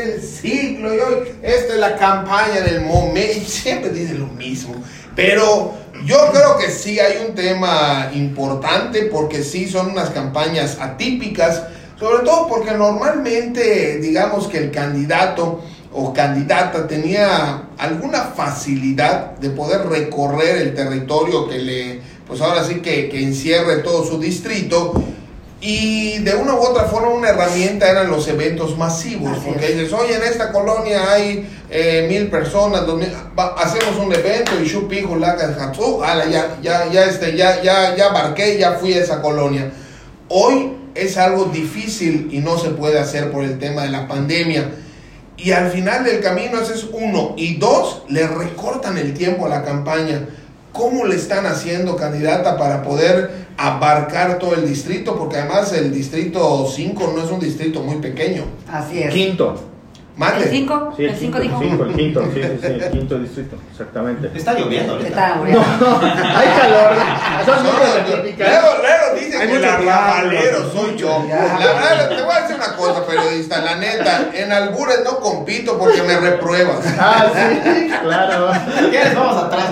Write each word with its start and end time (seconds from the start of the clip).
del 0.00 0.22
siglo 0.22 0.94
y 0.94 0.98
hoy 0.98 1.28
esta 1.42 1.74
es 1.74 1.78
la 1.78 1.96
campaña 1.96 2.60
del 2.60 2.82
momento. 2.82 3.40
Siempre 3.46 3.90
dicen 3.90 4.20
lo 4.20 4.26
mismo. 4.26 4.74
Pero 5.14 5.74
yo 6.06 6.30
creo 6.32 6.56
que 6.58 6.70
sí 6.70 6.98
hay 6.98 7.24
un 7.26 7.34
tema 7.34 8.10
importante 8.14 9.04
porque 9.04 9.42
sí 9.42 9.68
son 9.68 9.90
unas 9.90 10.10
campañas 10.10 10.78
atípicas, 10.80 11.62
sobre 11.98 12.24
todo 12.24 12.46
porque 12.48 12.72
normalmente 12.72 13.98
digamos 13.98 14.46
que 14.46 14.58
el 14.58 14.70
candidato 14.70 15.62
o 15.92 16.12
candidata 16.12 16.86
tenía 16.86 17.64
alguna 17.76 18.20
facilidad 18.22 19.36
de 19.38 19.50
poder 19.50 19.86
recorrer 19.88 20.58
el 20.58 20.74
territorio 20.74 21.48
que 21.48 21.58
le, 21.58 22.00
pues 22.26 22.40
ahora 22.40 22.64
sí 22.64 22.76
que, 22.76 23.08
que 23.08 23.22
encierre 23.22 23.78
todo 23.78 24.06
su 24.06 24.18
distrito 24.20 24.94
y 25.60 26.18
de 26.20 26.34
una 26.34 26.54
u 26.54 26.58
otra 26.58 26.84
forma 26.84 27.08
una 27.10 27.28
herramienta 27.28 27.90
eran 27.90 28.10
los 28.10 28.26
eventos 28.28 28.78
masivos, 28.78 29.38
porque 29.44 29.68
dices, 29.68 29.92
oye, 29.92 30.14
en 30.16 30.22
esta 30.22 30.52
colonia 30.52 31.12
hay 31.12 31.46
eh, 31.68 32.06
mil 32.08 32.28
personas, 32.28 32.86
dos 32.86 32.98
mil, 32.98 33.12
hacemos 33.58 33.96
un 34.02 34.12
evento 34.12 34.52
y 34.58 34.66
Shupijo, 34.66 35.16
Laga, 35.16 35.72
ya, 36.30 36.58
ya, 36.62 36.90
ya, 36.90 37.04
este, 37.04 37.36
ya, 37.36 37.62
ya, 37.62 37.94
ya 37.94 38.08
barqué, 38.08 38.58
ya 38.58 38.72
fui 38.72 38.94
a 38.94 39.02
esa 39.02 39.20
colonia. 39.20 39.70
Hoy 40.28 40.76
es 40.94 41.18
algo 41.18 41.44
difícil 41.46 42.28
y 42.32 42.38
no 42.38 42.58
se 42.58 42.70
puede 42.70 42.98
hacer 42.98 43.30
por 43.30 43.44
el 43.44 43.58
tema 43.58 43.82
de 43.82 43.90
la 43.90 44.08
pandemia. 44.08 44.70
Y 45.36 45.52
al 45.52 45.70
final 45.70 46.04
del 46.04 46.20
camino 46.20 46.60
ese 46.60 46.74
es 46.74 46.86
uno. 46.92 47.34
Y 47.36 47.56
dos, 47.56 48.02
le 48.08 48.26
recortan 48.26 48.98
el 48.98 49.14
tiempo 49.14 49.46
a 49.46 49.48
la 49.48 49.64
campaña. 49.64 50.26
¿Cómo 50.72 51.04
le 51.04 51.16
están 51.16 51.46
haciendo, 51.46 51.96
candidata, 51.96 52.56
para 52.56 52.82
poder 52.82 53.46
abarcar 53.56 54.38
todo 54.38 54.54
el 54.54 54.68
distrito? 54.68 55.16
Porque 55.16 55.38
además 55.38 55.72
el 55.72 55.92
distrito 55.92 56.66
5 56.66 57.12
no 57.14 57.24
es 57.24 57.30
un 57.30 57.40
distrito 57.40 57.82
muy 57.82 57.96
pequeño. 57.96 58.44
Así 58.68 59.02
es. 59.02 59.12
Quinto. 59.12 59.69
¿El 60.20 60.50
5? 60.50 60.94
Sí, 60.96 61.04
el 61.04 61.16
5 61.16 61.40
dijo. 61.40 61.58
Cinco, 61.60 61.84
el 61.84 61.94
quinto, 61.94 62.24
sí, 62.34 62.42
sí, 62.42 62.58
sí, 62.60 62.66
el 62.66 62.90
quinto 62.90 63.18
distrito, 63.18 63.56
exactamente. 63.70 64.30
Está 64.34 64.52
lloviendo 64.52 64.92
ahorita. 64.92 65.08
Está 65.08 65.36
lloviendo. 65.36 65.64
No, 65.80 65.98
hay 66.00 66.48
calor. 66.60 66.92
Son 67.46 67.64
no, 67.64 67.72
luego, 67.72 68.68
luego 68.82 69.14
dice 69.18 69.38
que 69.38 69.56
el 69.56 69.64
arrabalero 69.64 70.70
soy 70.72 70.96
yo. 70.98 71.24
La 71.28 71.72
verdad, 71.72 72.08
te 72.10 72.22
voy 72.22 72.34
a 72.34 72.40
decir 72.42 72.56
una 72.56 72.76
cosa, 72.76 73.06
periodista. 73.06 73.60
La 73.62 73.76
neta, 73.76 74.30
en 74.34 74.52
albures 74.52 75.00
no 75.04 75.20
compito 75.20 75.78
porque 75.78 76.02
me 76.02 76.18
repruebas. 76.18 76.84
Ah, 76.98 77.26
sí, 77.34 77.90
claro. 78.02 78.52
¿Quieres? 78.90 79.14
Vamos 79.14 79.42
atrás. 79.42 79.70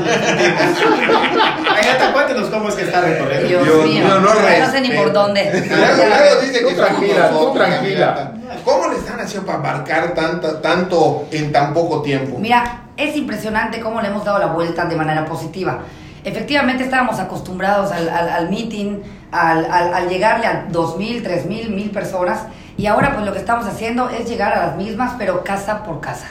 Agatha, 1.76 2.12
cuéntenos 2.12 2.48
cómo 2.48 2.70
es 2.70 2.74
que 2.74 2.82
está 2.84 3.02
recorriendo. 3.02 3.64
Dios, 3.64 3.84
mío, 3.86 4.04
no, 4.08 4.20
no, 4.20 4.34
no, 4.34 4.70
sé 4.70 4.80
ni 4.80 4.90
por 4.92 5.12
dónde. 5.12 5.44
Luego, 5.68 6.40
dice 6.40 6.64
que 6.64 6.74
tranquila, 6.74 7.30
tú 7.30 7.52
tranquila. 7.52 8.32
¿Cómo 8.64 8.88
le 8.88 8.96
están 8.96 9.20
haciendo 9.20 9.46
para 9.46 9.58
abarcar 9.58 10.14
tanta, 10.14 10.60
tanto 10.60 11.26
en 11.30 11.52
tan 11.52 11.74
poco 11.74 12.02
tiempo? 12.02 12.38
Mira, 12.38 12.82
es 12.96 13.16
impresionante 13.16 13.80
cómo 13.80 14.00
le 14.00 14.08
hemos 14.08 14.24
dado 14.24 14.38
la 14.38 14.46
vuelta 14.46 14.84
de 14.86 14.96
manera 14.96 15.24
positiva. 15.24 15.80
Efectivamente 16.24 16.84
estábamos 16.84 17.20
acostumbrados 17.20 17.92
al, 17.92 18.08
al, 18.08 18.50
meeting, 18.50 19.00
al, 19.30 19.64
al, 19.70 20.08
llegarle 20.08 20.46
a 20.46 20.68
2.000, 20.68 21.22
3.000, 21.22 21.68
1.000 21.68 21.90
personas 21.92 22.42
y 22.76 22.86
ahora 22.86 23.14
pues 23.14 23.24
lo 23.24 23.32
que 23.32 23.38
estamos 23.38 23.66
haciendo 23.66 24.10
es 24.10 24.28
llegar 24.28 24.52
a 24.52 24.66
las 24.66 24.76
mismas, 24.76 25.14
pero 25.16 25.44
casa 25.44 25.84
por 25.84 26.00
casa, 26.00 26.28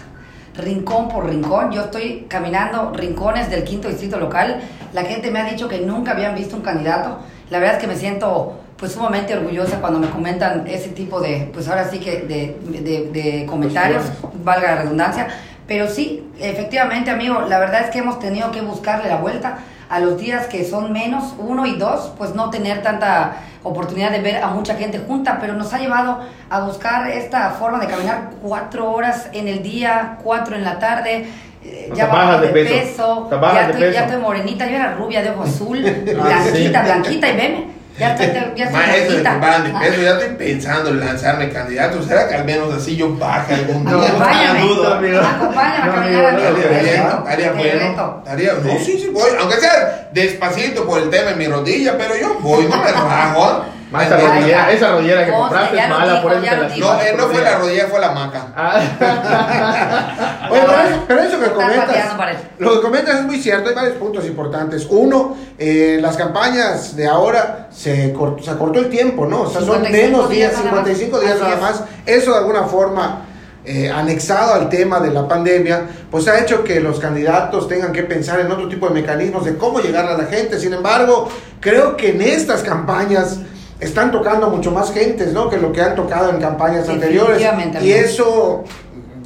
rincón 0.55 1.07
por 1.07 1.25
rincón. 1.27 1.71
Yo 1.71 1.83
estoy 1.83 2.25
caminando 2.27 2.91
rincones 2.93 3.49
del 3.49 3.63
quinto 3.63 3.87
distrito 3.87 4.19
local. 4.19 4.61
La 4.93 5.03
gente 5.03 5.31
me 5.31 5.39
ha 5.39 5.45
dicho 5.45 5.67
que 5.67 5.79
nunca 5.79 6.11
habían 6.11 6.35
visto 6.35 6.55
un 6.55 6.61
candidato. 6.61 7.19
La 7.49 7.59
verdad 7.59 7.75
es 7.75 7.81
que 7.81 7.87
me 7.87 7.95
siento 7.95 8.59
pues 8.77 8.91
sumamente 8.91 9.35
orgullosa 9.35 9.79
cuando 9.81 9.99
me 9.99 10.09
comentan 10.09 10.65
ese 10.67 10.89
tipo 10.89 11.19
de, 11.19 11.49
pues 11.51 11.67
ahora 11.67 11.89
sí 11.89 11.99
que 11.99 12.21
de, 12.21 13.09
de, 13.11 13.45
comentarios, 13.45 14.03
valga 14.43 14.75
la 14.75 14.81
redundancia. 14.83 15.27
Pero 15.67 15.87
sí, 15.89 16.29
efectivamente, 16.39 17.09
amigo, 17.09 17.41
la 17.41 17.59
verdad 17.59 17.81
es 17.81 17.89
que 17.89 17.99
hemos 17.99 18.19
tenido 18.19 18.51
que 18.51 18.61
buscarle 18.61 19.09
la 19.09 19.17
vuelta 19.17 19.59
a 19.89 19.99
los 19.99 20.17
días 20.17 20.47
que 20.47 20.63
son 20.63 20.93
menos, 20.93 21.33
uno 21.39 21.65
y 21.65 21.75
dos, 21.75 22.13
pues 22.17 22.35
no 22.35 22.49
tener 22.49 22.83
tanta 22.83 23.37
oportunidad 23.63 24.11
de 24.11 24.19
ver 24.19 24.43
a 24.43 24.47
mucha 24.47 24.75
gente 24.75 24.99
junta, 24.99 25.39
pero 25.41 25.53
nos 25.53 25.73
ha 25.73 25.79
llevado 25.79 26.19
a 26.49 26.59
buscar 26.61 27.09
esta 27.09 27.49
forma 27.51 27.79
de 27.79 27.87
caminar 27.87 28.29
cuatro 28.41 28.91
horas 28.91 29.29
en 29.33 29.47
el 29.47 29.63
día, 29.63 30.19
cuatro 30.23 30.55
en 30.55 30.63
la 30.63 30.77
tarde, 30.79 31.27
eh, 31.63 31.91
ya 31.93 32.05
bajas 32.07 32.41
de, 32.41 32.47
peso, 32.49 33.29
ya, 33.29 33.69
estoy, 33.69 33.91
ya 33.91 34.03
estoy 34.05 34.21
morenita, 34.21 34.67
yo 34.67 34.75
era 34.75 34.93
rubia 34.93 35.21
de 35.21 35.31
ojo 35.31 35.43
azul, 35.43 35.83
ah, 35.85 36.23
blanquita, 36.23 36.83
blanquita 36.83 37.29
y 37.29 37.35
veme 37.35 37.76
ya 37.97 38.13
estoy, 38.13 38.27
ya 38.55 38.65
estoy 38.65 38.79
Maestro, 38.79 39.17
de 39.17 39.79
peso, 39.79 40.01
ya 40.01 40.11
estoy 40.11 40.35
pensando 40.37 40.89
en 40.91 40.99
lanzarme 40.99 41.49
candidato. 41.49 42.03
¿Será 42.03 42.27
que 42.27 42.35
al 42.35 42.45
menos 42.45 42.73
así 42.73 42.95
yo 42.95 43.15
baje 43.15 43.55
algún 43.55 43.85
día? 43.85 43.95
Acompáñame, 43.95 44.59
no, 44.59 44.83
amigo. 44.83 45.19
acompáñame 45.19 45.91
a 45.91 45.95
caminar 45.95 46.33
no, 46.33 46.39
Estaría 46.49 47.51
bueno, 47.53 48.21
estaría 48.23 48.53
bueno. 48.53 48.73
No, 48.73 48.85
sí, 48.85 48.99
sí, 48.99 49.09
voy. 49.11 49.29
Aunque 49.39 49.57
sea 49.57 50.09
despacito 50.11 50.85
por 50.85 51.01
el 51.01 51.09
tema 51.09 51.31
de 51.31 51.35
mi 51.35 51.47
rodilla, 51.47 51.97
pero 51.97 52.15
yo 52.15 52.37
voy, 52.39 52.65
no 52.65 52.77
me 52.77 52.91
rajo. 52.91 53.65
Esa, 53.89 54.17
rodillera, 54.17 54.71
esa 54.71 54.91
rodillera 54.91 55.25
que 55.25 55.31
compraste 55.31 55.79
es 55.79 55.89
mala, 55.89 56.21
por 56.21 56.33
eso 56.33 56.41
te 56.41 56.57
la 56.57 56.67
No, 56.77 57.01
eh, 57.01 57.13
no 57.15 57.27
fue 57.27 57.41
la 57.41 57.57
rodilla, 57.57 57.87
fue 57.87 57.99
la 58.01 58.11
maca. 58.11 58.47
Ah. 58.53 60.47
Oye, 60.51 60.61
pero, 61.07 61.21
eso, 61.21 61.39
que 61.39 61.51
comentas, 61.51 62.15
lo 62.59 62.75
que 62.75 62.81
comentas 62.81 63.19
es 63.19 63.23
muy 63.23 63.39
cierto, 63.41 63.69
hay 63.69 63.75
varios 63.75 63.95
puntos 63.95 64.25
importantes. 64.25 64.85
Uno, 64.89 65.37
eh, 65.57 65.99
las 66.01 66.17
campañas 66.17 66.97
de 66.97 67.07
ahora 67.07 67.69
se, 67.71 68.11
cortó, 68.11 68.43
se 68.43 68.57
cortó 68.57 68.79
el 68.79 68.89
tiempo, 68.89 69.25
¿no? 69.25 69.43
O 69.43 69.49
sea, 69.49 69.61
son 69.61 69.81
menos 69.83 70.29
días, 70.29 70.53
55 70.55 71.19
días 71.21 71.39
nada 71.39 71.55
más. 71.55 71.83
Eso 72.05 72.31
de 72.31 72.37
alguna 72.37 72.63
forma... 72.63 73.23
Eh, 73.69 73.91
anexado 73.91 74.53
al 74.53 74.69
tema 74.69 75.01
de 75.01 75.11
la 75.11 75.27
pandemia, 75.27 75.87
pues 76.09 76.25
ha 76.29 76.39
hecho 76.39 76.63
que 76.63 76.79
los 76.79 77.01
candidatos 77.01 77.67
tengan 77.67 77.91
que 77.91 78.03
pensar 78.03 78.39
en 78.39 78.49
otro 78.49 78.69
tipo 78.69 78.87
de 78.87 78.93
mecanismos 78.93 79.43
de 79.43 79.57
cómo 79.57 79.81
llegar 79.81 80.05
a 80.05 80.17
la 80.17 80.23
gente. 80.23 80.57
Sin 80.57 80.71
embargo, 80.71 81.27
creo 81.59 81.97
que 81.97 82.11
en 82.11 82.21
estas 82.21 82.63
campañas 82.63 83.41
están 83.79 84.11
tocando 84.11 84.49
mucho 84.49 84.71
más 84.71 84.91
gentes, 84.91 85.33
¿no? 85.33 85.49
Que 85.49 85.57
lo 85.57 85.71
que 85.71 85.81
han 85.81 85.95
tocado 85.95 86.29
en 86.29 86.39
campañas 86.39 86.89
anteriores. 86.89 87.41
Y 87.81 87.91
eso 87.91 88.63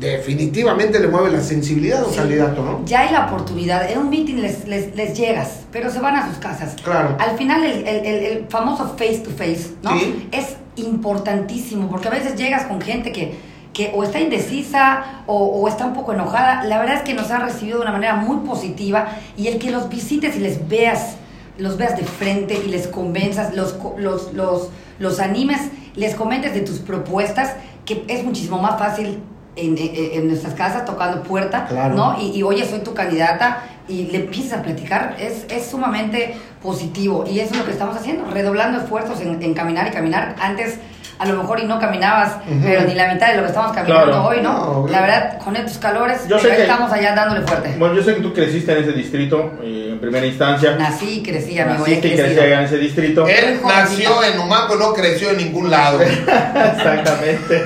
definitivamente 0.02 1.00
le 1.00 1.08
mueve 1.08 1.30
la 1.30 1.42
sensibilidad 1.42 2.02
a 2.02 2.08
un 2.08 2.16
candidato, 2.16 2.64
¿no? 2.64 2.82
Ya 2.86 3.02
hay 3.02 3.12
la 3.12 3.28
oportunidad, 3.28 3.90
en 3.90 4.00
un 4.00 4.10
meeting 4.10 4.38
les, 4.38 4.68
les, 4.68 4.96
les, 4.96 5.16
llegas, 5.16 5.62
pero 5.72 5.92
se 5.92 6.00
van 6.00 6.16
a 6.16 6.28
sus 6.28 6.40
casas. 6.40 6.76
Claro. 6.84 7.16
Al 7.20 7.38
final 7.38 7.64
el, 7.64 7.88
el, 7.88 8.06
el, 8.06 8.46
famoso 8.50 8.96
face 8.98 9.20
to 9.20 9.30
face, 9.30 9.76
¿no? 9.84 9.92
Es 10.32 10.58
importantísimo, 10.76 11.88
porque 11.88 12.08
a 12.08 12.12
veces 12.12 12.36
llegas 12.36 12.66
con 12.66 12.82
gente 12.82 13.12
que, 13.12 13.38
que 13.74 13.92
o 13.94 14.04
está 14.04 14.20
indecisa 14.20 15.24
o, 15.28 15.38
o, 15.38 15.68
está 15.68 15.86
un 15.86 15.94
poco 15.94 16.14
enojada. 16.14 16.64
La 16.64 16.80
verdad 16.80 16.96
es 16.96 17.04
que 17.04 17.14
nos 17.14 17.30
han 17.30 17.42
recibido 17.42 17.78
de 17.78 17.84
una 17.84 17.92
manera 17.92 18.16
muy 18.16 18.38
positiva 18.38 19.08
y 19.38 19.50
el 19.50 19.60
que 19.60 19.70
los 19.70 19.88
visites 19.88 20.36
y 20.36 20.40
les 20.40 20.68
veas 20.68 21.18
los 21.62 21.78
veas 21.78 21.96
de 21.96 22.04
frente 22.04 22.60
y 22.66 22.70
les 22.70 22.88
convenzas, 22.88 23.56
los, 23.56 23.78
los, 23.98 24.34
los, 24.34 24.70
los 25.00 25.20
animes, 25.20 25.62
les 25.96 26.16
comentes 26.16 26.54
de 26.54 26.62
tus 26.62 26.80
propuestas, 26.80 27.56
que 27.86 28.04
es 28.08 28.24
muchísimo 28.24 28.60
más 28.60 28.80
fácil 28.80 29.20
en, 29.56 29.76
en, 29.78 30.28
nuestras 30.28 30.54
casas 30.54 30.86
tocando 30.86 31.24
puerta, 31.24 31.68
¿no? 31.94 32.20
Y, 32.20 32.38
y, 32.38 32.44
oye, 32.44 32.66
soy 32.66 32.80
tu 32.80 32.94
candidata 32.94 33.64
y 33.88 34.06
le 34.06 34.20
empiezas 34.20 34.60
a 34.60 34.62
platicar, 34.64 35.18
es, 35.20 35.46
es 35.50 35.66
sumamente 35.66 36.36
positivo 36.64 37.26
y 37.30 37.40
eso 37.40 37.54
es 37.54 37.60
lo 37.60 37.66
que 37.66 37.72
estamos 37.72 37.96
haciendo, 37.96 38.26
redoblando 38.26 38.80
esfuerzos 38.80 39.20
en, 39.22 39.42
en 39.42 39.54
caminar 39.54 39.88
y 39.88 39.92
caminar. 39.92 40.36
Antes 40.40 40.80
a 41.22 41.26
lo 41.26 41.38
mejor 41.38 41.60
y 41.60 41.66
no 41.66 41.80
caminabas, 41.80 42.38
pero 42.64 42.82
ni 42.82 42.96
la 42.96 43.14
mitad 43.14 43.28
de 43.28 43.36
lo 43.36 43.44
que 43.44 43.50
estamos 43.50 43.72
caminando 43.74 44.24
hoy, 44.24 44.42
¿no? 44.42 44.88
La 44.90 45.02
verdad, 45.02 45.38
con 45.38 45.56
estos 45.56 45.78
calores, 45.78 46.28
yo 46.28 46.38
estamos 46.38 46.92
allá 46.92 47.14
dándole 47.14 47.46
fuerte. 47.46 47.76
Bueno, 47.78 47.94
yo 47.94 48.02
sé 48.02 48.16
que 48.16 48.22
tú 48.22 48.34
creciste 48.34 48.72
en 48.72 48.80
ese 48.80 48.94
distrito 48.94 49.52
eh, 49.62 49.90
en 49.92 50.00
primera 50.00 50.26
instancia. 50.26 50.76
Nací 50.78 51.20
y 51.20 51.24
crecí, 51.24 51.60
amigo. 51.60 51.82
Naciste 51.82 52.08
y 52.08 52.16
crecí 52.16 52.40
allá 52.40 52.60
en 52.60 52.66
ese 52.66 52.78
distrito. 52.80 53.28
Él 53.28 53.60
nació 53.64 54.24
en 54.24 54.40
Humaco, 54.40 54.76
no 54.78 54.94
creció 54.94 55.30
en 55.30 55.38
ningún 55.38 55.70
lado. 55.70 56.02
Exactamente. 56.02 57.66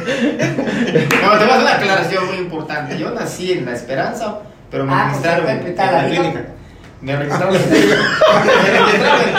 no, 1.24 1.38
te 1.38 1.46
voy 1.46 1.50
a 1.50 1.54
hacer 1.54 1.62
una 1.62 1.76
aclaración 1.76 2.28
muy 2.28 2.38
importante. 2.38 2.98
Yo 2.98 3.12
nací 3.12 3.54
en 3.54 3.66
La 3.66 3.72
Esperanza, 3.72 4.40
pero 4.70 4.84
me 4.84 4.92
ah, 4.94 5.12
pues, 5.12 5.24
registraron 5.24 5.50
en, 5.50 5.68
en, 5.68 5.76
la 5.78 6.06
clínica. 6.08 6.42
Me 7.00 7.16
registraron 7.16 7.56
en, 7.56 7.62
me 7.70 7.76
registraron 8.80 9.30
en 9.30 9.36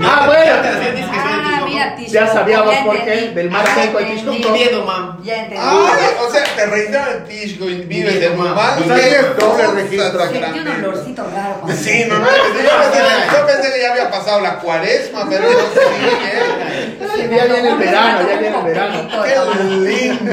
ah, 0.00 0.26
bueno. 0.26 0.52
Ah, 0.62 1.51
mira, 1.72 1.96
Ya 1.98 2.26
sabíamos 2.26 2.74
por 2.76 3.04
qué. 3.04 3.32
Del 3.34 3.50
mar 3.50 3.66
seco 3.74 3.98
al 3.98 4.06
Tishko. 4.06 4.50
miedo, 4.52 4.84
mam. 4.84 5.22
Ya 5.22 5.44
entendí. 5.44 5.56
Ah, 5.60 5.96
o 6.26 6.30
sea, 6.30 6.44
te 6.56 6.66
registraron 6.66 7.16
en 7.16 7.24
Tishko 7.24 7.64
y 7.68 7.74
vives 7.82 8.20
de 8.20 8.30
mamá. 8.30 8.76
O 8.80 8.84
sea, 8.84 8.96
tienes 8.96 9.36
doble 9.36 9.66
registro. 9.68 10.20
Sentí 10.30 10.58
un 10.58 10.68
olorcito 10.68 11.26
raro. 11.34 11.60
Sí, 11.76 12.04
no, 12.08 12.18
no. 12.18 12.26
Yo 12.26 13.46
pensé 13.46 13.72
que 13.72 13.80
ya 13.82 13.92
había 13.92 14.10
pasado 14.10 14.40
la 14.40 14.58
cuaresma, 14.58 15.26
pero 15.28 15.44
no 15.50 17.10
sé 17.10 17.18
bien. 17.18 17.30
Ya 17.30 17.44
viene 17.46 17.68
el 17.68 17.76
verano, 17.76 18.28
ya 18.28 18.36
viene 18.38 18.58
el 18.58 18.64
verano. 18.64 19.08
Qué 19.24 19.64
lindo. 19.64 20.32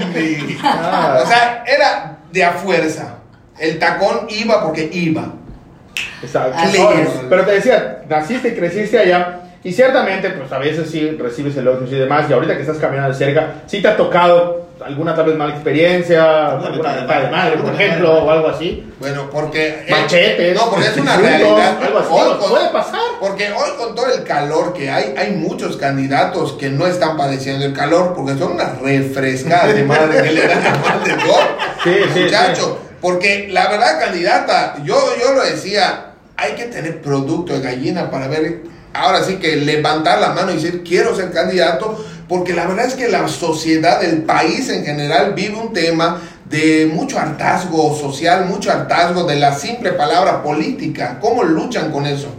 O 0.59 1.27
sea, 1.27 1.63
era 1.65 2.17
de 2.31 2.43
a 2.43 2.51
fuerza. 2.51 3.15
El 3.57 3.77
tacón 3.79 4.27
iba 4.29 4.63
porque 4.63 4.89
iba. 4.91 5.33
Exacto. 6.21 6.57
Pero 7.29 7.45
te 7.45 7.51
decía, 7.51 8.01
naciste 8.07 8.49
y 8.49 8.55
creciste 8.55 8.99
allá. 8.99 9.39
Y 9.63 9.73
ciertamente, 9.73 10.29
pues 10.29 10.51
a 10.51 10.57
veces 10.57 10.89
sí 10.89 11.11
recibes 11.11 11.57
elogios 11.57 11.91
y 11.91 11.95
demás. 11.95 12.29
Y 12.29 12.33
ahorita 12.33 12.55
que 12.55 12.61
estás 12.61 12.77
caminando 12.77 13.11
de 13.11 13.17
cerca, 13.17 13.55
sí 13.65 13.81
te 13.81 13.87
ha 13.89 13.97
tocado 13.97 14.69
alguna 14.85 15.13
tal 15.13 15.25
vez 15.25 15.35
mala 15.35 15.53
experiencia, 15.53 16.57
alguna 16.57 16.95
de 16.95 17.29
madre, 17.29 17.57
por 17.57 17.73
ejemplo, 17.73 18.23
o 18.23 18.31
algo 18.31 18.47
así. 18.47 18.91
Bueno, 18.99 19.29
porque. 19.29 19.85
Machetes. 19.89 20.55
no, 20.55 20.69
porque 20.69 20.87
es 20.87 20.97
una 20.97 21.17
realidad. 21.17 21.77
Algo 21.83 21.99
así, 21.99 22.09
hoy, 22.11 22.49
puede 22.49 22.69
pasar. 22.69 23.01
Porque 23.19 23.51
hoy, 23.51 23.69
con 23.77 23.95
todo 23.95 24.07
el 24.13 24.23
calor 24.23 24.73
que 24.73 24.89
hay, 24.89 25.13
hay 25.17 25.31
muchos 25.31 25.77
candidatos 25.77 26.53
que 26.53 26.69
no 26.69 26.87
están 26.87 27.17
padeciendo 27.17 27.65
el 27.65 27.73
calor 27.73 28.13
porque 28.15 28.37
son 28.37 28.53
unas 28.53 28.79
refrescadas 28.79 29.75
de 29.75 29.83
madre 29.83 30.23
que 30.23 30.31
le 30.31 30.47
dan 30.47 30.63
a 30.65 30.99
de 31.03 31.11
Sí, 31.83 31.95
sí, 32.13 32.19
muchacho. 32.21 32.79
Porque 33.01 33.47
la 33.49 33.69
verdad, 33.69 33.99
candidata, 33.99 34.75
yo, 34.83 34.95
yo 35.21 35.33
lo 35.33 35.43
decía, 35.43 36.11
hay 36.35 36.53
que 36.53 36.65
tener 36.65 37.01
producto 37.01 37.53
de 37.53 37.61
gallina 37.61 38.11
para 38.11 38.27
ver, 38.27 38.61
ahora 38.93 39.23
sí 39.23 39.35
que 39.35 39.55
levantar 39.55 40.19
la 40.19 40.33
mano 40.33 40.51
y 40.51 40.55
decir, 40.55 40.83
quiero 40.83 41.15
ser 41.15 41.31
candidato, 41.31 42.03
porque 42.27 42.53
la 42.53 42.67
verdad 42.67 42.85
es 42.85 42.95
que 42.95 43.07
la 43.07 43.27
sociedad, 43.27 44.03
el 44.03 44.23
país 44.23 44.69
en 44.69 44.85
general 44.85 45.33
vive 45.33 45.55
un 45.55 45.73
tema 45.73 46.21
de 46.49 46.89
mucho 46.91 47.19
hartazgo 47.19 47.95
social, 47.95 48.45
mucho 48.45 48.71
hartazgo 48.71 49.23
de 49.23 49.35
la 49.35 49.53
simple 49.53 49.93
palabra 49.93 50.41
política. 50.41 51.19
¿Cómo 51.21 51.43
luchan 51.43 51.91
con 51.91 52.05
eso? 52.05 52.29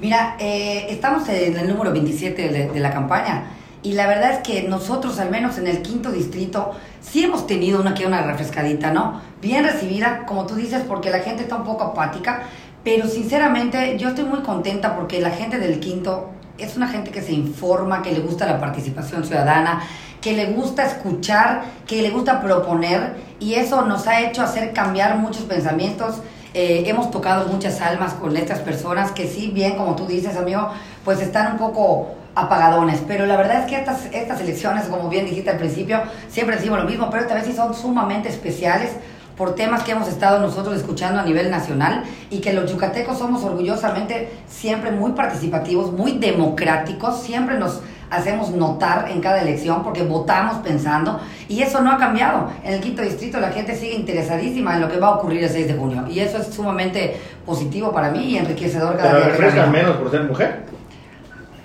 Mira, 0.00 0.36
eh, 0.38 0.86
estamos 0.90 1.28
en 1.28 1.56
el 1.56 1.68
número 1.68 1.92
27 1.92 2.48
de, 2.72 2.80
la 2.80 2.92
campaña 2.92 3.50
y 3.82 3.94
la 3.94 4.06
verdad 4.06 4.32
es 4.32 4.38
que 4.38 4.62
nosotros, 4.68 5.18
al 5.18 5.30
menos 5.30 5.58
en 5.58 5.66
el 5.66 5.82
quinto 5.82 6.12
distrito, 6.12 6.72
sí 7.00 7.24
hemos 7.24 7.48
tenido 7.48 7.80
una 7.80 7.94
que 7.94 8.06
una 8.06 8.22
refrescadita, 8.22 8.92
¿no? 8.92 9.20
Bien 9.42 9.64
recibida, 9.64 10.24
como 10.24 10.46
tú 10.46 10.54
dices, 10.54 10.82
porque 10.86 11.10
la 11.10 11.18
gente 11.18 11.42
está 11.42 11.56
un 11.56 11.64
poco 11.64 11.82
apática, 11.82 12.42
pero 12.88 13.06
sinceramente 13.06 13.98
yo 13.98 14.08
estoy 14.08 14.24
muy 14.24 14.40
contenta 14.40 14.96
porque 14.96 15.20
la 15.20 15.28
gente 15.28 15.58
del 15.58 15.78
quinto 15.78 16.30
es 16.56 16.74
una 16.74 16.88
gente 16.88 17.10
que 17.10 17.20
se 17.20 17.32
informa, 17.32 18.00
que 18.00 18.12
le 18.12 18.20
gusta 18.20 18.46
la 18.46 18.58
participación 18.58 19.26
ciudadana, 19.26 19.82
que 20.22 20.32
le 20.32 20.46
gusta 20.46 20.86
escuchar, 20.86 21.64
que 21.86 22.00
le 22.00 22.08
gusta 22.08 22.40
proponer 22.40 23.16
y 23.40 23.56
eso 23.56 23.82
nos 23.82 24.06
ha 24.06 24.22
hecho 24.22 24.40
hacer 24.40 24.72
cambiar 24.72 25.18
muchos 25.18 25.42
pensamientos. 25.42 26.22
Eh, 26.54 26.84
hemos 26.86 27.10
tocado 27.10 27.52
muchas 27.52 27.78
almas 27.82 28.14
con 28.14 28.34
estas 28.38 28.60
personas 28.60 29.12
que 29.12 29.26
sí, 29.26 29.50
bien 29.52 29.76
como 29.76 29.94
tú 29.94 30.06
dices, 30.06 30.34
amigo, 30.38 30.70
pues 31.04 31.20
están 31.20 31.52
un 31.52 31.58
poco 31.58 32.14
apagadones, 32.34 33.02
pero 33.06 33.26
la 33.26 33.36
verdad 33.36 33.64
es 33.64 33.66
que 33.66 33.76
estas, 33.76 34.06
estas 34.14 34.40
elecciones, 34.40 34.86
como 34.86 35.10
bien 35.10 35.26
dijiste 35.26 35.50
al 35.50 35.58
principio, 35.58 36.00
siempre 36.30 36.56
decimos 36.56 36.78
lo 36.78 36.86
mismo, 36.86 37.10
pero 37.10 37.20
esta 37.24 37.34
vez 37.34 37.44
sí 37.44 37.52
son 37.52 37.74
sumamente 37.74 38.30
especiales 38.30 38.92
por 39.38 39.54
temas 39.54 39.84
que 39.84 39.92
hemos 39.92 40.08
estado 40.08 40.40
nosotros 40.40 40.76
escuchando 40.76 41.20
a 41.20 41.22
nivel 41.22 41.48
nacional 41.48 42.02
y 42.28 42.40
que 42.40 42.52
los 42.52 42.70
yucatecos 42.70 43.18
somos 43.18 43.44
orgullosamente 43.44 44.30
siempre 44.48 44.90
muy 44.90 45.12
participativos, 45.12 45.92
muy 45.92 46.18
democráticos, 46.18 47.22
siempre 47.22 47.56
nos 47.56 47.80
hacemos 48.10 48.50
notar 48.50 49.10
en 49.10 49.20
cada 49.20 49.40
elección 49.40 49.84
porque 49.84 50.02
votamos 50.02 50.56
pensando 50.56 51.20
y 51.48 51.62
eso 51.62 51.80
no 51.82 51.92
ha 51.92 51.98
cambiado. 51.98 52.50
En 52.64 52.74
el 52.74 52.80
quinto 52.80 53.00
distrito 53.02 53.38
la 53.38 53.50
gente 53.50 53.76
sigue 53.76 53.94
interesadísima 53.94 54.74
en 54.74 54.80
lo 54.80 54.88
que 54.88 54.98
va 54.98 55.08
a 55.08 55.10
ocurrir 55.12 55.44
el 55.44 55.50
6 55.50 55.68
de 55.68 55.74
junio 55.74 56.04
y 56.08 56.18
eso 56.18 56.38
es 56.38 56.48
sumamente 56.48 57.16
positivo 57.46 57.92
para 57.92 58.10
mí 58.10 58.24
y 58.24 58.38
enriquecedor 58.38 58.96
cada 58.96 59.36
¿Pero 59.36 59.52
día. 59.52 59.66
menos 59.66 59.96
por 59.98 60.10
ser 60.10 60.24
mujer? 60.24 60.64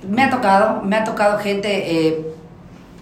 Me 0.08 0.24
ha 0.24 0.30
tocado, 0.30 0.81
me 0.84 0.96
ha 0.98 1.04
tocado 1.04 1.40
gente 1.40 2.08
eh, 2.08 2.36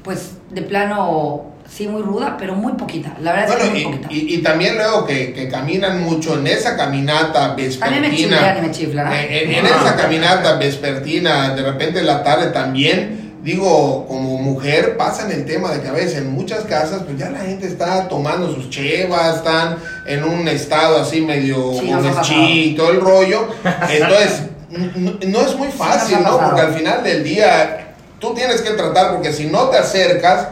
pues 0.04 0.38
de 0.50 0.62
plano 0.62 1.51
Sí, 1.74 1.88
muy 1.88 2.02
ruda, 2.02 2.36
pero 2.38 2.54
muy 2.54 2.74
poquita. 2.74 3.16
La 3.22 3.32
verdad 3.32 3.58
es 3.58 3.64
que 3.64 3.70
muy 3.70 3.80
y, 3.80 3.86
poquita. 3.86 4.08
Y, 4.12 4.38
también 4.40 4.76
luego 4.76 5.06
que, 5.06 5.32
que, 5.32 5.48
caminan 5.48 6.02
mucho 6.04 6.38
en 6.38 6.46
esa 6.48 6.76
caminata 6.76 7.56
vespertina. 7.56 8.02
me 8.02 8.62
me 8.62 8.72
chifla, 8.72 9.24
en, 9.24 9.54
en, 9.54 9.66
esa 9.66 9.96
caminata 9.96 10.58
vespertina, 10.58 11.56
de 11.56 11.64
repente 11.64 12.00
en 12.00 12.08
la 12.08 12.24
tarde 12.24 12.48
también, 12.48 13.38
digo, 13.42 14.06
como 14.06 14.38
mujer, 14.38 14.98
pasan 14.98 15.32
el 15.32 15.46
tema 15.46 15.72
de 15.72 15.82
que 15.82 15.88
a 15.88 15.94
veces 15.94 16.18
en 16.18 16.34
muchas 16.34 16.66
casas, 16.66 17.04
pues 17.06 17.18
ya 17.18 17.30
la 17.30 17.40
gente 17.40 17.68
está 17.68 18.10
tomando 18.10 18.54
sus 18.54 18.70
chevas, 18.70 19.38
están 19.38 19.78
en 20.08 20.26
un 20.26 20.50
estado 20.50 21.00
así 21.02 21.22
medio 21.22 21.72
sí, 22.24 22.72
y 22.72 22.76
todo 22.76 22.92
el 22.92 23.00
rollo. 23.00 23.48
Entonces, 23.90 24.44
no, 25.26 25.42
es 25.42 25.56
muy 25.56 25.70
fácil, 25.70 26.18
¿no? 26.22 26.38
Porque 26.38 26.62
al 26.62 26.74
final 26.74 27.02
del 27.02 27.24
día, 27.24 27.94
tú 28.20 28.34
tienes 28.34 28.60
que 28.60 28.72
tratar, 28.72 29.14
porque 29.14 29.32
si 29.32 29.46
no 29.46 29.70
te 29.70 29.78
acercas 29.78 30.50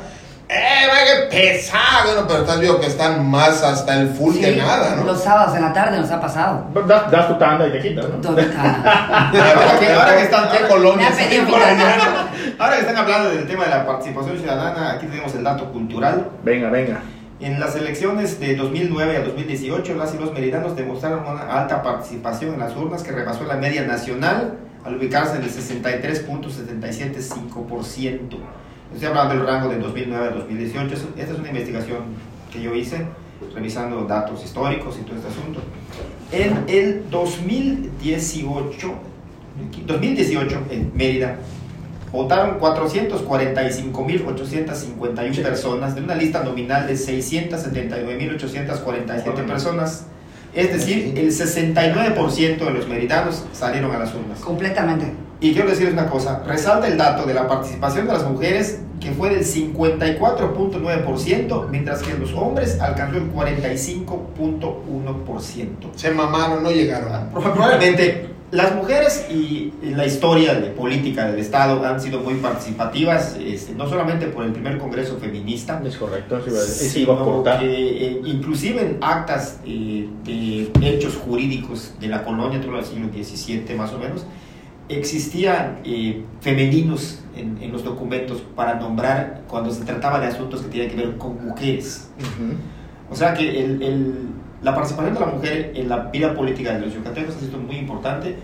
¡Eh, 0.51 1.27
qué 1.29 1.37
pesado! 1.37 2.05
Bueno, 2.05 2.25
pero 2.27 2.39
estás 2.39 2.59
viendo 2.59 2.79
que 2.79 2.87
están 2.87 3.29
más 3.29 3.61
hasta 3.61 4.01
el 4.01 4.09
full 4.09 4.35
que 4.35 4.55
nada, 4.55 4.95
¿no? 4.95 5.03
Los 5.03 5.21
sábados 5.21 5.55
en 5.55 5.61
la 5.61 5.71
tarde 5.71 5.99
nos 5.99 6.09
ha 6.09 6.19
pasado. 6.19 6.65
Das, 6.87 7.11
das 7.11 7.27
tu 7.27 7.35
tanda 7.35 7.67
y 7.67 7.71
te 7.71 7.79
quitas, 7.79 8.07
¿no? 8.09 8.15
ahora, 8.29 8.43
que, 9.79 9.93
ahora 9.93 10.17
que 10.17 10.23
están 10.23 10.49
¿qué 10.49 10.67
colonia? 10.67 11.09
Ahora 12.57 12.75
que 12.75 12.81
están 12.81 12.97
hablando 12.97 13.29
del 13.29 13.45
tema 13.47 13.65
de 13.65 13.69
la 13.69 13.85
participación 13.85 14.39
ciudadana, 14.39 14.93
aquí 14.93 15.05
tenemos 15.05 15.35
el 15.35 15.43
dato 15.43 15.71
cultural. 15.71 16.31
Venga, 16.43 16.71
venga. 16.71 17.01
En 17.39 17.59
las 17.59 17.75
elecciones 17.75 18.39
de 18.39 18.55
2009 18.55 19.17
a 19.17 19.19
2018, 19.21 19.93
las 19.95 20.15
y 20.15 20.17
los 20.17 20.33
meridanos 20.33 20.75
demostraron 20.75 21.27
una 21.27 21.61
alta 21.61 21.83
participación 21.83 22.55
en 22.55 22.59
las 22.59 22.75
urnas 22.75 23.03
que 23.03 23.11
rebasó 23.11 23.43
la 23.45 23.55
media 23.55 23.83
nacional 23.83 24.57
al 24.83 24.97
ubicarse 24.97 25.35
en 25.37 25.43
el 25.43 25.51
63.775%. 25.51 28.39
Estoy 28.93 29.09
hablando 29.09 29.35
del 29.35 29.45
rango 29.45 29.69
de 29.69 29.77
2009 29.77 30.27
a 30.27 30.31
2018. 30.31 30.95
Esta 31.17 31.33
es 31.33 31.39
una 31.39 31.49
investigación 31.49 31.99
que 32.51 32.59
yo 32.61 32.73
hice, 32.73 33.05
revisando 33.53 34.05
datos 34.05 34.43
históricos 34.43 34.97
y 34.99 35.03
todo 35.03 35.15
este 35.15 35.27
asunto. 35.27 35.61
En 36.31 36.63
el 36.67 37.07
2018, 37.09 38.93
2018 39.85 40.63
en 40.71 40.91
Mérida, 40.95 41.37
votaron 42.11 42.59
445.851 42.59 45.43
personas 45.43 45.93
de 45.93 46.01
una 46.01 46.15
lista 46.15 46.43
nominal 46.43 46.87
de 46.87 46.93
679.847 46.93 49.45
personas. 49.45 50.07
Es 50.53 50.71
decir, 50.71 51.15
el 51.17 51.29
69% 51.29 52.57
de 52.57 52.71
los 52.71 52.87
meridanos 52.87 53.43
salieron 53.53 53.91
a 53.91 53.99
las 53.99 54.15
urnas. 54.15 54.39
Completamente. 54.39 55.11
Y 55.41 55.53
quiero 55.53 55.69
decirles 55.69 55.93
una 55.93 56.09
cosa, 56.09 56.43
resalta 56.45 56.85
el 56.87 56.97
dato 56.97 57.25
de 57.25 57.33
la 57.33 57.47
participación 57.47 58.07
de 58.07 58.13
las 58.13 58.29
mujeres 58.29 58.81
que 58.99 59.11
fue 59.11 59.29
del 59.29 59.45
54.9%, 59.45 61.69
mientras 61.69 62.01
que 62.01 62.13
los 62.15 62.33
hombres 62.33 62.81
alcanzó 62.81 63.15
el 63.17 63.31
45.1%. 63.31 65.95
Se 65.95 66.11
mamaron, 66.11 66.63
no 66.63 66.71
llegaron. 66.71 67.29
Probablemente 67.29 68.27
las 68.51 68.75
mujeres 68.75 69.27
y 69.29 69.71
la 69.83 70.05
historia 70.05 70.55
de 70.55 70.69
política 70.71 71.29
del 71.29 71.39
Estado 71.39 71.85
han 71.85 72.01
sido 72.01 72.19
muy 72.19 72.35
participativas, 72.35 73.37
este, 73.39 73.73
no 73.75 73.87
solamente 73.87 74.27
por 74.27 74.43
el 74.43 74.51
primer 74.51 74.79
Congreso 74.79 75.17
Feminista. 75.17 75.81
Es 75.85 75.97
correcto, 75.97 76.41
sí, 76.65 77.01
iba 77.01 77.13
a 77.13 77.59
eh, 77.61 78.21
inclusive 78.25 78.81
en 78.81 78.97
actas 79.01 79.59
eh, 79.65 80.07
de 80.23 80.71
hechos 80.81 81.15
jurídicos 81.15 81.93
de 81.99 82.07
la 82.07 82.23
colonia, 82.23 82.59
todo 82.59 82.79
el 82.79 82.85
siglo 82.85 83.07
XVII 83.13 83.75
más 83.75 83.93
o 83.93 83.99
menos, 83.99 84.25
existían 84.89 85.79
eh, 85.85 86.23
femeninos 86.41 87.19
en, 87.35 87.71
los 87.71 87.83
documentos 87.83 88.41
para 88.55 88.73
nombrar 88.75 89.43
cuando 89.47 89.71
se 89.71 89.85
trataba 89.85 90.19
de 90.19 90.27
asuntos 90.27 90.61
que 90.61 90.69
tenían 90.69 90.89
que 90.89 90.95
ver 90.95 91.17
con 91.17 91.45
mujeres. 91.45 92.09
O 93.11 93.15
sea 93.15 93.33
que 93.33 93.63
el, 93.63 94.29
la 94.61 94.75
participación 94.75 95.13
de 95.13 95.19
la 95.19 95.25
mujer 95.27 95.71
en 95.75 95.89
la 95.89 95.97
vida 95.97 96.33
política 96.33 96.73
de 96.73 96.81
los 96.81 96.93
yucatecos 96.93 97.35
ha 97.35 97.39
sido 97.39 97.59
muy 97.59 97.77
importante, 97.77 98.35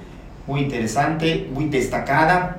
muy 0.48 0.62
interesante, 0.62 1.50
muy 1.54 1.70
destacada. 1.70 2.58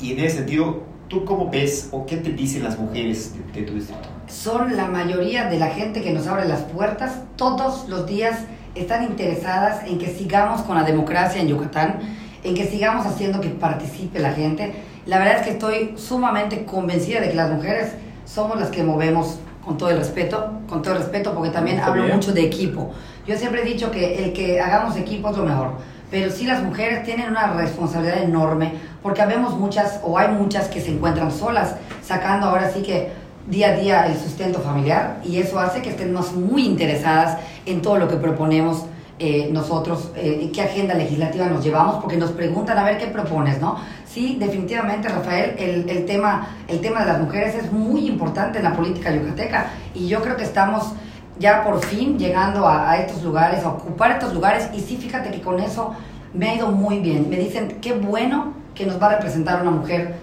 Y 0.00 0.12
en 0.12 0.20
ese 0.20 0.38
sentido, 0.38 0.82
¿tú 1.08 1.24
cómo 1.24 1.50
ves 1.50 1.88
o 1.92 2.06
qué 2.06 2.16
te 2.16 2.32
dicen 2.32 2.64
las 2.64 2.78
mujeres 2.78 3.34
de, 3.34 3.60
de 3.60 3.66
tu 3.66 3.74
distrito? 3.74 4.08
Son 4.28 4.76
la 4.76 4.86
mayoría 4.86 5.46
de 5.46 5.58
la 5.58 5.68
gente 5.68 6.02
que 6.02 6.12
nos 6.12 6.26
abre 6.26 6.46
las 6.46 6.62
puertas 6.62 7.22
todos 7.36 7.88
los 7.88 8.06
días 8.06 8.38
están 8.74 9.04
interesadas 9.04 9.84
en 9.86 9.98
que 9.98 10.06
sigamos 10.06 10.62
con 10.62 10.76
la 10.76 10.84
democracia 10.84 11.40
en 11.40 11.48
Yucatán 11.48 11.98
en 12.44 12.54
que 12.54 12.66
sigamos 12.66 13.06
haciendo 13.06 13.40
que 13.40 13.48
participe 13.48 14.20
la 14.20 14.32
gente. 14.32 14.72
La 15.06 15.18
verdad 15.18 15.38
es 15.38 15.42
que 15.42 15.50
estoy 15.50 15.94
sumamente 15.96 16.64
convencida 16.64 17.20
de 17.20 17.30
que 17.30 17.34
las 17.34 17.50
mujeres 17.50 17.92
somos 18.24 18.60
las 18.60 18.70
que 18.70 18.82
movemos 18.82 19.38
con 19.68 19.76
todo 19.76 19.90
el 19.90 19.98
respeto, 19.98 20.50
con 20.66 20.80
todo 20.80 20.94
el 20.94 21.00
respeto, 21.00 21.34
porque 21.34 21.50
también 21.50 21.78
hablo 21.78 22.02
mucho 22.04 22.32
de 22.32 22.42
equipo. 22.42 22.90
Yo 23.26 23.36
siempre 23.36 23.60
he 23.60 23.64
dicho 23.66 23.90
que 23.90 24.24
el 24.24 24.32
que 24.32 24.62
hagamos 24.62 24.96
equipo 24.96 25.28
es 25.28 25.36
lo 25.36 25.44
mejor, 25.44 25.72
pero 26.10 26.30
sí 26.30 26.46
las 26.46 26.62
mujeres 26.62 27.04
tienen 27.04 27.28
una 27.28 27.52
responsabilidad 27.52 28.22
enorme, 28.22 28.72
porque 29.02 29.20
habemos 29.20 29.58
muchas, 29.58 30.00
o 30.02 30.16
hay 30.16 30.28
muchas 30.28 30.68
que 30.68 30.80
se 30.80 30.90
encuentran 30.90 31.30
solas, 31.30 31.74
sacando 32.02 32.46
ahora 32.46 32.70
sí 32.70 32.80
que 32.80 33.10
día 33.46 33.68
a 33.68 33.72
día 33.72 34.06
el 34.06 34.16
sustento 34.16 34.60
familiar, 34.60 35.20
y 35.22 35.36
eso 35.36 35.60
hace 35.60 35.82
que 35.82 35.90
estemos 35.90 36.32
muy 36.32 36.64
interesadas 36.64 37.36
en 37.66 37.82
todo 37.82 37.98
lo 37.98 38.08
que 38.08 38.16
proponemos 38.16 38.86
eh, 39.18 39.50
nosotros, 39.52 40.12
eh, 40.16 40.50
qué 40.54 40.62
agenda 40.62 40.94
legislativa 40.94 41.44
nos 41.46 41.62
llevamos, 41.62 41.96
porque 41.96 42.16
nos 42.16 42.30
preguntan 42.30 42.78
a 42.78 42.84
ver 42.84 42.96
qué 42.96 43.08
propones, 43.08 43.60
¿no? 43.60 43.76
Sí, 44.08 44.36
definitivamente, 44.40 45.08
Rafael, 45.08 45.54
el, 45.58 45.88
el, 45.88 46.06
tema, 46.06 46.48
el 46.66 46.80
tema 46.80 47.00
de 47.00 47.06
las 47.06 47.20
mujeres 47.20 47.54
es 47.54 47.70
muy 47.70 48.06
importante 48.06 48.58
en 48.58 48.64
la 48.64 48.74
política 48.74 49.14
yucateca 49.14 49.70
y 49.94 50.08
yo 50.08 50.22
creo 50.22 50.36
que 50.36 50.44
estamos 50.44 50.92
ya 51.38 51.62
por 51.62 51.84
fin 51.84 52.18
llegando 52.18 52.66
a, 52.66 52.90
a 52.90 52.98
estos 52.98 53.22
lugares, 53.22 53.64
a 53.64 53.68
ocupar 53.68 54.12
estos 54.12 54.32
lugares 54.32 54.68
y 54.72 54.80
sí, 54.80 54.96
fíjate 54.96 55.30
que 55.30 55.40
con 55.40 55.60
eso 55.60 55.94
me 56.32 56.48
ha 56.50 56.54
ido 56.54 56.68
muy 56.68 57.00
bien. 57.00 57.28
Me 57.28 57.36
dicen, 57.36 57.78
qué 57.82 57.92
bueno 57.92 58.54
que 58.74 58.86
nos 58.86 59.00
va 59.00 59.06
a 59.06 59.10
representar 59.16 59.60
una 59.60 59.70
mujer 59.72 60.14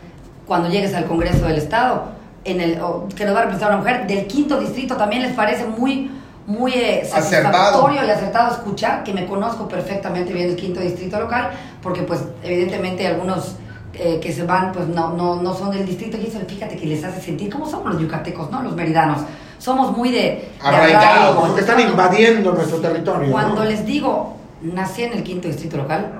cuando 0.48 0.70
llegues 0.70 0.94
al 0.94 1.06
Congreso 1.06 1.46
del 1.46 1.58
Estado 1.58 2.06
en 2.44 2.62
el, 2.62 2.80
que 3.16 3.26
nos 3.26 3.36
va 3.36 3.40
a 3.40 3.44
representar 3.44 3.70
una 3.70 3.80
mujer, 3.80 4.08
del 4.08 4.28
quinto 4.28 4.60
distrito 4.60 4.96
también 4.96 5.24
les 5.24 5.34
parece 5.34 5.66
muy 5.66 6.12
muy 6.48 6.74
eh, 6.74 7.04
satisfactorio 7.04 8.06
y 8.06 8.10
acertado 8.10 8.52
escuchar 8.52 9.04
que 9.04 9.12
me 9.14 9.26
conozco 9.26 9.68
perfectamente 9.68 10.32
bien 10.32 10.50
el 10.50 10.56
quinto 10.56 10.80
distrito 10.80 11.20
local, 11.20 11.50
porque 11.82 12.04
pues 12.04 12.24
evidentemente 12.44 13.08
algunos 13.08 13.56
eh, 14.00 14.20
que 14.22 14.32
se 14.32 14.44
van 14.44 14.72
pues 14.72 14.88
no, 14.88 15.14
no, 15.14 15.42
no 15.42 15.54
son 15.54 15.72
del 15.72 15.86
distrito 15.86 16.18
y 16.18 16.28
eso 16.28 16.40
fíjate 16.48 16.76
que 16.78 16.86
les 16.86 17.04
hace 17.04 17.22
sentir 17.22 17.52
como 17.52 17.70
somos 17.70 17.94
los 17.94 18.02
yucatecos, 18.02 18.52
¿no? 18.52 18.62
Los 18.62 18.76
meridanos. 18.76 19.22
Somos 19.58 19.96
muy 19.96 20.12
de... 20.12 20.50
Arraigados, 20.62 21.38
porque 21.38 21.62
están 21.62 21.80
invadiendo 21.80 22.52
nuestro 22.52 22.80
territorio. 22.80 23.32
Cuando 23.32 23.64
les 23.64 23.86
digo, 23.86 24.36
nací 24.62 25.04
en 25.04 25.14
el 25.14 25.24
quinto 25.24 25.48
distrito 25.48 25.78
local, 25.78 26.12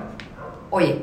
oye, 0.70 1.02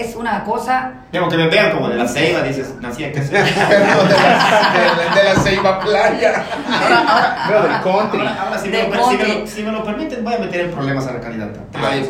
es 0.00 0.14
una 0.16 0.44
cosa. 0.44 0.92
Tengo 1.10 1.28
que 1.28 1.36
me 1.36 1.48
vean 1.48 1.72
como 1.72 1.88
de 1.88 1.96
la 1.96 2.06
ceiba, 2.06 2.42
dices, 2.42 2.74
nací 2.80 3.04
aquí. 3.04 3.20
de, 3.20 3.32
la, 3.32 5.14
de, 5.14 5.24
la 5.24 5.34
ceiba 5.42 5.80
playa. 5.80 6.44
Ahora, 6.68 7.44
ahora, 7.44 7.62
del 7.62 7.82
country. 7.82 8.20
Ahora, 8.20 8.58
si, 8.58 8.68
me 8.68 8.88
lo, 8.88 9.46
si, 9.46 9.62
me 9.62 9.72
lo, 9.72 9.84
permiten, 9.84 10.24
voy 10.24 10.34
a 10.34 10.38
meter 10.38 10.60
en 10.62 10.70
problemas 10.72 11.06
a 11.06 11.12
la 11.12 11.20
candidata. 11.20 11.60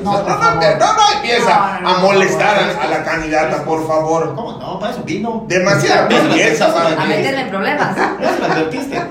no, 0.03 0.23
no, 0.23 0.29
no, 0.29 0.55
no, 0.55 1.13
empieza 1.15 1.77
a 1.77 1.99
molestar 2.01 2.59
a, 2.59 2.87
la 2.89 3.05
candidata, 3.05 3.65
por 3.65 3.87
favor. 3.87 4.35
¿Cómo? 4.35 4.59
No, 4.59 4.79
para 4.79 4.93
eso 4.93 5.03
vino. 5.05 5.45
Demasiado 5.49 6.09
empieza 6.11 6.67
A 6.67 7.05
meterme 7.07 7.43
en 7.43 7.51
problemas. 7.51 7.97
Eso 7.97 8.39
me 8.41 8.47
advertiste. 8.47 9.03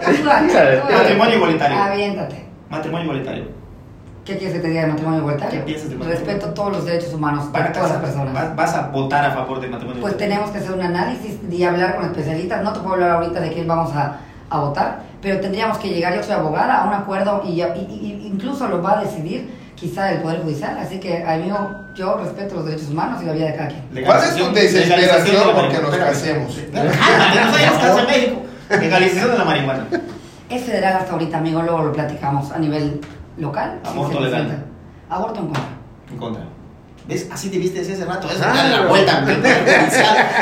Matrimonio 0.91 1.35
igualitario. 1.35 1.77
Aviéntate. 1.77 2.45
Matrimonio 2.69 3.05
igualitario. 3.05 3.64
¿Qué 4.25 4.37
quieres 4.37 4.55
que 4.55 4.59
te 4.59 4.69
diga 4.69 4.81
de 4.81 4.87
matrimonio 4.87 5.19
igualitario? 5.19 5.59
¿Qué 5.59 5.65
piensas 5.65 5.89
de 5.89 5.95
matrimonio? 5.97 6.25
Respeto 6.25 6.53
todos 6.55 6.71
los 6.71 6.85
derechos 6.85 7.13
humanos 7.13 7.45
para, 7.53 7.71
todas 7.71 7.91
las 7.91 7.99
personas. 7.99 8.55
¿Vas, 8.55 8.73
a 8.73 8.87
votar 8.87 9.23
a 9.23 9.31
favor 9.31 9.61
del 9.61 9.69
matrimonio 9.69 10.01
Pues 10.01 10.17
tenemos 10.17 10.49
que 10.49 10.57
hacer 10.57 10.71
un 10.71 10.81
análisis 10.81 11.37
y 11.47 11.63
hablar 11.63 11.95
con 11.95 12.05
especialistas. 12.05 12.63
No 12.63 12.73
te 12.73 12.79
puedo 12.79 12.95
hablar 12.95 13.11
ahorita 13.11 13.39
de 13.39 13.53
quién 13.53 13.67
vamos 13.67 13.95
a, 13.95 14.17
a 14.49 14.59
votar, 14.59 15.03
pero 15.21 15.39
tendríamos 15.39 15.77
que 15.77 15.89
llegar, 15.89 16.15
yo 16.15 16.23
soy 16.23 16.33
abogada, 16.33 16.81
a 16.81 16.87
un 16.87 16.93
acuerdo 16.93 17.43
y, 17.45 17.61
y, 17.61 18.21
incluso 18.25 18.67
lo 18.67 18.81
va 18.81 18.99
a 18.99 19.03
decidir 19.03 19.47
quizá 19.75 20.11
el 20.11 20.23
Poder 20.23 20.41
Judicial. 20.41 20.75
Así 20.79 20.99
que, 20.99 21.23
amigo, 21.23 21.75
yo 21.93 22.17
respeto 22.17 22.55
los 22.55 22.65
derechos 22.65 22.89
humanos 22.89 23.21
y 23.21 23.25
la 23.27 23.33
vida 23.33 23.45
de 23.45 23.55
cada 23.55 23.67
quien. 23.67 24.05
¿Cuál 24.05 24.23
es 24.23 24.35
tu 24.35 24.51
desesperación 24.51 25.55
porque 25.55 25.77
nos 25.79 25.95
casemos? 25.95 26.57
En 26.57 28.07
México. 28.07 28.41
Legalización 28.71 29.31
de 29.33 29.37
la 29.37 29.45
marihuana. 29.45 29.85
Es 30.49 30.63
federal 30.63 30.97
hasta 30.97 31.13
ahorita, 31.13 31.37
amigo, 31.37 31.61
luego 31.61 31.83
lo 31.83 31.93
platicamos 31.93 32.51
a 32.51 32.57
nivel 32.57 33.01
local. 33.37 33.79
Aborto 33.83 34.19
legal. 34.19 34.65
Aborto 35.09 35.39
en 35.39 35.45
contra. 35.45 35.69
En 36.11 36.17
contra. 36.17 36.43
¿Ves? 37.07 37.29
Así 37.31 37.49
te 37.49 37.59
viste 37.59 37.81
ese 37.81 38.03
rato. 38.03 38.27
Eso 38.27 38.43
ah, 38.43 38.67
la 38.67 38.87
vuelta. 38.87 39.23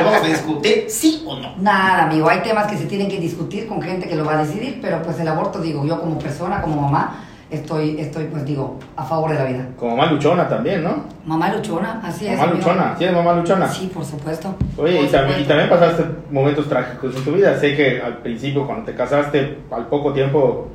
vamos 0.04 0.24
a 0.24 0.28
discutir 0.28 0.86
sí 0.88 1.24
o 1.28 1.36
no. 1.36 1.56
Nada, 1.58 2.06
amigo. 2.06 2.30
Hay 2.30 2.42
temas 2.42 2.68
que 2.68 2.78
se 2.78 2.86
tienen 2.86 3.10
que 3.10 3.20
discutir 3.20 3.68
con 3.68 3.82
gente 3.82 4.08
que 4.08 4.16
lo 4.16 4.24
va 4.24 4.40
a 4.40 4.46
decidir, 4.46 4.80
pero 4.82 5.02
pues 5.02 5.20
el 5.20 5.28
aborto, 5.28 5.60
digo, 5.60 5.86
yo 5.86 6.00
como 6.00 6.18
persona, 6.18 6.62
como 6.62 6.82
mamá, 6.82 7.26
estoy, 7.52 8.00
estoy 8.00 8.26
pues 8.26 8.46
digo, 8.46 8.80
a 8.96 9.04
favor 9.04 9.32
de 9.32 9.40
la 9.40 9.46
vida. 9.46 9.68
Como 9.78 9.98
mamá 9.98 10.10
luchona 10.10 10.48
también, 10.48 10.84
¿no? 10.84 11.04
Mamá 11.26 11.54
luchona, 11.54 12.00
así 12.02 12.28
es. 12.28 12.40
Mamá 12.40 12.54
luchona, 12.54 12.96
¿sí 12.98 13.06
mamá 13.14 13.34
luchona? 13.34 13.68
Sí, 13.68 13.92
por 13.94 14.06
supuesto. 14.06 14.56
Oye, 14.78 15.02
y, 15.02 15.08
También, 15.08 15.42
y, 15.42 15.44
también, 15.44 15.70
pasaste 15.70 16.06
momentos 16.32 16.70
trágicos 16.70 17.14
en 17.14 17.24
tu 17.26 17.32
vida. 17.34 17.60
Sé 17.60 17.76
que 17.76 18.02
al 18.02 18.20
principio, 18.20 18.66
cuando 18.66 18.86
te 18.86 18.96
casaste, 18.96 19.64
al 19.70 19.88
poco 19.88 20.14
tiempo, 20.14 20.70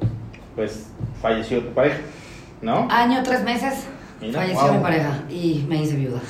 pues 0.58 0.86
falleció 1.22 1.62
tu 1.62 1.72
pareja. 1.72 1.98
¿no? 2.60 2.88
Año, 2.90 3.22
tres 3.22 3.44
meses, 3.44 3.74
falleció 4.20 4.72
mi 4.72 4.80
pareja 4.80 5.22
y 5.30 5.64
me 5.68 5.80
hice 5.80 5.94
viuda. 5.94 6.20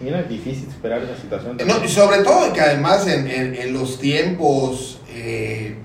mira, 0.00 0.18
es 0.18 0.28
difícil 0.28 0.68
superar 0.68 1.00
esa 1.00 1.16
situación. 1.16 1.56
No, 1.64 1.84
y 1.84 1.88
sobre 1.88 2.24
todo 2.24 2.52
que 2.52 2.60
además 2.60 3.06
en, 3.06 3.28
en, 3.28 3.72
los 3.72 4.00
tiempos 4.00 4.98
eh, 5.10 5.76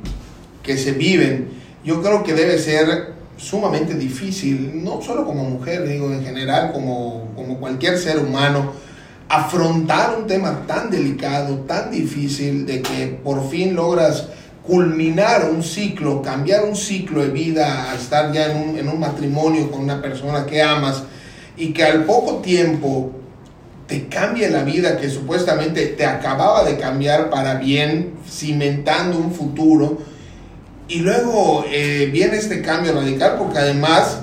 que 0.64 0.76
se 0.76 0.94
viven, 0.94 1.50
yo 1.86 2.02
creo 2.02 2.24
que 2.24 2.34
debe 2.34 2.58
ser 2.58 3.14
sumamente 3.38 3.94
difícil, 3.94 4.84
no 4.84 5.00
solo 5.00 5.24
como 5.24 5.44
mujer, 5.44 5.88
digo, 5.88 6.12
en 6.12 6.24
general, 6.24 6.72
como, 6.72 7.32
como 7.36 7.60
cualquier 7.60 8.00
ser 8.00 8.18
humano, 8.18 8.74
afrontar 9.30 10.18
un 10.18 10.26
tema 10.26 10.64
tan 10.66 10.90
delicado, 10.90 11.58
tan 11.60 11.92
difícil, 11.92 12.66
de 12.66 12.82
que 12.82 13.20
por 13.24 13.48
fin 13.48 13.76
logras 13.76 14.30
culminar 14.66 15.50
un 15.50 15.64
ciclo, 15.64 16.22
cambiar 16.22 16.64
un 16.64 16.76
ciclo 16.76 17.22
de 17.22 17.30
vida, 17.30 17.92
a 17.92 17.96
estar 17.96 18.32
ya 18.32 18.52
en 18.52 18.58
un, 18.58 18.78
en 18.78 18.88
un 18.88 19.00
matrimonio 19.00 19.72
con 19.72 19.82
una 19.82 20.02
persona 20.02 20.46
que 20.46 20.62
amas 20.62 21.04
y 21.58 21.74
que 21.74 21.84
al 21.84 22.06
poco 22.06 22.38
tiempo 22.38 23.12
te 23.90 24.08
cambie 24.08 24.48
la 24.50 24.64
vida 24.64 24.98
que 24.98 25.10
supuestamente 25.10 25.88
te 25.88 26.06
acababa 26.06 26.64
de 26.64 26.78
cambiar 26.78 27.32
para 27.32 27.56
bien, 27.56 28.14
cimentando 28.30 29.18
un 29.18 29.34
futuro. 29.34 29.98
Y 30.88 31.00
luego 31.00 31.66
eh, 31.68 32.08
viene 32.14 32.38
este 32.38 32.62
cambio 32.62 32.94
radical 32.94 33.38
porque 33.40 33.58
además, 33.58 34.20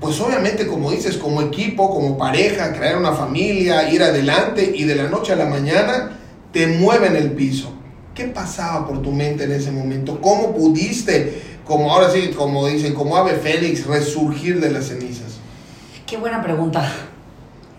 pues 0.00 0.18
obviamente 0.20 0.66
como 0.66 0.90
dices, 0.90 1.18
como 1.18 1.42
equipo, 1.42 1.94
como 1.94 2.16
pareja, 2.16 2.72
crear 2.72 2.96
una 2.96 3.12
familia, 3.12 3.90
ir 3.90 4.02
adelante 4.02 4.72
y 4.74 4.84
de 4.84 4.94
la 4.94 5.08
noche 5.08 5.34
a 5.34 5.36
la 5.36 5.46
mañana 5.46 6.18
te 6.50 6.66
mueven 6.66 7.14
el 7.14 7.32
piso. 7.32 7.73
¿Qué 8.14 8.26
pasaba 8.26 8.86
por 8.86 9.02
tu 9.02 9.10
mente 9.10 9.42
en 9.44 9.52
ese 9.52 9.72
momento? 9.72 10.20
¿Cómo 10.20 10.54
pudiste, 10.54 11.42
como 11.64 11.92
ahora 11.92 12.10
sí, 12.10 12.30
como 12.36 12.64
dicen, 12.68 12.94
como 12.94 13.16
ave 13.16 13.32
Félix, 13.32 13.86
resurgir 13.86 14.60
de 14.60 14.70
las 14.70 14.86
cenizas? 14.86 15.40
Qué 16.06 16.16
buena 16.16 16.40
pregunta. 16.40 16.88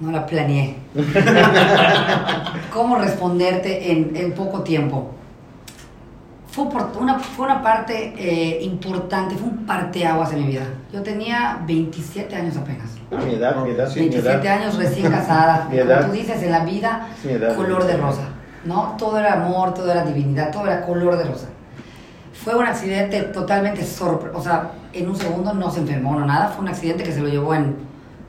No 0.02 0.12
la 0.12 0.26
planeé. 0.26 0.76
¿Cómo 2.74 2.98
responderte 2.98 3.92
en, 3.92 4.34
poco 4.34 4.62
tiempo? 4.62 5.12
Fue, 6.48 6.66
una, 7.00 7.18
fue 7.20 7.46
una 7.46 7.62
parte 7.62 8.14
eh, 8.18 8.62
importante, 8.62 9.36
fue 9.36 9.48
un 9.48 9.66
parteaguas 9.66 10.34
en 10.34 10.42
mi 10.42 10.48
vida. 10.48 10.66
Yo 10.92 11.02
tenía 11.02 11.62
27 11.66 12.36
años 12.36 12.58
apenas. 12.58 12.90
Ah, 13.10 13.22
mi 13.26 13.36
edad, 13.36 13.64
mi 13.64 13.72
edad, 13.72 13.94
27 13.94 14.50
años 14.50 14.76
recién 14.76 15.10
casada. 15.10 15.70
Como 15.70 16.08
tú 16.08 16.12
dices, 16.12 16.44
en 16.44 16.52
la 16.52 16.66
vida, 16.66 17.08
color 17.56 17.86
de 17.86 17.96
rosa. 17.96 18.36
¿No? 18.66 18.96
Todo 18.98 19.20
era 19.20 19.34
amor, 19.34 19.74
todo 19.74 19.92
era 19.92 20.04
divinidad, 20.04 20.52
todo 20.52 20.66
era 20.66 20.86
color 20.86 21.18
de 21.18 21.26
rosa. 21.26 21.48
Fue 22.34 22.56
un 22.56 22.66
accidente 22.66 23.22
totalmente 23.24 23.86
sorprendente, 23.86 24.38
o 24.38 24.44
sea, 24.44 24.72
en 24.92 25.08
un 25.08 25.16
segundo 25.16 25.54
no 25.54 25.72
se 25.72 25.80
enfermó, 25.80 26.20
no 26.20 26.26
nada, 26.26 26.50
fue 26.50 26.64
un 26.64 26.70
accidente 26.70 27.04
que 27.04 27.12
se 27.12 27.22
lo 27.22 27.30
llevó 27.30 27.56
en, 27.56 27.76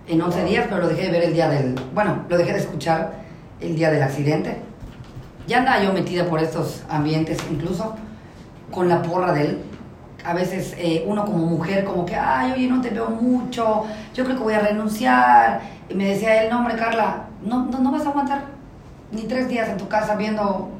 en 0.06 0.20
11 0.20 0.44
días, 0.44 0.66
pero 0.68 0.82
lo 0.82 0.88
dejé 0.88 1.06
de 1.06 1.10
ver 1.10 1.24
el 1.24 1.32
día 1.32 1.48
del, 1.48 1.74
bueno, 1.94 2.24
lo 2.28 2.38
dejé 2.38 2.52
de 2.52 2.60
escuchar 2.60 3.14
el 3.60 3.74
día 3.74 3.90
del 3.90 4.02
accidente. 4.02 4.58
Ya 5.46 5.58
andaba 5.58 5.82
yo 5.82 5.92
metida 5.92 6.26
por 6.26 6.40
estos 6.40 6.82
ambientes, 6.88 7.38
incluso 7.50 7.94
con 8.70 8.88
la 8.88 9.02
porra 9.02 9.32
de 9.32 9.42
él. 9.42 9.62
A 10.24 10.34
veces 10.34 10.74
eh, 10.76 11.04
uno 11.06 11.24
como 11.24 11.38
mujer, 11.38 11.84
como 11.84 12.04
que, 12.04 12.16
ay, 12.16 12.52
oye, 12.52 12.66
no 12.66 12.80
te 12.80 12.90
veo 12.90 13.08
mucho, 13.10 13.84
yo 14.12 14.24
creo 14.24 14.36
que 14.36 14.42
voy 14.42 14.54
a 14.54 14.60
renunciar. 14.60 15.60
Y 15.88 15.94
me 15.94 16.08
decía 16.08 16.42
él, 16.42 16.50
no, 16.50 16.58
hombre, 16.58 16.74
Carla, 16.74 17.26
no, 17.44 17.66
no, 17.66 17.78
no 17.78 17.92
vas 17.92 18.04
a 18.06 18.08
aguantar 18.08 18.55
ni 19.12 19.22
tres 19.22 19.48
días 19.48 19.68
en 19.68 19.76
tu 19.76 19.88
casa 19.88 20.16
viendo 20.16 20.70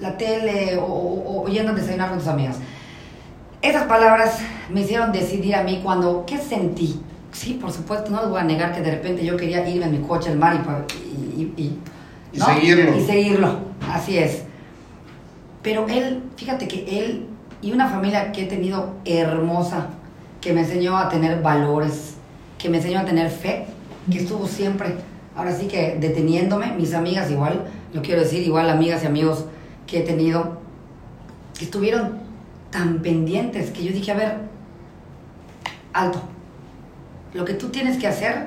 la 0.00 0.16
tele 0.16 0.78
o, 0.80 1.46
yendo 1.48 1.72
a 1.72 1.74
desayunar 1.74 2.10
con 2.10 2.18
tus 2.18 2.28
amigas. 2.28 2.56
Esas 3.62 3.84
palabras 3.84 4.38
me 4.70 4.82
hicieron 4.82 5.12
decidir 5.12 5.54
a 5.54 5.62
mí 5.62 5.80
cuando, 5.82 6.24
¿qué 6.26 6.38
sentí? 6.38 7.00
Sí, 7.32 7.54
por 7.54 7.72
supuesto, 7.72 8.10
no 8.10 8.20
les 8.20 8.30
voy 8.30 8.40
a 8.40 8.44
negar 8.44 8.72
que 8.74 8.80
de 8.80 8.90
repente 8.90 9.24
yo 9.24 9.36
quería 9.36 9.66
irme 9.68 9.86
en 9.86 9.92
mi 9.92 10.06
coche 10.06 10.30
al 10.30 10.38
mar 10.38 10.60
y, 11.36 11.42
y, 11.42 11.78
y, 12.32 12.40
seguirlo. 12.40 12.96
Y 12.96 13.00
seguirlo, 13.06 13.58
así 13.92 14.18
es. 14.18 14.44
Pero 15.62 15.88
él, 15.88 16.22
fíjate 16.36 16.68
que 16.68 17.00
él 17.00 17.26
y 17.62 17.72
una 17.72 17.88
familia 17.88 18.30
que 18.30 18.42
he 18.42 18.46
tenido 18.46 18.94
hermosa, 19.06 19.86
que 20.40 20.52
me 20.52 20.60
enseñó 20.60 20.98
a 20.98 21.08
tener 21.08 21.40
valores, 21.40 22.14
que 22.58 22.68
me 22.68 22.76
enseñó 22.76 23.00
a 23.00 23.04
tener 23.06 23.30
fe, 23.30 23.64
que 24.10 24.18
estuvo 24.18 24.46
siempre 24.46 24.96
ahora 25.36 25.54
sí 25.54 25.66
que 25.66 25.96
deteniéndome, 26.00 26.72
mis 26.72 26.94
amigas 26.94 27.30
igual, 27.30 27.64
lo 27.92 28.02
quiero 28.02 28.20
decir, 28.20 28.42
igual 28.42 28.70
amigas 28.70 29.02
y 29.02 29.06
amigos 29.06 29.46
que 29.86 30.00
he 30.00 30.02
tenido, 30.02 30.58
que 31.58 31.64
estuvieron 31.64 32.18
tan 32.70 33.00
pendientes 33.02 33.70
que 33.70 33.84
yo 33.84 33.92
dije, 33.92 34.12
a 34.12 34.16
ver, 34.16 34.36
alto, 35.92 36.20
lo 37.32 37.44
que 37.44 37.54
tú 37.54 37.68
tienes 37.68 37.98
que 37.98 38.06
hacer 38.06 38.46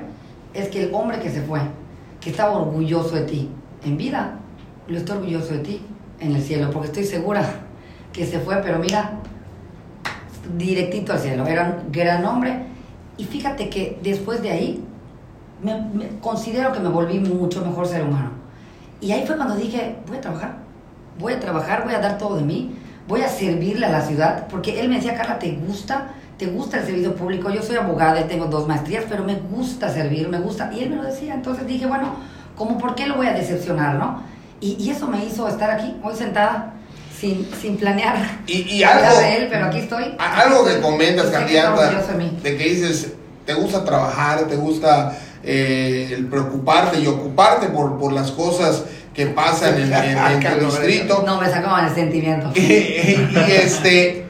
es 0.54 0.68
que 0.68 0.84
el 0.84 0.94
hombre 0.94 1.20
que 1.20 1.30
se 1.30 1.42
fue, 1.42 1.60
que 2.20 2.30
estaba 2.30 2.58
orgulloso 2.58 3.14
de 3.14 3.22
ti 3.22 3.48
en 3.84 3.96
vida, 3.96 4.38
lo 4.86 4.98
estoy 4.98 5.18
orgulloso 5.18 5.52
de 5.54 5.58
ti 5.60 5.80
en 6.20 6.34
el 6.34 6.42
cielo, 6.42 6.70
porque 6.70 6.88
estoy 6.88 7.04
segura 7.04 7.42
que 8.12 8.26
se 8.26 8.40
fue, 8.40 8.56
pero 8.62 8.78
mira, 8.78 9.20
directito 10.56 11.12
al 11.12 11.18
cielo, 11.20 11.46
era 11.46 11.82
un 11.84 11.92
gran 11.92 12.24
hombre. 12.24 12.62
Y 13.16 13.24
fíjate 13.24 13.68
que 13.68 13.98
después 14.02 14.42
de 14.42 14.50
ahí, 14.50 14.84
me, 15.62 16.08
considero 16.20 16.72
que 16.72 16.80
me 16.80 16.88
volví 16.88 17.18
mucho 17.18 17.64
mejor 17.64 17.86
ser 17.86 18.02
humano. 18.02 18.30
Y 19.00 19.12
ahí 19.12 19.24
fue 19.26 19.36
cuando 19.36 19.54
dije, 19.54 19.96
voy 20.06 20.18
a 20.18 20.20
trabajar, 20.20 20.56
voy 21.18 21.32
a 21.32 21.40
trabajar, 21.40 21.84
voy 21.84 21.94
a 21.94 22.00
dar 22.00 22.18
todo 22.18 22.36
de 22.36 22.42
mí, 22.42 22.74
voy 23.06 23.22
a 23.22 23.28
servirle 23.28 23.86
a 23.86 23.90
la 23.90 24.02
ciudad, 24.02 24.46
porque 24.48 24.80
él 24.80 24.88
me 24.88 24.96
decía, 24.96 25.14
Carla, 25.14 25.38
¿te 25.38 25.52
gusta? 25.52 26.08
¿Te 26.36 26.46
gusta 26.46 26.78
el 26.78 26.86
servicio 26.86 27.14
público? 27.14 27.50
Yo 27.50 27.62
soy 27.62 27.76
abogada 27.76 28.20
y 28.20 28.24
tengo 28.24 28.46
dos 28.46 28.68
maestrías, 28.68 29.04
pero 29.08 29.24
me 29.24 29.34
gusta 29.34 29.92
servir, 29.92 30.28
me 30.28 30.38
gusta. 30.38 30.70
Y 30.72 30.80
él 30.80 30.90
me 30.90 30.96
lo 30.96 31.02
decía, 31.02 31.34
entonces 31.34 31.66
dije, 31.66 31.86
bueno, 31.86 32.14
¿cómo 32.56 32.78
por 32.78 32.94
qué 32.94 33.06
lo 33.06 33.16
voy 33.16 33.26
a 33.26 33.32
decepcionar, 33.32 33.96
no? 33.96 34.22
Y, 34.60 34.76
y 34.78 34.90
eso 34.90 35.06
me 35.06 35.24
hizo 35.24 35.48
estar 35.48 35.70
aquí, 35.70 35.96
hoy 36.02 36.14
sentada, 36.14 36.74
sin, 37.18 37.48
sin 37.60 37.76
planear. 37.76 38.16
Y, 38.46 38.62
y 38.62 38.82
algo, 38.82 39.18
de 39.18 39.36
él, 39.36 39.48
pero 39.50 39.66
aquí 39.66 39.78
estoy. 39.78 40.16
Algo 40.18 40.64
que 40.64 40.80
comentas, 40.80 41.26
candidata, 41.26 41.90
de 42.42 42.56
que 42.56 42.64
dices, 42.64 43.14
te 43.44 43.54
gusta 43.54 43.84
trabajar, 43.84 44.46
te 44.46 44.56
gusta 44.56 45.16
eh, 45.42 46.10
el 46.16 46.26
preocuparte 46.26 47.00
y 47.00 47.06
ocuparte 47.06 47.68
por, 47.68 47.98
por 47.98 48.12
las 48.12 48.30
cosas 48.32 48.84
que 49.14 49.26
pasan 49.26 49.74
en, 49.80 49.92
en, 49.92 50.42
el 50.42 50.60
distrito. 50.64 51.22
No, 51.26 51.40
me 51.40 51.50
sacaban 51.50 51.88
el 51.88 51.94
sentimiento. 51.94 52.52
y 52.54 53.50
este, 53.50 54.26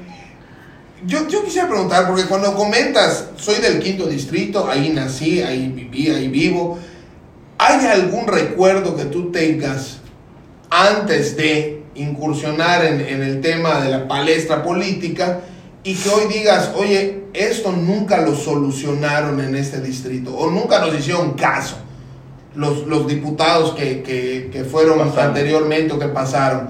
yo, 1.05 1.29
yo 1.29 1.45
quisiera 1.45 1.69
preguntar, 1.69 2.07
porque 2.07 2.25
cuando 2.25 2.55
comentas, 2.55 3.27
soy 3.37 3.57
del 3.57 3.81
quinto 3.81 4.07
distrito, 4.07 4.69
ahí 4.69 4.91
nací, 4.91 5.43
ahí 5.43 5.69
viví, 5.69 6.11
ahí 6.11 6.29
vivo, 6.29 6.79
¿hay 7.59 7.87
algún 7.87 8.27
recuerdo 8.27 8.97
que 8.97 9.05
tú 9.05 9.31
tengas 9.31 9.99
antes 10.71 11.37
de 11.37 11.83
incursionar 11.95 12.85
en, 12.85 13.01
en 13.01 13.23
el 13.23 13.41
tema 13.41 13.81
de 13.81 13.91
la 13.91 14.09
palestra 14.09 14.63
política 14.63 15.41
y 15.85 15.95
que 15.95 16.09
hoy 16.09 16.27
digas, 16.33 16.73
oye, 16.77 17.25
esto 17.33 17.73
nunca 17.73 18.19
lo 18.21 18.35
solucionaron 18.35 19.41
en 19.41 19.55
este 19.55 19.81
distrito 19.81 20.37
o 20.37 20.51
nunca 20.51 20.81
nos 20.81 20.95
hicieron 20.99 21.33
caso? 21.35 21.77
Los, 22.55 22.87
los 22.87 23.07
diputados 23.07 23.73
que, 23.75 24.03
que, 24.03 24.51
que 24.53 24.65
fueron 24.65 25.01
anteriormente 25.17 25.95
o 25.95 25.99
que 25.99 26.09
pasaron. 26.09 26.69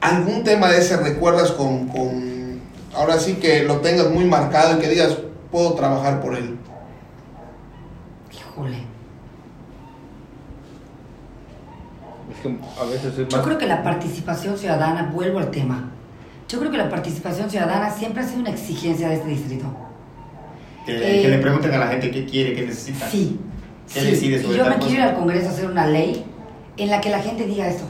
¿Algún 0.00 0.44
tema 0.44 0.68
de 0.68 0.78
ese 0.78 0.96
recuerdas 0.96 1.50
con, 1.50 1.88
con, 1.88 2.60
ahora 2.94 3.18
sí 3.18 3.34
que 3.34 3.64
lo 3.64 3.78
tengas 3.78 4.10
muy 4.10 4.24
marcado 4.24 4.78
y 4.78 4.80
que 4.80 4.88
digas, 4.88 5.16
puedo 5.50 5.72
trabajar 5.74 6.20
por 6.20 6.36
él? 6.36 6.56
Híjole. 8.32 8.84
Es 12.30 12.40
que 12.42 12.58
a 12.80 12.84
veces 12.84 13.18
es 13.18 13.28
Yo 13.28 13.42
creo 13.42 13.58
que 13.58 13.66
la 13.66 13.82
participación 13.82 14.56
ciudadana, 14.56 15.10
vuelvo 15.12 15.40
al 15.40 15.50
tema, 15.50 15.90
yo 16.48 16.58
creo 16.58 16.70
que 16.70 16.78
la 16.78 16.88
participación 16.88 17.50
ciudadana 17.50 17.90
siempre 17.90 18.22
ha 18.22 18.26
sido 18.26 18.40
una 18.40 18.50
exigencia 18.50 19.08
de 19.08 19.14
este 19.14 19.28
distrito. 19.28 19.66
Que, 20.86 21.24
eh, 21.24 21.28
le 21.28 21.38
pregunten 21.38 21.72
a 21.72 21.78
la 21.78 21.86
gente 21.88 22.10
qué 22.10 22.26
quiere, 22.26 22.54
qué 22.54 22.62
necesita. 22.66 23.08
Sí. 23.08 23.38
¿Qué 23.92 24.02
decide 24.02 24.42
sobre 24.42 24.58
Yo 24.58 24.64
me 24.66 24.76
quiero 24.76 24.94
ir 24.94 25.00
al 25.02 25.14
Congreso 25.14 25.48
a 25.48 25.50
hacer 25.50 25.66
una 25.66 25.86
ley 25.86 26.24
en 26.76 26.90
la 26.90 27.00
que 27.00 27.10
la 27.10 27.20
gente 27.20 27.46
diga 27.46 27.68
esto. 27.68 27.84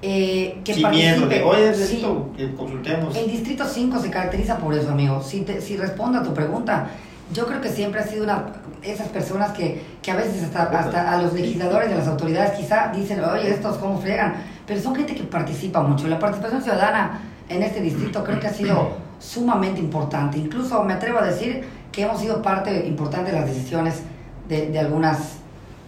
Eh, 0.00 0.60
que 0.64 0.74
Sin 0.74 0.90
miedo 0.90 1.28
de, 1.28 1.42
oye, 1.42 1.68
necesito 1.68 2.32
que 2.36 2.52
consultemos. 2.54 3.14
El 3.16 3.30
Distrito 3.30 3.64
5 3.66 4.00
se 4.00 4.10
caracteriza 4.10 4.58
por 4.58 4.74
eso, 4.74 4.90
amigo. 4.90 5.22
Si, 5.22 5.42
te, 5.42 5.60
si 5.60 5.76
respondo 5.76 6.18
a 6.18 6.22
tu 6.24 6.34
pregunta, 6.34 6.88
yo 7.32 7.46
creo 7.46 7.60
que 7.60 7.68
siempre 7.68 8.00
ha 8.00 8.06
sido 8.06 8.24
una 8.24 8.46
esas 8.82 9.08
personas 9.08 9.52
que, 9.52 9.80
que 10.02 10.10
a 10.10 10.16
veces 10.16 10.42
hasta, 10.42 10.64
hasta 10.64 11.12
a 11.12 11.22
los 11.22 11.32
legisladores 11.32 11.88
de 11.88 11.94
las 11.94 12.08
autoridades 12.08 12.58
quizá 12.58 12.90
dicen, 12.92 13.22
oye, 13.22 13.48
estos 13.48 13.78
cómo 13.78 14.00
fregan, 14.00 14.34
pero 14.66 14.80
son 14.80 14.94
gente 14.96 15.14
que 15.14 15.22
participa 15.22 15.82
mucho. 15.82 16.08
La 16.08 16.18
participación 16.18 16.62
ciudadana 16.62 17.20
en 17.52 17.62
este 17.62 17.80
distrito 17.80 18.24
creo 18.24 18.40
que 18.40 18.46
ha 18.46 18.52
sido 18.52 18.90
sumamente 19.18 19.80
importante. 19.80 20.38
Incluso 20.38 20.82
me 20.84 20.94
atrevo 20.94 21.18
a 21.18 21.22
decir 21.22 21.64
que 21.90 22.02
hemos 22.02 22.20
sido 22.20 22.42
parte 22.42 22.86
importante 22.86 23.30
de 23.30 23.38
las 23.38 23.48
decisiones 23.48 24.02
de, 24.48 24.70
de 24.70 24.78
algunas 24.78 25.36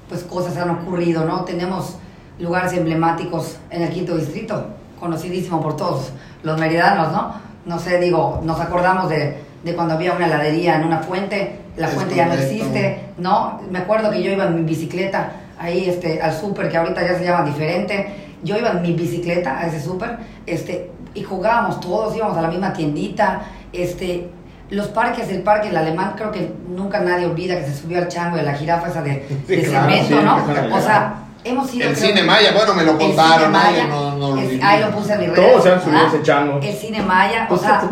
pues, 0.08 0.22
cosas 0.22 0.54
que 0.54 0.60
han 0.60 0.70
ocurrido, 0.70 1.24
¿no? 1.24 1.44
Tenemos 1.44 1.96
lugares 2.38 2.72
emblemáticos 2.72 3.58
en 3.70 3.82
el 3.82 3.90
quinto 3.90 4.16
distrito, 4.16 4.66
conocidísimo 5.00 5.60
por 5.60 5.76
todos 5.76 6.12
los 6.42 6.58
meridanos, 6.58 7.12
¿no? 7.12 7.34
No 7.66 7.78
sé, 7.78 7.98
digo, 7.98 8.40
nos 8.44 8.60
acordamos 8.60 9.08
de, 9.08 9.38
de 9.64 9.74
cuando 9.74 9.94
había 9.94 10.12
una 10.12 10.26
heladería 10.26 10.76
en 10.76 10.84
una 10.84 10.98
fuente, 10.98 11.60
la 11.76 11.88
fuente 11.88 12.14
ya 12.14 12.26
no 12.26 12.34
existe, 12.34 13.00
¿no? 13.18 13.60
Me 13.70 13.78
acuerdo 13.78 14.10
que 14.10 14.22
yo 14.22 14.30
iba 14.30 14.44
en 14.44 14.56
mi 14.56 14.62
bicicleta 14.62 15.32
ahí 15.58 15.88
este, 15.88 16.20
al 16.20 16.32
súper, 16.32 16.68
que 16.68 16.76
ahorita 16.76 17.02
ya 17.02 17.18
se 17.18 17.24
llama 17.24 17.44
diferente, 17.44 18.06
yo 18.42 18.58
iba 18.58 18.70
en 18.70 18.82
mi 18.82 18.92
bicicleta 18.92 19.58
a 19.58 19.66
ese 19.66 19.80
súper, 19.80 20.18
este, 20.46 20.90
y 21.14 21.22
jugábamos 21.22 21.80
todos, 21.80 22.16
íbamos 22.16 22.36
a 22.36 22.42
la 22.42 22.48
misma 22.48 22.72
tiendita, 22.72 23.42
este, 23.72 24.28
los 24.70 24.88
parques, 24.88 25.28
el 25.28 25.42
parque, 25.42 25.68
el 25.68 25.76
alemán, 25.76 26.14
creo 26.16 26.30
que 26.30 26.52
nunca 26.68 27.00
nadie 27.00 27.26
olvida 27.26 27.56
que 27.56 27.66
se 27.66 27.74
subió 27.74 27.98
al 27.98 28.08
chango 28.08 28.36
de 28.36 28.42
la 28.42 28.54
jirafa 28.54 28.88
esa 28.88 29.02
de, 29.02 29.26
cemento, 29.46 30.20
¿no? 30.20 30.36
O 30.74 30.80
sea, 30.80 31.14
hemos 31.44 31.72
ido... 31.74 31.88
El 31.88 31.96
cine 31.96 32.22
Maya, 32.22 32.52
bueno, 32.52 32.74
me 32.74 32.84
lo 32.84 32.98
contaron, 32.98 33.52
¿no? 33.52 34.16
no, 34.16 34.40
ahí 34.62 34.80
lo 34.80 34.90
puse 34.90 35.12
en 35.14 35.20
mi 35.20 35.26
red. 35.26 35.34
Todos 35.34 35.62
se 35.62 35.72
han 35.72 35.82
subido 35.82 36.06
ese 36.06 36.22
chango. 36.22 36.60
El 36.60 36.74
cine 36.74 37.02
Maya, 37.02 37.46
o 37.50 37.56
sea... 37.56 37.88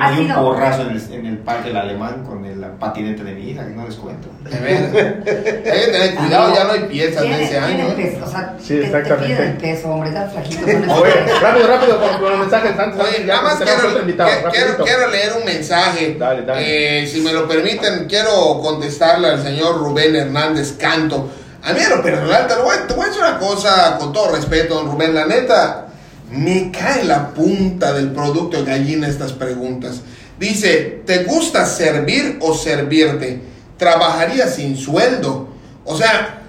Hay 0.00 0.20
un 0.20 0.34
porrazo 0.34 0.82
en 0.82 0.90
el, 0.90 1.12
en 1.12 1.26
el, 1.26 1.38
parque 1.38 1.68
del 1.68 1.76
alemán 1.76 2.24
con 2.26 2.44
el 2.46 2.60
patinete 2.78 3.24
de 3.24 3.34
mi 3.34 3.50
hija, 3.50 3.66
que 3.66 3.74
no 3.74 3.86
les 3.86 3.96
cuento. 3.96 4.28
Hay 4.46 4.52
que 4.52 5.92
tener 5.92 6.14
cuidado, 6.14 6.54
ya 6.54 6.64
no 6.64 6.72
hay 6.72 6.84
piezas 6.84 7.22
de 7.22 7.44
ese 7.44 7.58
año. 7.58 7.88
¿eh? 7.88 7.94
Peso, 7.96 8.24
o 8.24 8.30
sea, 8.30 8.56
sí, 8.58 8.78
exactamente. 8.78 9.36
Te, 9.36 9.44
el 9.44 9.56
peso, 9.58 9.90
hombre, 9.90 10.08
está 10.08 10.28
flaquito. 10.28 10.64
Oye, 10.66 11.12
rápido, 11.40 11.66
rápido, 11.66 12.00
con, 12.00 12.30
los 12.30 12.38
mensajes 12.38 12.78
antes. 12.78 13.00
Oye, 13.00 13.24
nada 13.24 13.42
más 13.42 13.56
quiero, 13.56 14.04
quiero, 14.50 14.84
quiero, 14.84 15.08
leer 15.10 15.32
un 15.38 15.44
mensaje. 15.44 16.16
Dale, 16.18 16.42
dale. 16.42 17.02
Eh, 17.02 17.06
si 17.06 17.20
me 17.20 17.32
lo 17.32 17.46
permiten, 17.46 18.06
quiero 18.08 18.60
contestarle 18.62 19.28
al 19.28 19.42
señor 19.42 19.78
Rubén 19.78 20.16
Hernández 20.16 20.72
Canto. 20.78 21.28
A 21.62 21.72
mí, 21.72 21.80
a 21.80 21.96
lo 21.96 22.02
personal, 22.02 22.46
te, 22.48 22.54
voy, 22.56 22.76
te 22.88 22.94
voy 22.94 23.04
a 23.04 23.08
decir 23.08 23.22
una 23.22 23.38
cosa 23.38 23.96
con 23.98 24.12
todo 24.12 24.34
respeto, 24.34 24.74
don 24.74 24.90
Rubén. 24.90 25.14
La 25.14 25.26
neta, 25.26 25.86
me 26.32 26.70
cae 26.70 27.04
la 27.04 27.28
punta 27.34 27.92
del 27.92 28.10
producto 28.12 28.56
de 28.58 28.64
gallina 28.64 29.06
estas 29.06 29.32
preguntas. 29.32 30.00
Dice, 30.38 31.02
¿te 31.06 31.24
gusta 31.24 31.66
servir 31.66 32.38
o 32.40 32.54
servirte? 32.54 33.40
¿Trabajarías 33.76 34.54
sin 34.54 34.76
sueldo? 34.76 35.48
O 35.84 35.96
sea, 35.96 36.42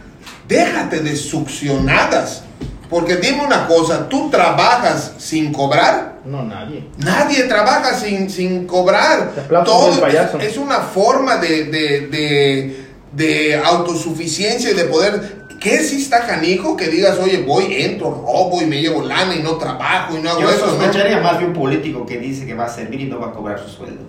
déjate 0.47 1.01
de 1.01 1.15
succionadas. 1.15 2.43
Porque 2.89 3.17
dime 3.17 3.43
una 3.43 3.67
cosa, 3.67 4.07
¿tú 4.07 4.29
trabajas 4.29 5.13
sin 5.17 5.51
cobrar? 5.51 6.19
No, 6.25 6.43
nadie. 6.43 6.87
Nadie 6.97 7.43
trabaja 7.43 7.97
sin, 7.97 8.29
sin 8.29 8.65
cobrar. 8.65 9.31
Todo 9.65 9.91
es, 10.39 10.57
una 10.57 10.79
forma 10.79 11.37
de, 11.37 11.65
de, 11.65 12.07
de, 12.07 12.85
de 13.11 13.55
autosuficiencia 13.57 14.71
y 14.71 14.73
de 14.75 14.85
poder 14.85 15.42
¿Qué 15.63 15.81
si 15.81 16.01
está 16.01 16.27
canijo 16.27 16.75
que 16.75 16.89
digas, 16.89 17.17
oye, 17.19 17.41
voy, 17.43 17.67
entro, 17.69 18.11
robo 18.11 18.61
y 18.61 18.65
me 18.65 18.81
llevo 18.81 19.01
lana 19.01 19.33
y 19.33 19.41
no 19.41 19.55
trabajo 19.55 20.17
y 20.17 20.21
no 20.21 20.29
hago 20.29 20.41
Yo 20.41 20.49
eso? 20.49 20.59
Yo 20.59 20.71
sospecharía 20.71 21.21
más 21.21 21.39
de 21.39 21.45
un 21.45 21.53
político 21.53 22.05
que 22.05 22.17
dice 22.17 22.45
que 22.45 22.53
va 22.53 22.65
a 22.65 22.69
servir 22.69 22.99
y 22.99 23.05
no 23.05 23.17
va 23.17 23.27
a 23.27 23.31
cobrar 23.31 23.57
su 23.59 23.69
sueldo. 23.69 24.01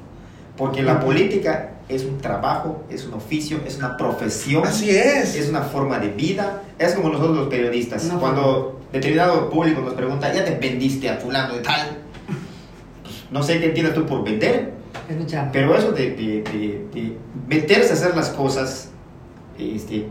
Porque 0.57 0.83
la 0.83 0.99
política 0.99 1.75
es 1.89 2.03
un 2.05 2.19
trabajo, 2.19 2.83
es 2.91 3.05
un 3.05 3.15
oficio, 3.15 3.61
es 3.65 3.77
una 3.77 3.97
profesión. 3.97 4.67
Así 4.67 4.91
es. 4.91 5.37
Es 5.37 5.49
una 5.49 5.63
forma 5.63 6.01
de 6.01 6.09
vida. 6.09 6.63
Es 6.77 6.95
como 6.95 7.09
nosotros 7.09 7.37
los 7.37 7.49
periodistas. 7.49 8.11
Cuando 8.19 8.81
determinado 8.93 9.49
público 9.49 9.81
nos 9.81 9.95
pregunta, 9.95 10.33
¿ya 10.35 10.45
te 10.45 10.57
vendiste 10.57 11.09
a 11.09 11.19
fulano 11.19 11.55
de 11.55 11.61
tal? 11.61 11.99
Pues, 13.03 13.15
no 13.31 13.43
sé 13.45 13.61
qué 13.61 13.67
entiendes 13.67 13.95
tú 13.95 14.07
por 14.07 14.25
vender. 14.25 14.73
Pero 15.53 15.77
eso 15.77 15.93
de, 15.93 16.11
de, 16.11 16.43
de, 16.43 16.87
de 16.93 17.17
meterse 17.47 17.91
a 17.91 17.95
hacer 17.95 18.17
las 18.17 18.31
cosas, 18.31 18.91
este, 19.59 20.07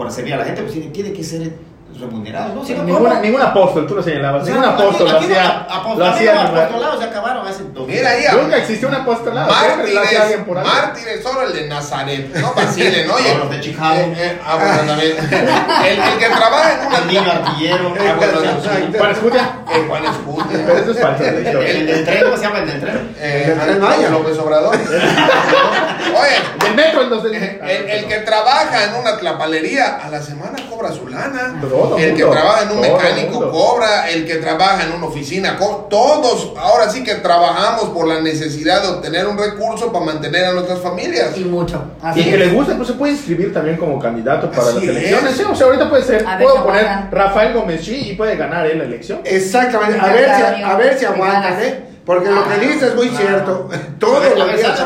por 0.00 0.10
servir 0.10 0.32
a 0.32 0.38
la 0.38 0.44
gente, 0.46 0.62
pues 0.62 0.92
tiene 0.94 1.12
que 1.12 1.22
ser 1.22 1.52
remunerado, 2.00 2.54
¿no? 2.54 2.64
Si 2.64 2.72
no 2.72 2.84
ninguna, 2.84 3.20
ningún 3.20 3.42
apóstol, 3.42 3.86
tú 3.86 3.96
lo 3.96 4.02
señalabas, 4.02 4.46
ningún 4.46 4.64
apóstol 4.64 5.10
lo 5.10 5.18
hacía. 5.18 5.66
lo 5.94 6.06
hacía 6.06 6.42
apostolados 6.42 7.00
se 7.00 7.04
acabaron 7.04 7.46
hace 7.46 7.64
dos 7.64 7.86
Mira 7.86 8.08
ahí, 8.08 8.24
nunca 8.40 8.56
existió 8.56 8.88
un 8.88 8.94
apostolado. 8.94 9.52
Mártires, 9.52 10.46
mártires, 10.48 11.22
solo 11.22 11.42
el 11.42 11.52
de 11.52 11.68
Nazaret, 11.68 12.34
no 12.34 12.54
vacilen, 12.54 13.10
oye. 13.10 13.34
los 13.36 13.50
de 13.50 13.60
Chicago. 13.60 14.00
Eh, 14.00 14.14
eh, 14.16 14.40
ah, 14.42 14.56
bueno, 14.56 14.90
también. 14.90 15.16
El, 15.18 16.00
el, 16.00 16.18
que 16.18 16.26
trabaja 16.26 16.80
en 16.80 16.86
una. 16.86 16.98
El 16.98 17.06
niño 17.08 17.30
artillero. 17.30 17.94
Ah, 18.00 18.14
bueno, 18.16 18.98
Juan 18.98 19.10
Escutia. 19.10 19.58
El 19.74 19.86
Juan 19.86 20.04
Escutia. 20.06 20.64
Pero 20.66 20.78
eso 20.78 20.90
es 20.92 20.98
falso. 20.98 21.24
El 21.24 21.86
del 21.86 22.04
tren, 22.06 22.24
¿cómo 22.24 22.36
se 22.38 22.42
llama 22.42 22.58
el 22.60 22.66
del 22.68 22.80
tren? 22.80 23.16
Eh, 23.18 23.58
el 23.68 23.80
Maya. 23.80 24.08
López 24.08 24.38
Obrador. 24.38 24.78
Oye. 26.20 26.68
El 26.68 26.74
metro. 26.74 27.00
El 27.00 28.06
que 28.06 28.18
trabaja 28.18 28.84
en 28.84 28.94
una 28.94 29.16
tlapalería, 29.16 29.96
a 29.96 30.08
la 30.08 30.22
semana 30.22 30.58
cobra 30.68 30.92
su 30.92 31.08
lana. 31.08 31.60
El 31.98 32.14
que 32.14 32.24
trabaja 32.24 32.62
en 32.64 32.70
un 32.70 32.80
mecánico 32.80 33.50
cobra, 33.50 34.08
el 34.10 34.26
que 34.26 34.36
trabaja 34.36 34.84
en 34.84 34.92
una 34.92 35.06
oficina 35.06 35.56
cobra. 35.56 35.88
Todos 35.88 36.52
ahora 36.58 36.90
sí 36.90 37.02
que 37.02 37.16
trabajamos 37.16 37.90
por 37.90 38.06
la 38.06 38.20
necesidad 38.20 38.82
de 38.82 38.88
obtener 38.88 39.26
un 39.26 39.38
recurso 39.38 39.92
para 39.92 40.04
mantener 40.04 40.44
a 40.46 40.52
nuestras 40.52 40.80
familias. 40.80 41.36
Y 41.36 41.44
mucho. 41.44 41.82
y 42.14 42.24
que 42.24 42.36
le 42.36 42.48
gusta, 42.48 42.76
pues 42.76 42.88
se 42.88 42.94
puede 42.94 43.12
inscribir 43.12 43.52
también 43.52 43.76
como 43.76 43.98
candidato 43.98 44.50
para 44.50 44.72
las 44.72 44.82
elecciones. 44.82 45.36
Sí, 45.36 45.42
o 45.42 45.54
sea, 45.54 45.66
ahorita 45.66 45.88
puede 45.88 46.02
ser, 46.02 46.24
puedo 46.40 46.64
poner 46.64 46.86
Rafael 47.10 47.54
Gómez 47.54 47.86
y 47.88 48.14
puede 48.14 48.36
ganar 48.36 48.66
él 48.66 48.78
la 48.78 48.84
elección. 48.84 49.20
Exactamente. 49.24 49.98
A 50.00 50.12
ver 50.12 50.30
si, 50.36 50.62
a 50.62 50.74
ver 50.76 50.98
si 50.98 51.04
aguantan, 51.04 51.62
¿eh? 51.62 51.89
Porque 52.10 52.28
lo 52.28 52.42
que 52.48 52.58
dices 52.58 52.82
es 52.82 52.96
muy 52.96 53.08
cierto. 53.10 53.68
Todos 54.00 54.36
los 54.36 54.56
días 54.56 54.76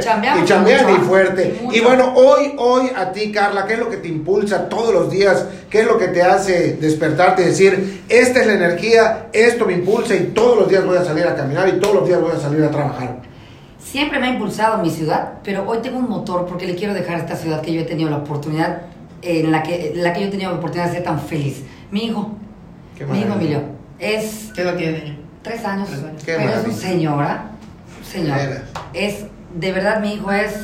chambean. 0.00 0.38
y 0.42 0.44
chambean 0.46 0.90
y 0.94 1.04
fuerte. 1.04 1.60
Y, 1.72 1.80
bueno, 1.80 2.14
hoy, 2.16 2.54
hoy 2.56 2.90
a 2.96 3.12
ti, 3.12 3.30
Carla, 3.30 3.66
¿qué 3.66 3.74
es 3.74 3.80
lo 3.80 3.90
que 3.90 3.98
te 3.98 4.08
impulsa 4.08 4.66
todos 4.70 4.94
los 4.94 5.10
días? 5.10 5.44
¿Qué 5.68 5.80
es 5.80 5.86
lo 5.86 5.98
que 5.98 6.08
te 6.08 6.22
hace 6.22 6.78
despertarte 6.80 7.42
y 7.42 7.44
decir, 7.44 8.02
esta 8.08 8.40
es 8.40 8.46
la 8.46 8.54
energía, 8.54 9.26
esto 9.34 9.66
me 9.66 9.74
impulsa 9.74 10.14
y 10.14 10.28
todos 10.28 10.60
los 10.60 10.70
días 10.70 10.86
voy 10.86 10.96
a 10.96 11.04
salir 11.04 11.26
a 11.26 11.36
caminar 11.36 11.68
y 11.68 11.72
todos 11.72 11.96
los 11.96 12.08
días 12.08 12.18
voy 12.18 12.32
a 12.32 12.40
salir 12.40 12.64
a 12.64 12.70
trabajar? 12.70 13.20
Siempre 13.78 14.18
me 14.18 14.28
ha 14.28 14.30
impulsado 14.30 14.78
mi 14.78 14.88
ciudad, 14.88 15.34
pero 15.44 15.68
hoy 15.68 15.80
tengo 15.82 15.98
un 15.98 16.08
motor 16.08 16.46
porque 16.46 16.66
le 16.66 16.76
quiero 16.76 16.94
dejar 16.94 17.16
a 17.16 17.18
esta 17.18 17.36
ciudad 17.36 17.60
que 17.60 17.74
yo 17.74 17.82
he 17.82 17.84
tenido 17.84 18.08
la 18.08 18.16
oportunidad, 18.16 18.84
en 19.20 19.52
la 19.52 19.62
que, 19.62 19.92
la 19.94 20.14
que 20.14 20.22
yo 20.22 20.28
he 20.28 20.30
tenido 20.30 20.50
la 20.50 20.56
oportunidad 20.56 20.88
de 20.88 20.94
ser 20.94 21.04
tan 21.04 21.20
feliz. 21.20 21.62
Mi 21.90 22.06
hijo, 22.06 22.30
mi 23.10 23.20
hijo 23.20 23.34
Emilio 23.34 23.60
Es 23.98 24.50
¿Qué 24.54 24.62
edad 24.62 24.76
tiene? 24.76 25.23
Tres 25.44 25.64
años, 25.64 25.88
Tres 25.88 26.02
años. 26.02 26.22
Qué 26.24 26.34
pero 26.36 26.50
es 26.50 26.64
un 26.64 26.72
señora, 26.72 27.44
señor. 28.04 28.36
De 28.38 28.46
veras. 28.48 28.62
Es, 28.92 29.24
de 29.54 29.72
verdad, 29.72 30.00
mi 30.00 30.14
hijo 30.14 30.32
es, 30.32 30.54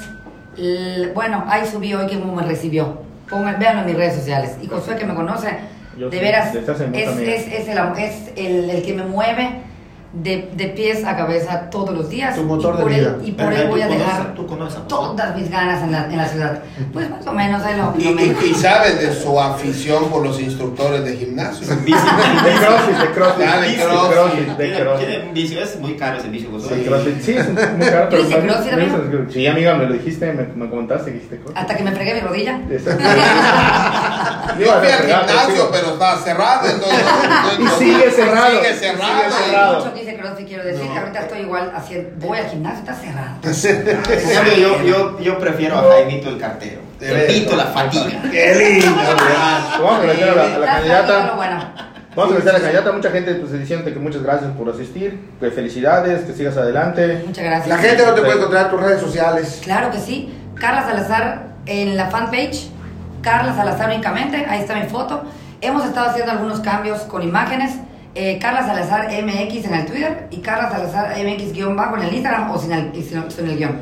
l- 0.59 1.13
bueno, 1.13 1.45
ahí 1.49 1.63
subí 1.71 1.95
hoy 1.95 2.07
que 2.09 2.19
cómo 2.19 2.35
me 2.35 2.43
recibió. 2.43 3.03
Pongan, 3.29 3.61
véanlo 3.61 3.83
en 3.83 3.87
mis 3.87 3.97
redes 3.97 4.15
sociales. 4.17 4.57
Y 4.61 4.67
Josué 4.67 4.97
que 4.97 5.05
me 5.07 5.15
conoce, 5.15 5.49
Yo 5.97 6.11
de 6.11 6.19
sí, 6.19 6.25
veras, 6.25 6.53
es, 6.55 7.09
es, 7.09 7.47
es, 7.53 7.69
el, 7.69 7.79
am- 7.79 7.97
es 7.97 8.15
el, 8.35 8.69
el 8.71 8.83
que 8.83 8.93
me 8.95 9.05
mueve 9.05 9.63
de, 10.13 10.51
de 10.55 10.67
pies 10.67 11.05
a 11.05 11.17
cabeza 11.17 11.71
todos 11.71 11.91
los 11.97 12.09
días. 12.11 12.35
Tu 12.35 12.43
motor 12.43 12.75
y 12.75 12.77
de 12.79 12.83
por 12.83 12.91
vida. 12.93 13.17
Él, 13.21 13.29
y 13.29 13.33
por 13.33 13.53
él 13.53 13.69
voy 13.69 13.81
a 13.83 13.87
conoces- 13.89 13.99
dejar 13.99 14.35
tú 14.35 14.47
conoces 14.47 14.79
a- 14.81 14.89
todas 14.89 15.37
mis 15.37 15.49
ganas 15.51 15.83
en 15.85 15.93
la, 15.93 16.05
en 16.07 16.17
la 16.17 16.27
ciudad. 16.27 16.63
Pues 16.93 17.09
más 17.09 17.25
o 17.27 17.33
menos, 17.33 17.63
ahí 17.63 17.77
lo, 17.77 17.95
Y, 17.97 18.05
lo 18.05 18.11
y, 18.11 18.15
menos. 18.15 18.45
y 18.45 18.55
sabes 18.55 19.01
de 19.01 19.15
su 19.15 19.39
afición 19.41 20.09
por 20.11 20.25
los 20.27 20.41
instructores 20.41 21.05
de 21.05 21.17
gimnasio. 21.17 21.67
De 21.71 21.77
CrossFit, 21.77 22.97
de 22.97 23.11
CrossFit. 23.13 23.47
Ah, 23.49 23.61
de 23.61 23.69
de 23.69 23.77
CrossFit. 23.77 24.13
CrossFit, 24.13 24.49
de 24.57 24.75
CrossFit. 24.83 25.33
vicio, 25.33 25.63
es 25.63 25.77
muy 25.79 25.95
caro 25.97 26.19
ese 26.19 26.29
CrossFit. 26.85 27.21
Sí, 27.21 27.33
es 27.37 27.49
muy 27.49 27.87
caro, 27.87 28.07
pero 28.11 28.23
¿Dice 28.25 28.37
más- 28.39 28.45
CrossFit, 28.47 28.73
amigo? 28.73 28.99
Sí, 29.33 29.47
amiga, 29.47 29.75
me 29.75 29.87
lo 29.87 29.93
dijiste, 29.93 30.33
me, 30.33 30.43
me 30.65 30.69
comentaste 30.71 31.13
que 31.13 31.17
hiciste 31.19 31.37
CrossFit. 31.39 31.57
Hasta 31.59 31.77
que 31.77 31.83
me 31.85 31.93
fregué 31.93 32.15
mi 32.15 32.21
rodilla. 32.21 32.61
Yo 34.59 34.67
fui 34.81 34.89
al 34.91 35.01
gimnasio, 35.07 35.69
pero 35.71 35.93
estaba 35.93 36.19
cerrado. 36.19 36.69
Entonces, 36.69 37.01
Y 37.61 37.67
sigue 37.79 38.11
cerrado. 38.11 38.51
Sigue 38.61 38.71
Y 38.71 38.75
cerrado. 38.75 39.93
CrossFit, 40.21 40.49
quiero 40.49 40.65
decir 40.65 40.89
que 40.91 40.99
ahorita 40.99 41.21
estoy 41.21 41.41
igual 41.41 41.73
haciendo, 41.75 42.27
voy 42.27 42.39
al 42.39 42.47
gimnasio, 42.47 42.81
está 42.81 42.95
cerrado. 42.95 43.37
Yo, 44.61 44.83
yo, 44.85 45.21
yo 45.21 45.39
prefiero 45.39 45.79
a 45.79 45.83
Jaimito 45.83 46.29
el 46.29 46.39
cartero. 46.39 46.81
Evito 47.01 47.57
la 47.57 47.65
fatiga. 47.67 48.23
Qué 48.31 48.55
lindo. 48.81 48.97
Vamos 49.79 49.93
a 49.93 49.97
agradecer 49.99 50.29
a 50.29 50.35
la, 50.35 50.45
a 50.45 50.75
candidata. 50.77 51.33
bueno. 51.37 51.59
Vamos 52.15 52.33
a 52.33 52.37
agradecer 52.37 52.51
a 52.51 52.53
la 52.53 52.61
candidata. 52.61 52.93
Mucha 52.93 53.11
gente 53.11 53.35
pues, 53.35 53.53
diciendo 53.53 53.85
que 53.93 53.99
muchas 53.99 54.23
gracias 54.23 54.51
por 54.53 54.69
asistir. 54.69 55.21
Que 55.41 55.51
felicidades, 55.51 56.23
que 56.25 56.33
sigas 56.33 56.57
adelante. 56.57 57.23
Muchas 57.27 57.45
gracias. 57.45 57.69
La 57.69 57.79
gente 57.79 58.05
no 58.05 58.15
te 58.15 58.21
puede 58.21 58.37
encontrar 58.37 58.67
en 58.67 58.71
tus 58.71 58.81
redes 58.81 59.01
sociales. 59.01 59.61
Claro 59.63 59.91
que 59.91 59.99
sí. 59.99 60.35
Carla 60.57 60.83
Salazar 60.83 61.47
en 61.67 61.97
la 61.97 62.11
fanpage. 62.11 62.69
Carla 63.23 63.55
Salazar 63.55 63.89
únicamente. 63.91 64.45
Ahí 64.49 64.61
está 64.61 64.75
mi 64.75 64.89
foto. 64.89 65.23
Hemos 65.63 65.85
estado 65.85 66.11
haciendo 66.11 66.33
algunos 66.33 66.61
cambios 66.61 67.01
con 67.03 67.23
imágenes. 67.23 67.73
Eh, 68.15 68.39
Carla 68.41 68.67
Salazar 68.67 69.09
MX 69.23 69.65
en 69.67 69.75
el 69.75 69.87
Twitter 69.87 70.27
y 70.31 70.39
Carla 70.39 70.71
Salazar 70.71 71.17
MX 71.17 71.53
guion 71.53 71.77
bajo 71.77 71.97
en 71.97 72.03
el 72.03 72.15
Instagram 72.15 72.51
o 72.51 72.59
sin 72.59 72.73
el, 72.73 72.93
sin, 72.95 73.31
sin 73.31 73.49
el 73.49 73.57
guion. 73.57 73.79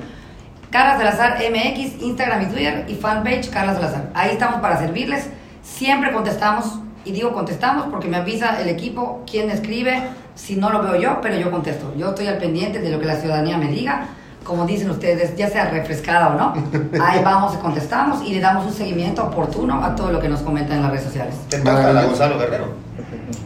Carla 0.71 0.99
Salazar 0.99 1.39
MX, 1.39 2.03
Instagram 2.03 2.43
y 2.43 2.47
Twitter 2.47 2.85
y 2.89 2.95
fanpage 2.95 3.49
Carla 3.51 3.75
Salazar. 3.75 4.11
Ahí 4.15 4.33
estamos 4.33 4.61
para 4.61 4.79
servirles. 4.79 5.29
Siempre 5.63 6.13
contestamos 6.13 6.81
y 7.05 7.13
digo 7.13 7.33
contestamos 7.33 7.87
porque 7.87 8.09
me 8.09 8.19
avisa 8.19 8.61
el 8.61 8.69
equipo 8.69 9.23
quién 9.31 9.51
escribe. 9.51 10.03
Si 10.35 10.57
no 10.57 10.71
lo 10.71 10.83
veo 10.83 10.97
yo, 10.97 11.21
pero 11.23 11.37
yo 11.37 11.51
contesto. 11.51 11.95
Yo 11.97 12.11
estoy 12.11 12.27
al 12.27 12.39
pendiente 12.39 12.81
de 12.81 12.91
lo 12.91 13.01
que 13.01 13.07
la 13.07 13.17
ciudadanía 13.17 13.57
me 13.57 13.69
diga. 13.69 14.09
Como 14.45 14.67
dicen 14.67 14.89
ustedes, 14.91 15.37
ya 15.37 15.49
sea 15.51 15.69
refrescada 15.69 16.29
o 16.29 16.35
no, 16.35 16.55
ahí 17.03 17.23
vamos 17.23 17.55
y 17.55 17.59
contestamos 17.59 18.27
y 18.27 18.33
le 18.33 18.41
damos 18.41 18.65
un 18.65 18.73
seguimiento 18.73 19.25
oportuno 19.25 19.85
a 19.85 19.95
todo 19.95 20.11
lo 20.11 20.21
que 20.21 20.29
nos 20.29 20.41
comentan 20.41 20.77
en 20.77 20.83
las 20.85 20.93
redes 20.93 21.05
sociales. 21.05 21.35
¿Te 21.51 21.63
la 21.63 22.05
Gonzalo 22.05 22.39
Guerrero? 22.39 22.73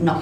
No. 0.01 0.15
No, 0.15 0.21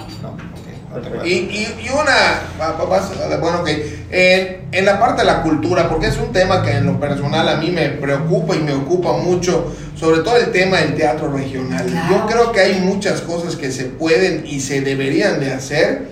Y, 1.23 1.29
y, 1.29 1.67
y 1.85 1.89
una, 1.89 3.37
bueno, 3.39 3.63
que 3.63 4.05
en, 4.11 4.67
en 4.71 4.85
la 4.85 4.99
parte 4.99 5.21
de 5.21 5.27
la 5.27 5.41
cultura, 5.41 5.89
porque 5.89 6.07
es 6.07 6.17
un 6.17 6.31
tema 6.31 6.63
que 6.63 6.71
en 6.71 6.85
lo 6.85 6.99
personal 6.99 7.47
a 7.47 7.55
mí 7.57 7.71
me 7.71 7.89
preocupa 7.89 8.55
y 8.55 8.59
me 8.59 8.73
ocupa 8.73 9.13
mucho, 9.13 9.73
sobre 9.95 10.19
todo 10.19 10.37
el 10.37 10.51
tema 10.51 10.77
del 10.77 10.95
teatro 10.95 11.31
regional. 11.31 11.85
Claro. 11.85 12.07
Yo 12.09 12.25
creo 12.27 12.51
que 12.51 12.59
hay 12.59 12.81
muchas 12.81 13.21
cosas 13.21 13.55
que 13.55 13.71
se 13.71 13.85
pueden 13.85 14.45
y 14.45 14.59
se 14.59 14.81
deberían 14.81 15.39
de 15.39 15.53
hacer, 15.53 16.09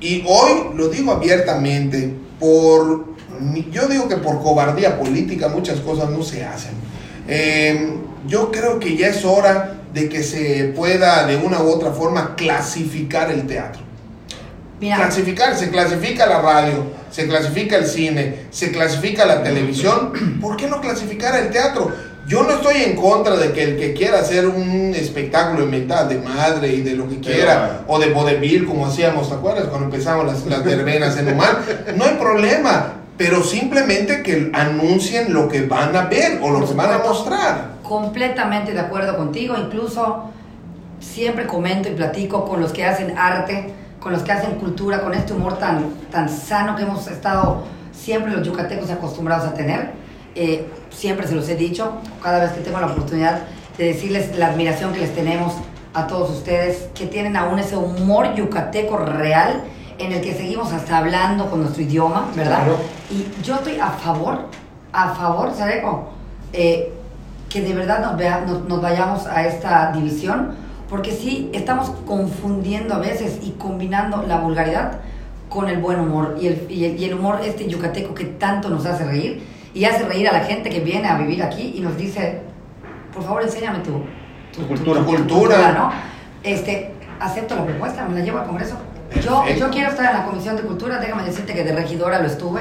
y 0.00 0.22
hoy 0.26 0.76
lo 0.76 0.88
digo 0.88 1.12
abiertamente, 1.12 2.14
por, 2.38 3.06
yo 3.70 3.88
digo 3.88 4.08
que 4.08 4.16
por 4.16 4.42
cobardía 4.42 4.98
política 4.98 5.48
muchas 5.48 5.80
cosas 5.80 6.10
no 6.10 6.22
se 6.22 6.44
hacen. 6.44 6.72
Eh, 7.28 7.94
yo 8.26 8.50
creo 8.50 8.78
que 8.78 8.96
ya 8.96 9.08
es 9.08 9.24
hora 9.24 9.74
de 9.92 10.08
que 10.08 10.22
se 10.22 10.72
pueda 10.76 11.26
de 11.26 11.36
una 11.36 11.62
u 11.62 11.70
otra 11.70 11.92
forma 11.92 12.34
clasificar 12.34 13.30
el 13.30 13.46
teatro. 13.46 13.82
Mira, 14.82 14.96
Clasificar, 14.96 15.56
se 15.56 15.70
clasifica 15.70 16.26
la 16.26 16.42
radio, 16.42 16.86
se 17.08 17.28
clasifica 17.28 17.76
el 17.76 17.86
cine, 17.86 18.46
se 18.50 18.72
clasifica 18.72 19.24
la 19.24 19.44
televisión. 19.44 20.38
¿Por 20.40 20.56
qué 20.56 20.66
no 20.66 20.80
clasificar 20.80 21.36
el 21.36 21.50
teatro? 21.50 21.92
Yo 22.26 22.42
no 22.42 22.50
estoy 22.50 22.82
en 22.82 22.96
contra 22.96 23.36
de 23.36 23.52
que 23.52 23.62
el 23.62 23.76
que 23.76 23.94
quiera 23.94 24.18
hacer 24.18 24.48
un 24.48 24.92
espectáculo 24.92 25.66
mental 25.66 26.08
de 26.08 26.18
madre 26.18 26.72
y 26.72 26.80
de 26.80 26.96
lo 26.96 27.08
que 27.08 27.20
quiera, 27.20 27.82
o 27.86 28.00
de 28.00 28.12
vodevil 28.12 28.66
como 28.66 28.86
hacíamos, 28.86 29.28
¿te 29.28 29.36
acuerdas? 29.36 29.66
Cuando 29.68 29.86
empezamos 29.86 30.26
las, 30.26 30.46
las 30.46 30.64
verbenas 30.64 31.16
en 31.16 31.28
Oman. 31.28 31.58
No 31.96 32.04
hay 32.04 32.14
problema, 32.14 32.94
pero 33.16 33.44
simplemente 33.44 34.24
que 34.24 34.50
anuncien 34.52 35.32
lo 35.32 35.48
que 35.48 35.62
van 35.62 35.94
a 35.94 36.06
ver 36.06 36.40
o 36.42 36.50
lo 36.50 36.66
que 36.66 36.74
van 36.74 36.92
a 36.92 36.98
mostrar. 36.98 37.72
completamente 37.84 38.72
de 38.72 38.80
acuerdo 38.80 39.16
contigo, 39.16 39.54
incluso 39.56 40.30
siempre 40.98 41.46
comento 41.46 41.88
y 41.88 41.92
platico 41.92 42.44
con 42.48 42.60
los 42.60 42.72
que 42.72 42.84
hacen 42.84 43.16
arte, 43.16 43.74
con 44.02 44.12
los 44.12 44.22
que 44.22 44.32
hacen 44.32 44.56
cultura, 44.56 45.00
con 45.00 45.14
este 45.14 45.32
humor 45.32 45.58
tan, 45.58 45.90
tan 46.10 46.28
sano 46.28 46.74
que 46.76 46.82
hemos 46.82 47.06
estado 47.06 47.62
siempre 47.92 48.32
los 48.32 48.44
yucatecos 48.46 48.90
acostumbrados 48.90 49.46
a 49.46 49.54
tener. 49.54 49.92
Eh, 50.34 50.66
siempre 50.90 51.26
se 51.28 51.34
los 51.34 51.48
he 51.48 51.54
dicho, 51.56 51.92
cada 52.22 52.40
vez 52.40 52.52
que 52.52 52.60
tengo 52.60 52.80
la 52.80 52.86
oportunidad 52.88 53.42
de 53.78 53.84
decirles 53.86 54.36
la 54.36 54.48
admiración 54.48 54.92
que 54.92 55.00
les 55.00 55.14
tenemos 55.14 55.54
a 55.94 56.06
todos 56.06 56.30
ustedes, 56.30 56.88
que 56.94 57.06
tienen 57.06 57.36
aún 57.36 57.58
ese 57.58 57.76
humor 57.76 58.34
yucateco 58.34 58.96
real 58.96 59.62
en 59.98 60.10
el 60.12 60.20
que 60.22 60.34
seguimos 60.34 60.72
hasta 60.72 60.98
hablando 60.98 61.48
con 61.50 61.60
nuestro 61.60 61.82
idioma, 61.82 62.28
¿verdad? 62.34 62.64
Claro. 62.64 62.76
Y 63.10 63.26
yo 63.42 63.56
estoy 63.56 63.78
a 63.78 63.88
favor, 63.90 64.46
a 64.92 65.14
favor, 65.14 65.52
Sareco, 65.54 66.10
eh, 66.52 66.92
que 67.48 67.60
de 67.60 67.74
verdad 67.74 68.00
nos, 68.00 68.16
vea- 68.16 68.42
nos, 68.46 68.64
nos 68.64 68.80
vayamos 68.80 69.26
a 69.26 69.44
esta 69.46 69.92
división, 69.92 70.54
porque 70.92 71.10
sí 71.10 71.48
estamos 71.54 71.88
confundiendo 72.06 72.94
a 72.94 72.98
veces 72.98 73.38
y 73.42 73.52
combinando 73.52 74.24
la 74.28 74.40
vulgaridad 74.40 74.98
con 75.48 75.70
el 75.70 75.78
buen 75.78 75.98
humor 75.98 76.36
y 76.38 76.48
el, 76.48 76.66
y 76.70 76.84
el, 76.84 77.00
y 77.00 77.06
el 77.06 77.14
humor 77.14 77.40
este 77.42 77.66
yucateco 77.66 78.12
que 78.12 78.26
tanto 78.26 78.68
nos 78.68 78.84
hace 78.84 79.06
reír 79.06 79.42
y 79.72 79.86
hace 79.86 80.04
reír 80.04 80.28
a 80.28 80.32
la 80.32 80.40
gente 80.40 80.68
que 80.68 80.80
viene 80.80 81.08
a 81.08 81.16
vivir 81.16 81.42
aquí 81.42 81.72
y 81.74 81.80
nos 81.80 81.96
dice, 81.96 82.42
por 83.10 83.22
favor, 83.22 83.42
enséñame 83.42 83.78
tu, 83.78 84.04
Tu 84.54 84.68
cultura. 84.68 85.00
Tu 85.00 85.06
cultura. 85.06 85.72
¿no? 85.72 85.92
Este, 86.42 86.92
acepto 87.18 87.56
la 87.56 87.64
propuesta, 87.64 88.06
me 88.06 88.18
la 88.18 88.22
llevo 88.22 88.40
al 88.40 88.46
Congreso. 88.46 88.76
Yo, 89.24 89.46
yo 89.58 89.70
quiero 89.70 89.88
estar 89.88 90.04
en 90.04 90.18
la 90.18 90.26
Comisión 90.26 90.56
de 90.56 90.62
Cultura, 90.62 90.98
déjame 90.98 91.22
decirte 91.22 91.54
que 91.54 91.64
de 91.64 91.74
regidora 91.74 92.18
lo 92.18 92.26
estuve 92.26 92.60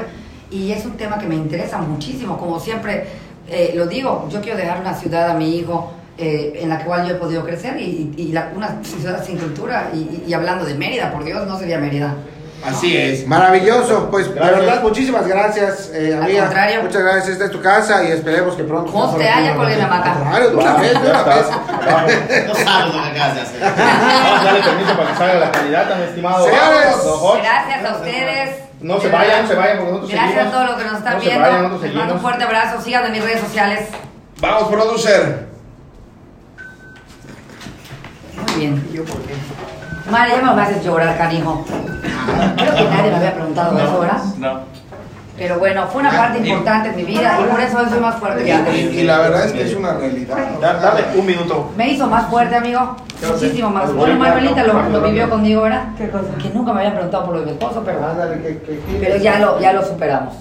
y 0.49 0.71
es 0.71 0.85
un 0.85 0.93
tema 0.93 1.19
que 1.19 1.27
me 1.27 1.35
interesa 1.35 1.79
muchísimo, 1.79 2.37
como 2.37 2.61
siempre 2.61 3.07
eh, 3.49 3.73
lo 3.75 3.87
digo, 3.87 4.29
yo 4.31 4.39
quiero 4.39 4.57
dejar 4.57 4.79
una 4.79 4.93
ciudad 4.93 5.29
a 5.29 5.33
mi 5.33 5.57
hijo 5.57 5.91
eh, 6.21 6.59
en 6.61 6.69
la 6.69 6.83
cual 6.83 7.05
yo 7.07 7.15
he 7.15 7.17
podido 7.17 7.43
crecer 7.43 7.77
y, 7.79 8.13
y 8.15 8.31
la- 8.31 8.51
una 8.55 8.77
ciudad 8.83 9.23
sin 9.25 9.37
cultura 9.37 9.89
y, 9.93 10.31
hablando 10.33 10.63
de 10.65 10.75
Mérida, 10.75 11.11
por 11.11 11.23
Dios, 11.23 11.45
no 11.47 11.57
sería 11.57 11.77
Mérida. 11.79 12.13
Así 12.63 12.95
es. 12.95 13.25
Maravilloso, 13.25 14.09
pues 14.11 14.27
de 14.27 14.35
Gracias. 14.35 14.59
verdad 14.59 14.81
muchísimas 14.83 15.25
gracias, 15.27 15.89
eh, 15.95 16.13
Al 16.15 16.21
amiga. 16.23 16.43
contrario. 16.43 16.83
Muchas 16.83 17.01
gracias, 17.01 17.27
esta 17.29 17.45
es 17.45 17.51
tu 17.51 17.59
casa 17.59 18.03
y 18.03 18.11
esperemos 18.11 18.53
que 18.55 18.63
pronto. 18.63 19.03
Estés 19.05 19.17
te 19.19 19.29
haya 19.29 19.55
por 19.55 19.67
la. 19.67 20.03
Claro, 20.29 20.49
de 20.51 20.55
una 20.55 20.73
vez, 20.75 20.93
de 21.01 21.09
una 21.09 21.23
vez. 21.23 21.45
Vamos. 21.49 22.11
No 22.47 22.53
sabes 22.55 22.93
lo 22.95 23.01
que 23.01 23.09
acabas 23.09 23.35
de 23.35 23.41
hacer. 23.41 23.61
Vamos 23.61 24.39
a 24.41 24.43
darle 24.43 24.61
permiso 24.61 24.95
para 24.95 25.09
que 25.11 25.17
salga 25.17 25.39
la 25.39 25.51
candidata, 25.51 25.95
mi 25.95 26.03
estimado. 26.03 26.45
Señores. 26.45 26.95
Gracias 27.41 27.85
a 27.85 27.95
ustedes. 27.95 28.55
No 28.81 28.99
se 28.99 29.07
De 29.07 29.13
vayan, 29.13 29.41
no 29.43 29.47
se 29.47 29.55
vayan, 29.55 29.77
porque 29.77 29.91
nosotros 29.91 30.11
Gracias 30.11 30.31
seguimos. 30.33 30.53
a 30.53 30.57
todos 30.57 30.69
los 30.69 30.77
que 30.77 30.83
nos 30.85 30.97
están 30.99 31.13
No 31.13 31.19
se 31.19 31.25
viendo. 31.25 31.41
vayan, 31.47 31.61
nosotros 31.63 31.83
Les 31.89 31.95
mando 31.95 32.13
un 32.13 32.19
fuerte 32.21 32.43
abrazo. 32.43 32.81
Síganme 32.81 33.07
en 33.07 33.13
mis 33.13 33.23
redes 33.23 33.39
sociales. 33.41 33.79
Vamos, 34.39 34.69
producer. 34.69 35.50
Muy 38.69 38.79
bien. 38.91 39.05
María, 40.09 40.41
ya 40.41 40.53
me 40.53 40.61
haces 40.61 40.83
llorar, 40.83 41.17
canijo. 41.17 41.63
Creo 42.57 42.75
que 42.75 42.83
nadie 42.83 43.11
me 43.11 43.17
había 43.17 43.33
preguntado 43.33 43.77
eso, 43.79 43.99
¿verdad? 43.99 44.23
No. 44.37 44.59
Pero 45.37 45.57
bueno, 45.57 45.87
fue 45.87 46.01
una 46.01 46.11
parte 46.11 46.37
importante 46.47 46.89
en 46.89 46.95
mi 46.97 47.03
vida 47.03 47.39
y 47.41 47.49
por 47.49 47.59
eso 47.59 47.77
hoy 47.79 47.85
soy 47.89 47.99
más 47.99 48.15
fuerte 48.17 48.41
Y, 48.43 48.45
que 48.45 48.53
antes. 48.53 48.75
y- 48.75 49.03
la 49.03 49.17
verdad 49.19 49.45
es 49.45 49.51
que 49.53 49.61
es 49.63 49.73
una 49.75 49.93
realidad. 49.93 50.37
Da- 50.61 50.73
Dale 50.73 51.03
un 51.17 51.25
minuto. 51.25 51.71
Me 51.75 51.89
hizo 51.89 52.05
más 52.07 52.29
fuerte, 52.29 52.55
amigo. 52.55 52.95
Muchísimo 53.27 53.69
más. 53.71 53.91
Bueno, 53.93 54.15
Manuelita 54.19 54.63
lo, 54.63 54.89
lo 54.89 55.01
vivió 55.01 55.29
conmigo, 55.29 55.61
¿verdad? 55.63 55.85
Que 55.97 56.49
nunca 56.53 56.73
me 56.73 56.79
habían 56.81 56.93
preguntado 56.93 57.25
por 57.25 57.33
lo 57.35 57.39
de 57.39 57.45
mi 57.47 57.51
esposo, 57.53 57.81
pero, 57.83 57.99
que- 58.43 58.81
pero 58.99 59.17
ya, 59.17 59.39
lo, 59.39 59.59
ya 59.59 59.73
lo 59.73 59.83
superamos. 59.83 60.35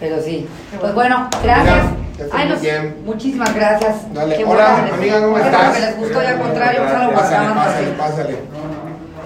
Pero 0.00 0.20
sí. 0.22 0.48
Pues 0.80 0.94
bueno, 0.94 1.28
gracias. 1.44 1.84
Amiga, 2.18 2.58
que 2.60 2.68
estés 2.68 2.80
Ay, 2.80 2.94
muchísimas 3.04 3.54
gracias. 3.54 4.12
Dale. 4.12 4.36
Qué 4.36 4.44
Hola, 4.44 4.64
bueno 4.64 4.76
que 4.76 4.82
les- 4.82 4.92
amiga, 4.94 5.20
¿cómo 5.20 5.38
estás? 5.38 5.74
que 5.76 5.80
les 5.80 5.96
gustó 5.96 6.22
y 6.22 6.26
al 6.26 6.38
contrario, 6.38 6.80
pues 6.82 6.92
Pásale, 7.14 7.54
pásale, 7.54 7.86
pásale. 7.98 8.36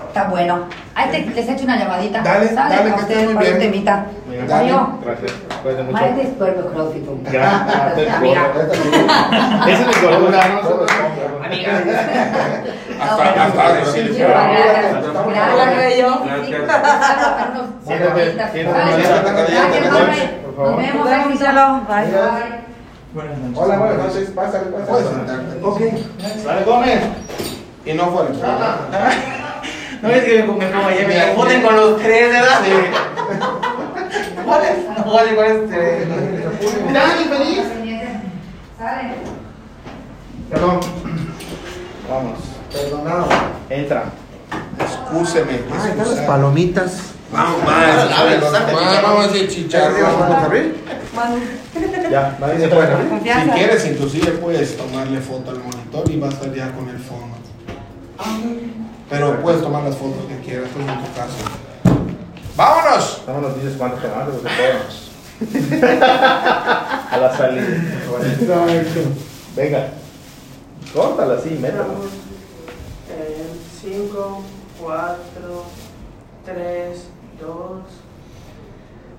Está 0.09 0.25
bueno. 0.25 0.67
Ahí 0.95 1.11
te, 1.11 1.25
les 1.35 1.49
echo 1.49 1.65
una 1.65 1.79
llamadita. 1.79 2.21
Dale, 2.21 2.49
Sale 2.49 2.77
dale, 2.77 2.91
a 2.91 2.95
que 2.95 3.01
estés 3.01 3.25
muy 3.31 3.45
bien. 3.45 3.59
temita. 3.59 4.07
Muy 4.27 4.37
Gracias. 5.03 5.33
Cuídate 5.63 5.83
mucho. 5.85 5.93
Más 6.05 6.17
después 6.17 6.53
CrossFit. 6.75 7.05
Gracias. 7.33 8.15
Amiga. 8.15 8.43
Ese 9.69 9.83
es 9.91 10.03
gordura, 10.03 10.49
¿no? 10.49 10.61
Amiga. 11.47 11.71
Hasta, 13.01 13.25
hasta, 13.45 13.69
Gracias. 17.87 18.35
Gracias. 18.35 18.71
Nos 20.57 20.77
vemos, 20.77 21.09
Bye. 21.89 22.72
Buenas 23.15 23.39
noches. 23.39 23.59
Hola, 23.59 23.79
buenas 23.79 23.99
noches. 23.99 24.31
Pásale, 24.31 24.65
pásale. 24.71 24.87
Puedes 24.87 25.09
sentarte. 25.09 25.59
Ok. 25.63 25.81
Vale, 26.47 26.65
Gómez. 26.65 27.01
Y 27.85 27.93
no 27.93 28.11
fue. 28.11 28.25
No 30.03 30.09
es 30.09 30.25
que 30.25 30.43
me 30.43 30.65
ayer, 30.65 31.07
me 31.07 31.27
confunden 31.29 31.63
con 31.63 31.77
los 31.77 32.03
tres, 32.03 32.33
¿verdad? 32.33 32.61
Sí. 32.65 32.73
¿Cuáles? 34.45 34.79
No, 34.99 35.05
¿cuáles? 35.05 35.35
¿Cuáles? 35.35 35.71
Dani, 35.71 37.25
feliz. 37.29 37.63
Sale. 38.77 39.15
Perdón. 40.51 40.81
Vamos. 42.11 42.39
Perdonado. 42.73 43.29
Entra. 43.71 44.05
Excúseme. 44.81 45.61
Ah, 45.73 45.89
están 45.89 46.17
las 46.17 46.27
palomitas. 46.27 47.13
Vamos, 47.31 47.65
más. 47.65 49.03
Vamos 49.03 49.25
a 49.25 49.29
hacer 49.29 49.49
chicharrón. 49.49 50.03
¿Vamos 50.03 50.37
a 50.37 50.45
abrir? 50.47 51.02
Ya, 52.11 52.37
nadie 52.41 52.59
se 52.61 52.69
puede 52.69 53.45
Si 53.45 53.51
quieres, 53.51 53.87
inclusive 53.87 54.33
puedes 54.33 54.77
tomarle 54.77 55.21
foto 55.21 55.51
al 55.51 55.59
monitor 55.59 56.11
y 56.11 56.19
vas 56.19 56.31
a 56.31 56.37
estar 56.37 56.55
ya 56.55 56.73
con 56.73 56.89
el 56.89 56.99
fondo. 56.99 57.37
Pero 59.11 59.43
puedes 59.43 59.63
tomar 59.63 59.83
las 59.85 59.97
fotos 59.97 60.25
que 60.27 60.39
quieras, 60.41 60.71
todo 60.71 60.83
en 60.83 61.05
tu 61.05 61.13
caso. 61.15 61.37
¡Vámonos! 62.57 63.23
Vámonos, 63.27 63.57
dices 63.57 63.79
tomates, 63.79 64.01
porque 64.01 64.49
A 67.11 67.19
la 67.19 67.37
salida. 67.37 67.67
Venga. 69.57 69.89
Córtala 70.95 71.35
así, 71.35 71.51
métala. 71.51 71.95
5, 73.83 74.43
4, 74.81 75.65
3, 76.45 77.05
2. 77.41 78.02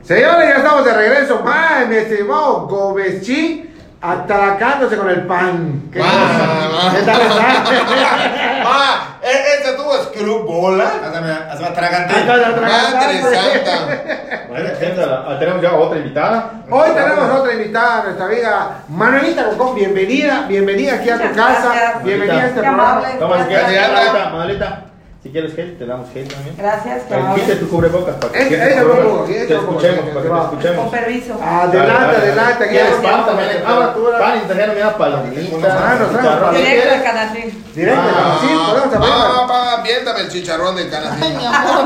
Señores, 0.04 0.50
ya 0.50 0.58
estamos 0.58 0.84
de 0.84 0.94
regreso. 0.94 1.42
Man, 1.44 1.88
mi 1.90 1.96
estimado 1.96 2.68
Gobechi 2.68 3.74
atracándose 4.02 4.98
con 4.98 5.10
el 5.10 5.26
pan. 5.26 5.84
¿Qué, 5.94 6.00
tal 6.00 7.22
está? 7.22 7.64
Ma, 8.66 9.18
ese 9.22 9.72
tuvo 9.78 9.94
screwbola. 10.04 10.92
Hazme 11.50 11.68
atragante. 11.68 12.14
Madre 14.52 14.76
santa. 14.76 15.40
Tenemos 15.40 15.62
ya 15.62 15.74
otra 15.74 15.98
invitada. 15.98 16.52
Hoy 16.70 16.90
tenemos 16.94 17.40
otra 17.40 17.54
invitada, 17.54 18.04
nuestra 18.04 18.26
amiga 18.26 18.70
Manuelita 18.90 19.46
Cocón. 19.52 19.76
Bienvenida, 19.76 20.46
bienvenida 20.50 20.96
aquí 20.96 21.10
a 21.10 21.18
tu 21.18 21.34
casa. 21.34 22.02
Bienvenida 22.04 22.42
a 22.42 22.48
este 22.48 22.60
programa. 22.60 23.04
Toma, 23.20 23.38
Manuelita. 24.34 24.93
Si 25.24 25.30
quieres 25.30 25.56
gel, 25.56 25.78
te 25.78 25.86
damos 25.86 26.12
gel 26.12 26.28
también. 26.28 26.54
Gracias. 26.58 27.04
Quite 27.36 27.56
tu 27.56 27.70
cubrebocas 27.70 28.16
para 28.16 28.34
que 28.34 28.44
te 28.46 29.54
escuchemos, 29.56 30.10
para 30.10 30.22
que 30.22 30.30
te 30.30 30.42
escuchemos. 30.42 30.78
Con 30.80 30.92
permiso. 30.92 31.40
Adelante, 31.42 32.18
adelante. 32.18 32.68
¿Quieres 32.68 32.96
pan 32.96 33.26
también? 33.26 33.64
Pan 33.64 34.38
italiano, 34.44 34.74
mira, 34.76 34.98
palomita. 34.98 35.40
Directo 36.52 36.90
de 36.90 37.04
Canacín. 37.04 37.64
Directo 37.74 38.02
de 38.02 38.14
Canacín, 38.14 38.58
podemos 38.68 39.50
Ah, 39.56 39.82
viéndame 39.82 40.20
el 40.20 40.30
chicharrón 40.30 40.76
de 40.76 40.90
Canacín. 40.90 41.36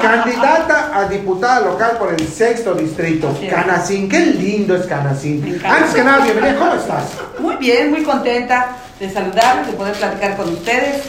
Candidata 0.01 0.91
a 0.95 1.07
diputada 1.07 1.59
local 1.59 1.91
por 1.99 2.13
el 2.13 2.27
sexto 2.27 2.73
distrito. 2.73 3.29
Canacín, 3.51 4.09
qué 4.09 4.19
lindo 4.19 4.75
es 4.75 4.87
Canacín. 4.87 5.61
Antes 5.63 5.93
que 5.93 6.03
nada, 6.03 6.23
bienvenida, 6.23 6.55
¿cómo 6.57 6.73
estás? 6.73 7.03
Muy 7.37 7.55
bien, 7.57 7.91
muy 7.91 8.01
contenta 8.01 8.77
de 8.99 9.07
saludarlos, 9.11 9.67
de 9.67 9.73
poder 9.73 9.93
platicar 9.93 10.35
con 10.35 10.51
ustedes. 10.51 11.03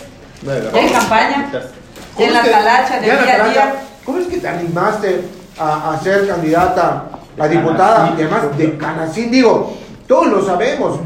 En 0.74 0.88
campaña 0.90 1.50
en 2.18 2.32
la 2.34 2.42
talacha, 2.42 3.00
de 3.00 3.06
día 3.06 3.44
a 3.44 3.48
día. 3.48 3.74
¿Cómo 4.04 4.18
es 4.18 4.26
que 4.26 4.38
te 4.38 4.48
animaste 4.48 5.20
a, 5.58 5.92
a 5.92 6.00
ser 6.00 6.26
candidata 6.26 7.10
a 7.38 7.48
diputada? 7.48 8.14
Y 8.16 8.22
además 8.22 8.56
de 8.56 8.76
Canacín, 8.76 9.30
digo, 9.30 9.76
todos 10.06 10.26
lo 10.28 10.44
sabemos. 10.44 11.00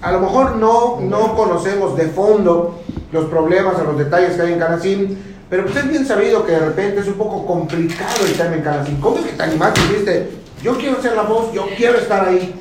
A 0.00 0.12
lo 0.12 0.20
mejor 0.20 0.56
no, 0.56 1.00
no 1.00 1.34
conocemos 1.34 1.96
de 1.96 2.06
fondo 2.06 2.80
los 3.12 3.26
problemas 3.26 3.74
o 3.78 3.84
los 3.84 3.98
detalles 3.98 4.34
que 4.34 4.42
hay 4.42 4.52
en 4.52 4.58
Canacín, 4.58 5.18
pero 5.50 5.64
pues 5.64 5.76
es 5.76 5.88
bien 5.88 6.06
sabido 6.06 6.44
que 6.44 6.52
de 6.52 6.60
repente 6.60 7.00
es 7.00 7.06
un 7.06 7.14
poco 7.14 7.46
complicado 7.46 8.24
el 8.24 8.34
tema 8.34 8.54
en 8.54 8.62
Canacín. 8.62 9.00
¿Cómo 9.00 9.18
es 9.18 9.24
que 9.24 9.32
te 9.32 9.42
animaste 9.42 9.80
y 9.80 9.88
dijiste, 9.88 10.30
yo 10.62 10.76
quiero 10.78 11.00
ser 11.02 11.14
la 11.14 11.22
voz, 11.22 11.52
yo 11.52 11.66
quiero 11.76 11.98
estar 11.98 12.28
ahí? 12.28 12.54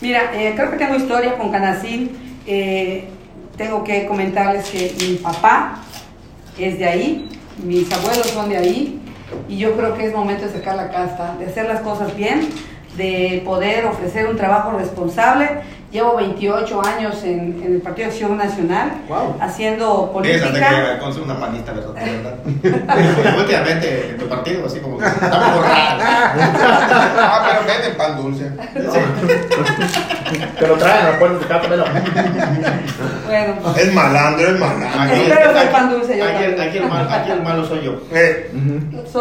Mira, 0.00 0.30
eh, 0.34 0.52
creo 0.54 0.70
que 0.70 0.76
tengo 0.76 0.94
historia 0.94 1.36
con 1.38 1.50
Canacín. 1.50 2.40
Eh, 2.46 3.08
tengo 3.56 3.82
que 3.82 4.06
comentarles 4.06 4.68
que 4.68 4.94
mi 5.00 5.14
papá 5.14 5.82
es 6.58 6.78
de 6.78 6.84
ahí, 6.86 7.28
mis 7.62 7.90
abuelos 7.92 8.26
son 8.28 8.48
de 8.48 8.56
ahí 8.56 9.00
y 9.48 9.58
yo 9.58 9.76
creo 9.76 9.96
que 9.96 10.06
es 10.06 10.14
momento 10.14 10.46
de 10.46 10.52
sacar 10.52 10.76
la 10.76 10.90
casta, 10.90 11.36
de 11.38 11.46
hacer 11.46 11.66
las 11.66 11.80
cosas 11.80 12.14
bien, 12.16 12.48
de 12.96 13.42
poder 13.44 13.86
ofrecer 13.86 14.28
un 14.28 14.36
trabajo 14.36 14.72
responsable. 14.78 15.48
Llevo 15.96 16.14
28 16.14 16.82
años 16.84 17.24
en, 17.24 17.62
el 17.64 17.80
Partido 17.80 18.08
de 18.08 18.12
Acción 18.12 18.36
Nacional 18.36 19.00
haciendo 19.40 20.12
política. 20.12 20.50
Desde 20.50 21.14
que 21.14 21.20
una 21.22 21.40
panista, 21.40 21.72
¿verdad? 21.72 22.34
Últimamente 23.38 24.10
en 24.10 24.18
tu 24.18 24.28
partido, 24.28 24.66
así 24.66 24.80
como 24.80 24.98
que 24.98 25.06
estamos 25.06 25.54
borrados. 25.56 26.02
ah, 26.04 27.46
pero 27.48 27.66
venden 27.66 27.96
pan 27.96 28.14
dulce. 28.14 28.50
Sí. 28.74 30.38
Te 30.58 30.66
lo 30.66 30.74
traen 30.74 31.18
puerta 31.18 31.38
de 31.38 31.46
casa, 31.46 31.84
Bueno. 33.24 33.54
Es 33.78 33.94
malandro, 33.94 34.48
es 34.48 34.60
malandro. 34.60 35.00
Aquí, 35.00 35.20
Espero 35.22 35.54
que 35.54 35.66
pan 35.68 35.90
dulce. 35.90 36.18
Yo 36.18 36.24
aquí, 36.26 36.60
aquí, 36.60 36.76
el 36.76 36.88
mal, 36.90 37.08
aquí 37.10 37.30
el 37.30 37.42
malo 37.42 37.64
soy 37.64 37.82
yo. 37.82 38.02
Eh. 38.12 38.50
Los 38.92 39.14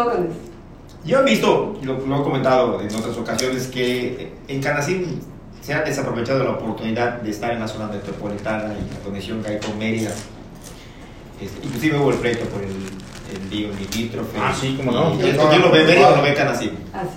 Yo 1.05 1.21
he 1.21 1.23
visto, 1.23 1.77
y 1.81 1.85
lo, 1.85 2.05
lo, 2.05 2.19
he 2.19 2.23
comentado 2.23 2.81
en 2.81 2.93
otras 2.93 3.15
ocasiones, 3.15 3.67
que 3.67 4.33
en 4.49 4.61
Canacín 4.61 5.21
se 5.65 5.73
ha 5.73 5.81
desaprovechado 5.81 6.43
la 6.43 6.51
oportunidad 6.51 7.21
de 7.21 7.31
estar 7.31 7.51
en 7.51 7.59
la 7.59 7.67
zona 7.67 7.87
metropolitana 7.87 8.75
y 8.75 8.93
la 8.93 8.99
conexión 8.99 9.41
que 9.41 9.49
hay 9.49 9.59
con 9.59 9.75
Mérida. 9.79 10.11
Este, 11.41 11.65
inclusive 11.65 11.97
hubo 11.97 12.11
el 12.11 12.17
pleito 12.17 12.45
por 12.45 12.61
el, 12.61 12.69
el 12.69 13.49
limítrofe. 13.49 14.37
Ah, 14.39 14.53
sí, 14.53 14.75
como 14.77 14.91
no. 14.91 15.15
Y, 15.15 15.27
esto, 15.27 15.43
lo 15.57 15.71
ve 15.71 15.83
Mérida 15.83 16.15
lo 16.15 16.21
ve. 16.21 16.37
Así 16.39 16.71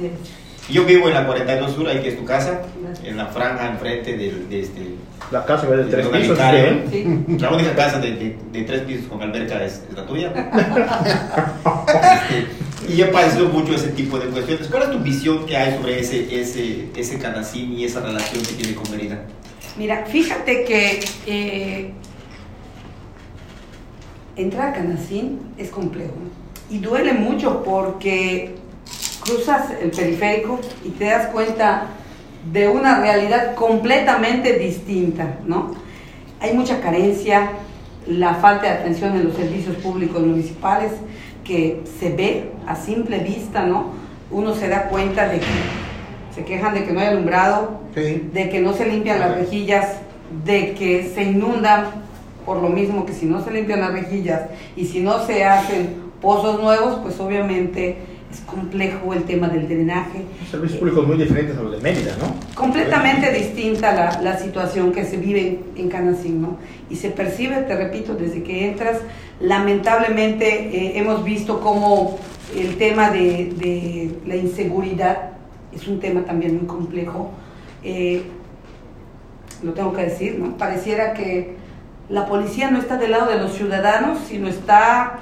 es. 0.07 0.73
Yo 0.73 0.87
vivo 0.87 1.09
en 1.09 1.15
la 1.15 1.27
42 1.27 1.75
Sur, 1.75 1.89
ahí 1.89 2.01
que 2.01 2.09
es 2.09 2.19
tu 2.19 2.25
casa, 2.25 2.63
en 3.05 3.17
la 3.19 3.27
franja 3.27 3.69
enfrente 3.69 4.17
de, 4.17 4.33
de 4.49 4.61
este... 4.61 4.95
La 5.31 5.45
casa 5.45 5.67
de 5.67 5.85
tres 5.85 6.07
pisos. 6.09 6.39
Sí. 6.91 7.25
La 7.39 7.51
única 7.51 7.75
casa 7.75 7.99
de, 7.99 8.13
de, 8.13 8.39
de, 8.51 8.63
tres 8.63 8.83
pisos 8.83 9.07
con 9.09 9.21
alberca 9.23 9.63
es, 9.63 9.83
es 9.91 9.97
la 9.97 10.07
tuya. 10.07 10.33
este, 11.87 12.93
y 12.95 13.03
he 13.03 13.07
padecido 13.07 13.49
mucho 13.51 13.75
ese 13.75 13.89
tipo 13.89 14.19
de 14.19 14.27
cuestiones. 14.29 14.69
¿Cuál 14.69 14.85
es 14.85 14.91
tu 14.93 14.99
visión 15.01 15.45
que 15.45 15.57
hay 15.57 15.77
sobre 15.77 16.01
ese, 16.01 16.41
ese, 16.41 16.89
ese 16.97 17.19
canacín 17.19 17.73
y 17.75 17.85
esa 17.85 18.01
relación 18.01 18.43
que 18.43 18.53
tiene 18.55 18.75
con 18.75 18.91
Mérida? 18.91 19.21
Mira, 19.77 20.07
fíjate 20.07 20.65
que 20.65 21.01
eh, 21.27 21.93
entrar 24.37 24.69
a 24.69 24.73
Canacín 24.73 25.41
es 25.59 25.71
complejo 25.71 26.15
y 26.71 26.79
duele 26.79 27.13
mucho 27.13 27.63
porque 27.63 28.55
cruzas 29.21 29.71
el 29.81 29.91
periférico 29.91 30.61
y 30.85 30.91
te 30.91 31.05
das 31.05 31.27
cuenta 31.29 31.87
de 32.53 32.69
una 32.69 33.01
realidad 33.01 33.55
completamente 33.55 34.59
distinta, 34.59 35.39
¿no? 35.47 35.73
Hay 36.41 36.55
mucha 36.55 36.81
carencia, 36.81 37.51
la 38.07 38.35
falta 38.35 38.67
de 38.67 38.73
atención 38.79 39.17
en 39.17 39.25
los 39.25 39.35
servicios 39.35 39.77
públicos 39.77 40.21
municipales 40.23 40.93
que 41.45 41.83
se 41.99 42.11
ve 42.11 42.51
a 42.67 42.77
simple 42.77 43.19
vista, 43.19 43.65
¿no? 43.65 43.93
Uno 44.31 44.55
se 44.55 44.69
da 44.69 44.85
cuenta 44.85 45.29
de 45.29 45.41
que 45.41 45.47
se 46.35 46.45
quejan 46.45 46.75
de 46.75 46.85
que 46.85 46.93
no 46.93 47.01
hay 47.01 47.09
alumbrado, 47.09 47.81
de 47.95 48.49
que 48.51 48.61
no 48.61 48.73
se 48.73 48.87
limpian 48.87 49.19
las 49.19 49.35
rejillas, 49.35 49.97
de 50.45 50.75
que 50.75 51.11
se 51.15 51.25
inundan 51.25 51.87
por 52.47 52.63
lo 52.63 52.69
mismo 52.69 53.05
que 53.05 53.13
si 53.13 53.27
no 53.27 53.43
se 53.45 53.51
limpian 53.51 53.81
las 53.81 53.93
rejillas 53.93 54.43
y 54.77 54.87
si 54.87 55.01
no 55.01 55.27
se 55.27 55.45
hacen 55.45 55.97
pozos 56.21 56.61
nuevos, 56.61 56.99
pues 57.03 57.19
obviamente 57.21 57.99
es 58.31 58.41
complejo 58.41 59.15
el 59.15 59.25
tema 59.25 59.49
del 59.49 59.67
drenaje. 59.67 60.23
Servicios 60.51 60.79
públicos 60.79 61.07
muy 61.07 61.17
diferentes 61.17 61.57
a 61.57 61.63
los 61.63 61.73
de 61.73 61.79
Mérida, 61.79 62.17
¿no? 62.21 62.35
Completamente 62.55 63.33
distinta 63.33 63.95
la, 63.95 64.21
la 64.21 64.39
situación 64.39 64.93
que 64.93 65.05
se 65.05 65.17
vive 65.17 65.61
en 65.77 65.89
Canacín, 65.89 66.43
¿no? 66.43 66.59
Y 66.91 66.97
se 66.97 67.11
percibe, 67.11 67.57
te 67.63 67.75
repito, 67.75 68.15
desde 68.15 68.43
que 68.43 68.69
entras, 68.69 68.99
lamentablemente 69.41 70.47
eh, 70.47 70.99
hemos 70.99 71.25
visto 71.25 71.61
cómo 71.61 72.19
el 72.55 72.77
tema 72.77 73.11
de, 73.11 73.53
de, 73.57 74.19
la 74.27 74.37
inseguridad 74.37 75.31
es 75.75 75.87
un 75.89 76.01
tema 76.01 76.25
también 76.25 76.57
muy 76.57 76.67
complejo. 76.67 77.31
Eh, 77.83 78.23
lo 79.63 79.73
tengo 79.73 79.93
que 79.93 80.03
decir, 80.03 80.39
¿no? 80.39 80.57
Pareciera 80.57 81.15
que 81.15 81.57
la 82.11 82.27
policía 82.27 82.71
no 82.71 82.79
está 82.79 82.97
del 82.97 83.11
lado 83.11 83.31
de 83.31 83.39
los 83.39 83.55
ciudadanos, 83.55 84.19
sino 84.29 84.49
está 84.49 85.21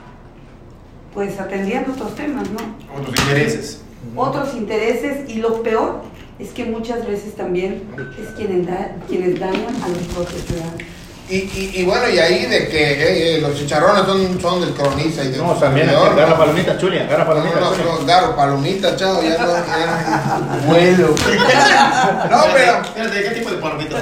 pues 1.16 1.40
atendiendo 1.40 1.92
otros 1.92 2.14
temas, 2.14 2.46
¿no? 2.50 2.58
Otros 2.94 3.18
intereses. 3.18 3.80
otros 4.14 4.54
intereses 4.54 5.30
y 5.30 5.36
lo 5.36 5.62
peor 5.62 6.02
es 6.38 6.50
que 6.50 6.66
muchas 6.66 7.06
veces 7.06 7.34
también 7.34 7.84
es 8.22 8.28
quienes, 8.36 8.66
da, 8.66 8.94
quienes 9.08 9.40
dañan 9.40 9.74
a 9.82 9.88
los 9.88 10.02
propios 10.14 10.42
ciudadanos. 10.42 10.82
Y, 11.28 11.38
y, 11.38 11.72
y, 11.74 11.84
bueno, 11.84 12.08
y 12.08 12.20
ahí 12.20 12.46
de 12.46 12.68
que 12.68 12.92
eh, 12.92 13.36
eh, 13.36 13.40
los 13.40 13.58
chicharrones 13.58 14.04
son, 14.04 14.40
son 14.40 14.60
del 14.60 14.72
cronista 14.74 15.24
y 15.24 15.28
del 15.28 15.42
No, 15.42 15.54
también, 15.54 15.90
agarra 15.90 16.38
palomita, 16.38 16.78
Chulia, 16.78 17.02
agarra 17.02 17.26
palomita. 17.26 17.58
No, 17.58 17.70
no, 17.72 17.76
no, 17.84 17.92
agarro 18.02 18.36
palomita, 18.36 18.94
chao, 18.94 19.20
ya 19.20 19.36
no, 19.36 19.46
ya 19.48 20.38
vuelo. 20.66 21.08
no, 22.30 22.44
pero... 22.54 22.80
Espérate, 22.80 23.22
¿qué 23.24 23.30
tipo 23.30 23.50
de 23.50 23.56
palomita? 23.56 23.98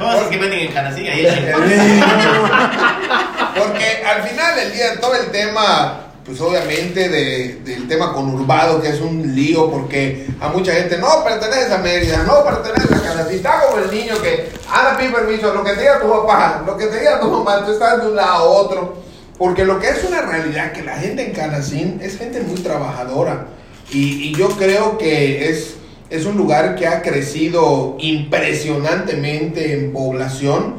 no, 0.00 0.12
es 0.14 0.22
que 0.24 0.38
venden 0.38 0.58
en 0.58 0.72
Canasilla 0.72 1.12
ahí. 1.12 1.24
Porque 3.56 4.02
al 4.04 4.22
final 4.28 4.56
del 4.56 4.72
día, 4.72 5.00
todo 5.00 5.14
el 5.14 5.30
tema 5.30 6.11
pues 6.24 6.40
obviamente 6.40 7.08
de, 7.08 7.60
del 7.64 7.88
tema 7.88 8.12
conurbado, 8.12 8.80
que 8.80 8.88
es 8.88 9.00
un 9.00 9.34
lío, 9.34 9.70
porque 9.70 10.26
a 10.40 10.48
mucha 10.48 10.72
gente 10.72 10.98
no 10.98 11.24
perteneces 11.24 11.72
a 11.72 11.78
Mérida, 11.78 12.22
no 12.24 12.44
perteneces 12.44 12.92
a 12.92 13.02
Canasí, 13.02 13.36
está 13.36 13.62
como 13.62 13.82
el 13.82 13.90
niño 13.90 14.14
que 14.22 14.50
anda 14.70 14.96
pide 14.96 15.10
permiso, 15.10 15.52
lo 15.52 15.64
que 15.64 15.72
te 15.72 15.80
diga 15.80 16.00
tu 16.00 16.08
papá, 16.08 16.62
lo 16.64 16.76
que 16.76 16.86
te 16.86 17.00
diga 17.00 17.20
tu 17.20 17.28
mamá, 17.28 17.64
tú 17.64 17.72
estás 17.72 18.02
de 18.02 18.08
un 18.08 18.16
lado 18.16 18.30
a 18.30 18.42
otro, 18.42 19.02
porque 19.36 19.64
lo 19.64 19.80
que 19.80 19.88
es 19.88 20.04
una 20.04 20.22
realidad, 20.22 20.72
que 20.72 20.82
la 20.82 20.96
gente 20.96 21.26
en 21.26 21.32
Canacín 21.32 21.98
es 22.00 22.18
gente 22.18 22.40
muy 22.40 22.60
trabajadora, 22.60 23.48
y, 23.90 24.28
y 24.28 24.34
yo 24.36 24.48
creo 24.50 24.98
que 24.98 25.50
es, 25.50 25.74
es 26.08 26.24
un 26.24 26.36
lugar 26.36 26.76
que 26.76 26.86
ha 26.86 27.02
crecido 27.02 27.96
impresionantemente 27.98 29.74
en 29.74 29.92
población, 29.92 30.76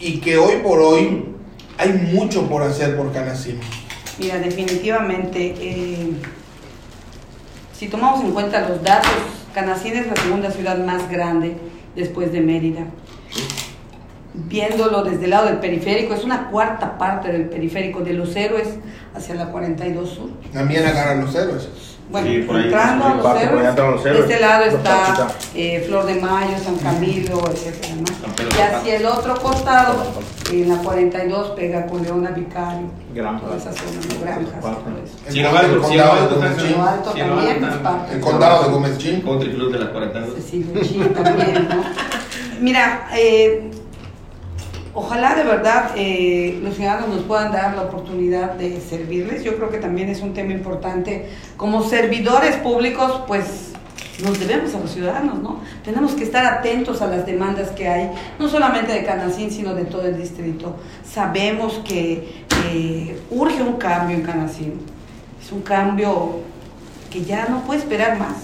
y 0.00 0.20
que 0.20 0.36
hoy 0.36 0.56
por 0.64 0.80
hoy 0.80 1.26
hay 1.78 1.92
mucho 1.92 2.48
por 2.48 2.62
hacer 2.62 2.96
por 2.96 3.12
Canacín. 3.12 3.60
Mira, 4.18 4.38
definitivamente, 4.38 5.54
eh, 5.58 6.12
si 7.72 7.88
tomamos 7.88 8.22
en 8.22 8.32
cuenta 8.32 8.68
los 8.68 8.82
datos, 8.82 9.10
Canacín 9.54 9.96
es 9.96 10.06
la 10.06 10.16
segunda 10.16 10.50
ciudad 10.50 10.78
más 10.78 11.10
grande 11.10 11.56
después 11.96 12.32
de 12.32 12.40
Mérida. 12.40 12.84
Viéndolo 14.34 15.02
desde 15.02 15.24
el 15.24 15.30
lado 15.30 15.46
del 15.46 15.58
periférico, 15.58 16.14
es 16.14 16.24
una 16.24 16.50
cuarta 16.50 16.98
parte 16.98 17.32
del 17.32 17.48
periférico 17.48 18.00
de 18.00 18.12
los 18.12 18.36
héroes 18.36 18.68
hacia 19.14 19.34
la 19.34 19.46
42 19.46 20.08
Sur. 20.08 20.30
También 20.52 20.86
agarran 20.86 21.20
los 21.22 21.34
héroes. 21.34 21.68
Bueno, 22.10 22.28
entrando, 22.28 23.04
a 23.04 23.34
los 23.34 24.04
héroes, 24.04 24.04
de 24.04 24.20
este 24.20 24.40
lado 24.40 24.64
está 24.64 25.28
eh, 25.54 25.84
Flor 25.86 26.06
de 26.06 26.16
Mayo, 26.16 26.56
San 26.58 26.76
Camilo, 26.78 27.44
etc. 27.50 27.86
Y 28.56 28.60
hacia 28.60 28.96
el 28.96 29.06
otro 29.06 29.34
costado, 29.40 30.02
en 30.50 30.68
la 30.68 30.76
42, 30.78 31.50
pega 31.50 31.86
con 31.86 32.02
Leona 32.02 32.30
Vicario. 32.30 32.88
Toda 33.14 33.56
esa 33.56 33.72
zona, 33.72 34.20
granjas. 34.20 34.64
Cielo 35.28 35.50
Alto, 35.56 35.84
Cielo 35.84 36.12
Alto 36.82 37.10
también 37.12 37.64
es 37.64 37.76
parte. 37.76 38.14
El 38.14 38.20
condado 38.20 38.64
de 38.64 38.70
Gómez 38.70 38.98
Chin. 38.98 39.20
Country 39.20 39.54
Club 39.54 39.72
de 39.72 39.78
la 39.78 39.92
42. 39.92 40.34
Sí, 40.44 40.66
también, 41.14 41.68
¿no? 41.68 41.84
Mira, 42.60 43.08
eh, 43.14 43.70
Ojalá 45.02 45.34
de 45.34 45.44
verdad 45.44 45.92
eh, 45.96 46.60
los 46.62 46.76
ciudadanos 46.76 47.08
nos 47.08 47.22
puedan 47.22 47.50
dar 47.52 47.74
la 47.74 47.84
oportunidad 47.84 48.52
de 48.52 48.82
servirles. 48.82 49.42
Yo 49.42 49.56
creo 49.56 49.70
que 49.70 49.78
también 49.78 50.10
es 50.10 50.20
un 50.20 50.34
tema 50.34 50.52
importante. 50.52 51.30
Como 51.56 51.82
servidores 51.82 52.56
públicos, 52.56 53.22
pues 53.26 53.72
nos 54.22 54.38
debemos 54.38 54.74
a 54.74 54.80
los 54.80 54.90
ciudadanos, 54.90 55.38
¿no? 55.38 55.60
Tenemos 55.82 56.12
que 56.12 56.24
estar 56.24 56.44
atentos 56.44 57.00
a 57.00 57.06
las 57.06 57.24
demandas 57.24 57.70
que 57.70 57.88
hay, 57.88 58.10
no 58.38 58.46
solamente 58.50 58.92
de 58.92 59.02
Canacín, 59.02 59.50
sino 59.50 59.72
de 59.74 59.86
todo 59.86 60.02
el 60.02 60.18
distrito. 60.18 60.76
Sabemos 61.02 61.80
que 61.82 62.44
urge 63.30 63.62
un 63.62 63.78
cambio 63.78 64.18
en 64.18 64.22
Canacín. 64.22 64.82
Es 65.42 65.50
un 65.50 65.62
cambio 65.62 66.40
que 67.10 67.24
ya 67.24 67.46
no 67.48 67.62
puede 67.62 67.80
esperar 67.80 68.18
más. 68.18 68.34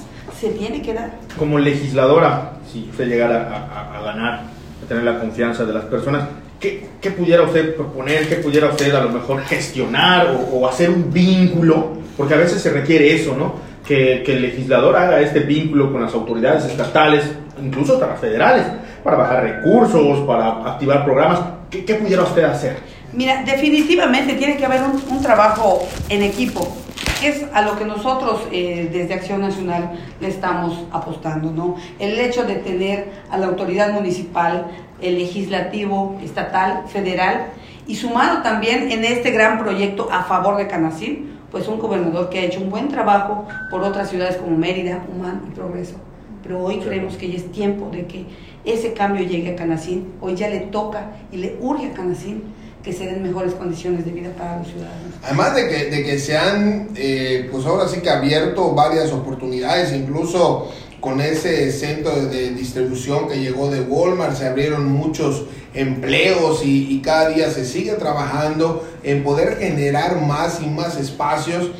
Se 0.40 0.48
tiene 0.48 0.80
que 0.80 0.94
dar. 0.94 1.18
Como 1.38 1.58
legisladora, 1.58 2.52
si 2.72 2.88
usted 2.90 3.08
llegara 3.08 3.92
a 3.92 4.02
ganar 4.02 4.56
tener 4.88 5.04
la 5.04 5.18
confianza 5.18 5.64
de 5.64 5.72
las 5.72 5.84
personas. 5.84 6.28
¿Qué, 6.60 6.88
¿Qué, 7.00 7.10
pudiera 7.10 7.42
usted 7.42 7.74
proponer? 7.74 8.28
¿Qué 8.28 8.36
pudiera 8.36 8.68
usted 8.68 8.94
a 8.94 9.02
lo 9.02 9.10
mejor 9.10 9.42
gestionar 9.42 10.28
o, 10.28 10.56
o, 10.56 10.68
hacer 10.68 10.90
un 10.90 11.12
vínculo? 11.12 11.92
Porque 12.16 12.34
a 12.34 12.38
veces 12.38 12.62
se 12.62 12.70
requiere 12.70 13.14
eso, 13.14 13.36
¿no? 13.36 13.54
Que, 13.86 14.22
que, 14.24 14.32
el 14.32 14.42
legislador 14.42 14.96
haga 14.96 15.20
este 15.20 15.40
vínculo 15.40 15.92
con 15.92 16.02
las 16.02 16.14
autoridades 16.14 16.64
estatales, 16.64 17.24
incluso 17.62 17.94
hasta 17.94 18.06
las 18.06 18.20
federales, 18.20 18.66
para 19.04 19.16
bajar 19.18 19.42
recursos, 19.44 20.20
para 20.26 20.72
activar 20.72 21.04
programas. 21.04 21.40
¿Qué, 21.70 21.84
qué 21.84 21.94
pudiera 21.94 22.22
usted 22.22 22.44
hacer? 22.44 22.78
Mira, 23.12 23.42
definitivamente 23.44 24.34
tiene 24.34 24.56
que 24.56 24.64
haber 24.64 24.82
un, 24.82 25.02
un 25.10 25.22
trabajo 25.22 25.86
en 26.08 26.22
equipo 26.22 26.85
es 27.22 27.46
a 27.52 27.62
lo 27.62 27.78
que 27.78 27.84
nosotros 27.84 28.46
eh, 28.52 28.88
desde 28.92 29.14
Acción 29.14 29.40
Nacional 29.40 29.92
le 30.20 30.28
estamos 30.28 30.84
apostando, 30.92 31.50
¿no? 31.50 31.76
El 31.98 32.18
hecho 32.18 32.44
de 32.44 32.56
tener 32.56 33.10
a 33.30 33.38
la 33.38 33.46
autoridad 33.46 33.92
municipal, 33.92 34.66
el 35.00 35.18
legislativo, 35.18 36.18
estatal, 36.22 36.84
federal, 36.88 37.48
y 37.86 37.94
sumado 37.96 38.42
también 38.42 38.90
en 38.90 39.04
este 39.04 39.30
gran 39.30 39.58
proyecto 39.58 40.08
a 40.10 40.24
favor 40.24 40.56
de 40.56 40.66
Canacín, 40.66 41.36
pues 41.50 41.68
un 41.68 41.78
gobernador 41.78 42.28
que 42.28 42.40
ha 42.40 42.42
hecho 42.42 42.60
un 42.60 42.70
buen 42.70 42.88
trabajo 42.88 43.46
por 43.70 43.82
otras 43.82 44.10
ciudades 44.10 44.36
como 44.36 44.56
Mérida, 44.56 45.04
Humán 45.14 45.42
y 45.48 45.54
Progreso. 45.54 45.96
Pero 46.42 46.62
hoy 46.62 46.78
creemos 46.78 47.16
que 47.16 47.28
ya 47.28 47.36
es 47.36 47.50
tiempo 47.52 47.88
de 47.90 48.06
que 48.06 48.26
ese 48.64 48.92
cambio 48.92 49.24
llegue 49.24 49.52
a 49.52 49.56
Canacín, 49.56 50.12
hoy 50.20 50.34
ya 50.34 50.48
le 50.48 50.60
toca 50.60 51.12
y 51.30 51.36
le 51.36 51.56
urge 51.60 51.86
a 51.86 51.92
Canacín 51.92 52.42
que 52.86 52.92
se 52.92 53.04
den 53.04 53.20
mejores 53.20 53.52
condiciones 53.54 54.04
de 54.04 54.12
vida 54.12 54.30
para 54.38 54.58
los 54.58 54.68
ciudadanos. 54.68 55.12
Además 55.24 55.56
de 55.56 55.68
que, 55.68 55.84
de 55.86 56.04
que 56.04 56.20
se 56.20 56.38
han, 56.38 56.90
eh, 56.94 57.48
pues 57.50 57.66
ahora 57.66 57.88
sí 57.88 57.98
que 58.00 58.08
abierto 58.08 58.74
varias 58.74 59.12
oportunidades, 59.12 59.92
incluso 59.92 60.70
con 61.00 61.20
ese 61.20 61.72
centro 61.72 62.14
de 62.26 62.50
distribución 62.50 63.26
que 63.28 63.40
llegó 63.40 63.68
de 63.72 63.80
Walmart, 63.80 64.36
se 64.36 64.46
abrieron 64.46 64.86
muchos 64.86 65.46
empleos 65.74 66.64
y, 66.64 67.00
cada 67.04 67.30
día 67.30 67.50
se 67.50 67.64
sigue 67.64 67.94
trabajando 67.94 68.88
en 69.02 69.24
poder 69.24 69.56
generar 69.56 70.24
más 70.24 70.60
y 70.62 70.66
más 70.66 70.96
espacios. 70.96 71.72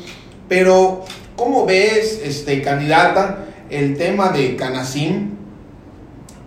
Pero, 0.49 1.05
¿cómo 1.37 1.65
ves, 1.65 2.19
este, 2.21 2.61
candidata, 2.61 3.45
el 3.69 3.95
tema 3.97 4.33
de 4.33 4.57
Canacim 4.57 5.37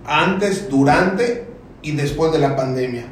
antes, 0.04 0.68
durante 0.68 1.46
y 1.80 1.92
después 1.92 2.30
de 2.32 2.40
la 2.40 2.56
pandemia? 2.56 3.06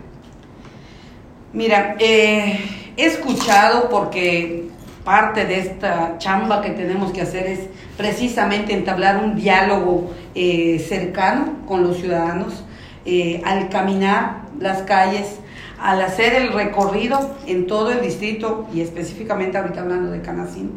Mira, 1.53 1.97
eh, 1.99 2.61
he 2.99 3.07
escuchado 3.07 3.89
porque 3.89 4.69
parte 5.03 5.47
de 5.47 5.61
esta 5.61 6.19
chamba 6.19 6.61
que 6.61 6.71
tenemos 6.71 7.11
que 7.11 7.23
hacer 7.23 7.47
es 7.47 7.61
precisamente 7.97 8.75
entablar 8.75 9.25
un 9.25 9.35
diálogo 9.35 10.11
eh, 10.35 10.79
cercano 10.87 11.55
con 11.67 11.83
los 11.85 11.97
ciudadanos 11.97 12.65
eh, 13.07 13.41
al 13.47 13.71
caminar 13.71 14.43
las 14.61 14.83
calles, 14.83 15.37
al 15.81 16.03
hacer 16.03 16.35
el 16.35 16.53
recorrido 16.53 17.35
en 17.47 17.67
todo 17.67 17.93
el 17.93 18.03
distrito 18.03 18.69
y 18.75 18.83
específicamente 18.83 19.57
ahorita 19.57 19.81
hablando 19.81 20.11
de 20.11 20.21
Canacín, 20.21 20.73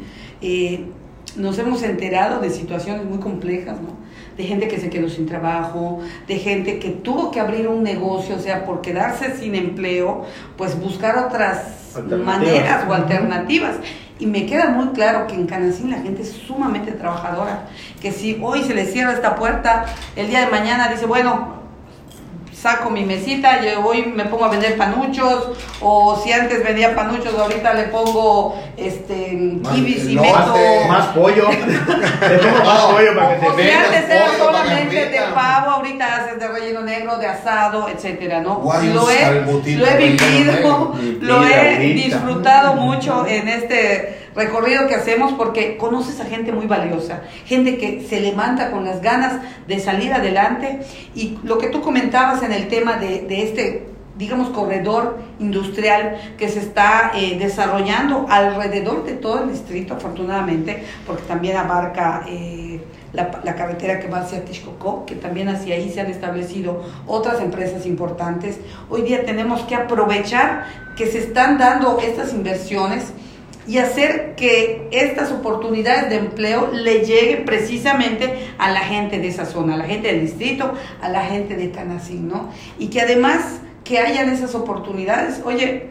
nos 1.35 1.59
hemos 1.59 1.83
enterado 1.83 2.39
de 2.39 2.49
situaciones 2.49 3.03
muy 3.05 3.19
complejas, 3.19 3.75
¿no? 3.81 3.97
De 4.37 4.43
gente 4.43 4.67
que 4.67 4.79
se 4.79 4.89
quedó 4.89 5.09
sin 5.09 5.25
trabajo, 5.25 5.99
de 6.27 6.37
gente 6.37 6.79
que 6.79 6.89
tuvo 6.89 7.31
que 7.31 7.39
abrir 7.39 7.67
un 7.67 7.83
negocio, 7.83 8.35
o 8.35 8.39
sea, 8.39 8.65
por 8.65 8.81
quedarse 8.81 9.35
sin 9.37 9.55
empleo, 9.55 10.25
pues 10.57 10.79
buscar 10.79 11.17
otras 11.17 11.95
maneras 12.23 12.85
o 12.87 12.93
alternativas. 12.93 13.75
Y 14.19 14.27
me 14.27 14.45
queda 14.45 14.69
muy 14.69 14.89
claro 14.89 15.25
que 15.25 15.33
en 15.33 15.47
Canacín 15.47 15.89
la 15.89 15.99
gente 15.99 16.21
es 16.21 16.29
sumamente 16.29 16.91
trabajadora, 16.91 17.63
que 18.01 18.11
si 18.11 18.39
hoy 18.41 18.63
se 18.63 18.75
le 18.75 18.85
cierra 18.85 19.13
esta 19.13 19.35
puerta, 19.35 19.85
el 20.15 20.27
día 20.27 20.41
de 20.41 20.51
mañana 20.51 20.89
dice, 20.89 21.07
bueno, 21.07 21.60
saco 22.61 22.91
mi 22.91 23.03
mesita, 23.03 23.59
yo 23.61 23.83
hoy 23.83 24.03
me 24.03 24.25
pongo 24.25 24.45
a 24.45 24.49
vender 24.49 24.77
panuchos, 24.77 25.49
o 25.81 26.21
si 26.23 26.31
antes 26.31 26.63
vendía 26.63 26.95
panuchos, 26.95 27.33
ahorita 27.33 27.73
le 27.73 27.83
pongo 27.85 28.55
este 28.77 29.57
kibis 29.73 30.05
y 30.09 30.15
meto 30.15 30.55
más 30.87 31.07
pollo. 31.07 31.49
le 31.49 32.37
pongo 32.37 32.63
más 32.63 32.81
pollo 32.81 33.15
para 33.15 33.39
que 33.39 33.45
se 33.45 33.55
vea. 33.55 33.65
Si 33.65 33.85
antes 33.85 34.09
era 34.09 34.37
solamente 34.37 35.05
de 35.07 35.19
pavo, 35.33 35.71
ahorita 35.71 36.15
haces 36.15 36.39
de 36.39 36.47
relleno 36.47 36.81
negro, 36.81 37.17
de 37.17 37.27
asado, 37.27 37.89
etcétera, 37.89 38.41
¿no? 38.41 38.61
lo 38.63 39.09
he, 39.09 39.41
lo 39.75 39.87
he 39.87 39.97
vivido, 39.97 40.93
lo 41.19 41.43
he 41.43 41.77
disfrutado 41.95 42.75
mucho 42.75 43.25
en 43.25 43.47
este 43.47 44.20
recorrido 44.35 44.87
que 44.87 44.95
hacemos 44.95 45.33
porque 45.33 45.77
conoces 45.77 46.19
a 46.19 46.25
gente 46.25 46.51
muy 46.51 46.67
valiosa, 46.67 47.21
gente 47.45 47.77
que 47.77 48.01
se 48.01 48.19
levanta 48.19 48.71
con 48.71 48.85
las 48.85 49.01
ganas 49.01 49.41
de 49.67 49.79
salir 49.79 50.13
adelante 50.13 50.81
y 51.15 51.37
lo 51.43 51.57
que 51.57 51.67
tú 51.67 51.81
comentabas 51.81 52.43
en 52.43 52.51
el 52.51 52.67
tema 52.67 52.97
de, 52.97 53.25
este 53.43 53.87
digamos, 54.17 54.49
corredor 54.49 55.19
industrial 55.39 56.35
que 56.37 56.47
se 56.47 56.59
está 56.59 57.11
eh, 57.15 57.37
desarrollando 57.39 58.27
alrededor 58.29 59.03
de 59.03 59.13
todo 59.13 59.43
el 59.43 59.51
distrito, 59.51 59.95
afortunadamente, 59.95 60.83
porque 61.07 61.23
también 61.23 61.57
abarca 61.57 62.23
eh, 62.27 62.81
la, 63.13 63.41
la, 63.43 63.55
carretera 63.55 63.99
que 63.99 64.07
va 64.09 64.19
hacia 64.19 64.45
Texcoco, 64.45 65.05
que 65.07 65.15
también 65.15 65.49
hacia 65.49 65.75
ahí 65.75 65.89
se 65.89 66.01
han 66.01 66.07
establecido 66.07 66.83
otras 67.07 67.41
empresas 67.41 67.85
importantes. 67.87 68.59
Hoy 68.89 69.01
día 69.01 69.25
tenemos 69.25 69.61
que 69.61 69.75
aprovechar 69.75 70.65
que 70.95 71.07
se 71.07 71.17
están 71.17 71.57
dando 71.57 71.97
estas 71.99 72.31
inversiones 72.33 73.13
y 73.67 73.77
hacer 73.77 74.33
que 74.35 74.87
estas 74.91 75.31
oportunidades 75.31 76.09
de 76.09 76.17
empleo 76.17 76.71
le 76.73 77.05
lleguen 77.05 77.45
precisamente 77.45 78.47
a 78.57 78.71
la 78.71 78.81
gente 78.81 79.19
de 79.19 79.27
esa 79.27 79.45
zona, 79.45 79.75
a 79.75 79.77
la 79.77 79.85
gente 79.85 80.07
del 80.07 80.21
distrito, 80.21 80.73
a 81.01 81.09
la 81.09 81.25
gente 81.25 81.55
de 81.55 81.71
Canacín, 81.71 82.27
¿no? 82.27 82.49
Y 82.79 82.87
que 82.87 83.01
además 83.01 83.59
que 83.83 83.99
hayan 83.99 84.29
esas 84.29 84.55
oportunidades, 84.55 85.41
oye, 85.43 85.89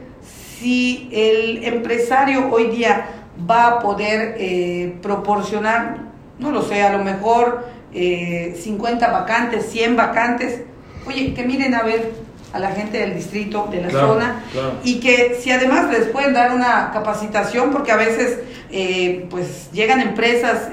si 0.58 1.08
el 1.12 1.64
empresario 1.64 2.48
hoy 2.50 2.66
día 2.66 3.06
va 3.48 3.66
a 3.66 3.78
poder 3.80 4.36
eh, 4.38 4.96
proporcionar, 5.00 5.98
no 6.38 6.50
lo 6.50 6.62
sé, 6.62 6.82
a 6.82 6.96
lo 6.96 7.04
mejor 7.04 7.66
50 7.92 7.94
eh, 7.94 9.10
vacantes, 9.10 9.66
100 9.70 9.96
vacantes, 9.96 10.62
oye, 11.06 11.34
que 11.34 11.44
miren 11.44 11.74
a 11.74 11.82
ver 11.82 12.12
a 12.52 12.58
la 12.58 12.72
gente 12.72 12.98
del 12.98 13.14
distrito, 13.14 13.68
de 13.70 13.82
la 13.82 13.90
zona, 13.90 14.42
y 14.82 15.00
que 15.00 15.38
si 15.40 15.50
además 15.50 15.90
les 15.90 16.06
pueden 16.08 16.32
dar 16.34 16.52
una 16.52 16.90
capacitación, 16.92 17.70
porque 17.70 17.92
a 17.92 17.96
veces 17.96 18.40
eh, 18.70 19.26
pues 19.30 19.70
llegan 19.72 20.00
empresas 20.00 20.68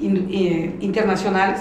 internacionales 0.00 1.60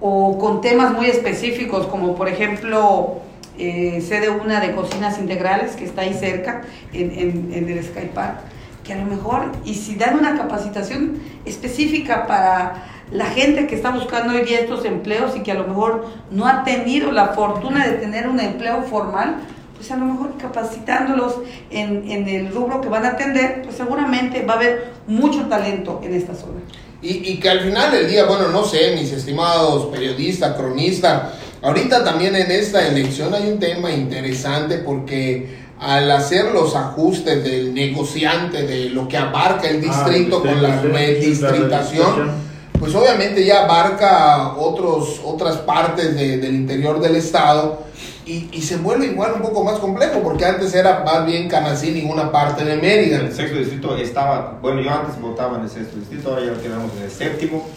o 0.00 0.36
con 0.38 0.60
temas 0.60 0.92
muy 0.92 1.06
específicos, 1.06 1.86
como 1.86 2.14
por 2.16 2.28
ejemplo 2.28 3.20
eh, 3.58 4.04
sé 4.06 4.20
de 4.20 4.28
una 4.28 4.60
de 4.60 4.74
cocinas 4.74 5.18
integrales 5.18 5.76
que 5.76 5.84
está 5.84 6.02
ahí 6.02 6.12
cerca, 6.12 6.62
en, 6.92 7.10
en, 7.10 7.52
en 7.54 7.68
el 7.70 7.82
Sky 7.82 8.10
Park, 8.12 8.40
que 8.84 8.92
a 8.92 8.96
lo 8.96 9.06
mejor, 9.06 9.52
y 9.64 9.74
si 9.74 9.94
dan 9.94 10.18
una 10.18 10.36
capacitación 10.36 11.20
específica 11.44 12.26
para 12.26 12.95
la 13.10 13.26
gente 13.26 13.66
que 13.66 13.74
está 13.74 13.90
buscando 13.90 14.34
hoy 14.34 14.42
día 14.42 14.60
estos 14.60 14.84
empleos 14.84 15.36
y 15.36 15.40
que 15.40 15.52
a 15.52 15.54
lo 15.54 15.66
mejor 15.66 16.06
no 16.30 16.46
ha 16.46 16.64
tenido 16.64 17.12
la 17.12 17.28
fortuna 17.28 17.86
de 17.86 17.94
tener 17.94 18.28
un 18.28 18.40
empleo 18.40 18.82
formal, 18.82 19.36
pues 19.76 19.90
a 19.90 19.96
lo 19.96 20.06
mejor 20.06 20.36
capacitándolos 20.38 21.36
en, 21.70 22.10
en 22.10 22.28
el 22.28 22.52
rubro 22.52 22.80
que 22.80 22.88
van 22.88 23.04
a 23.04 23.10
atender, 23.10 23.62
pues 23.62 23.76
seguramente 23.76 24.44
va 24.44 24.54
a 24.54 24.56
haber 24.56 24.92
mucho 25.06 25.42
talento 25.46 26.00
en 26.02 26.14
esta 26.14 26.34
zona. 26.34 26.60
Y, 27.02 27.30
y 27.30 27.38
que 27.38 27.50
al 27.50 27.60
final 27.60 27.92
del 27.92 28.08
día, 28.08 28.24
bueno, 28.24 28.48
no 28.48 28.64
sé, 28.64 28.96
mis 28.96 29.12
estimados 29.12 29.86
periodistas, 29.86 30.56
cronistas, 30.56 31.34
Ahorita 31.62 32.04
también 32.04 32.36
en 32.36 32.50
esta 32.50 32.86
elección 32.86 33.34
hay 33.34 33.50
un 33.50 33.58
tema 33.58 33.90
interesante 33.90 34.78
porque 34.78 35.66
al 35.80 36.10
hacer 36.10 36.52
los 36.52 36.76
ajustes 36.76 37.42
del 37.42 37.74
negociante 37.74 38.66
de 38.66 38.90
lo 38.90 39.08
que 39.08 39.16
abarca 39.16 39.68
el 39.68 39.78
ah, 39.78 39.80
distrito 39.80 40.42
con 40.42 40.62
la 40.62 40.80
redistritación, 40.80 42.45
pues 42.78 42.94
obviamente 42.94 43.44
ya 43.44 43.64
abarca 43.64 44.54
otros, 44.56 45.20
otras 45.24 45.56
partes 45.58 46.14
del 46.16 46.54
interior 46.54 47.00
del 47.00 47.16
estado 47.16 47.84
y, 48.24 48.48
y, 48.52 48.62
se 48.62 48.76
vuelve 48.76 49.06
igual 49.06 49.34
un 49.34 49.42
poco 49.42 49.62
más 49.62 49.78
complejo 49.78 50.20
porque 50.20 50.44
antes 50.44 50.74
era 50.74 51.04
más 51.04 51.24
bien 51.24 51.48
Canacín 51.48 51.96
y 51.96 52.10
una 52.10 52.32
parte 52.32 52.64
de 52.64 52.76
Mérida. 52.76 53.18
El 53.18 53.32
sexto 53.32 53.56
distrito 53.56 53.96
estaba, 53.96 54.58
bueno, 54.60 54.80
yo 54.80 54.90
antes 54.90 55.20
votaba 55.20 55.58
en 55.58 55.64
el 55.64 55.70
sexto 55.70 55.96
distrito, 55.96 56.30
ahora 56.30 56.46
ya 56.46 56.60
quedamos 56.60 56.90
en 56.96 57.04
el 57.04 57.10
séptimo. 57.10 57.68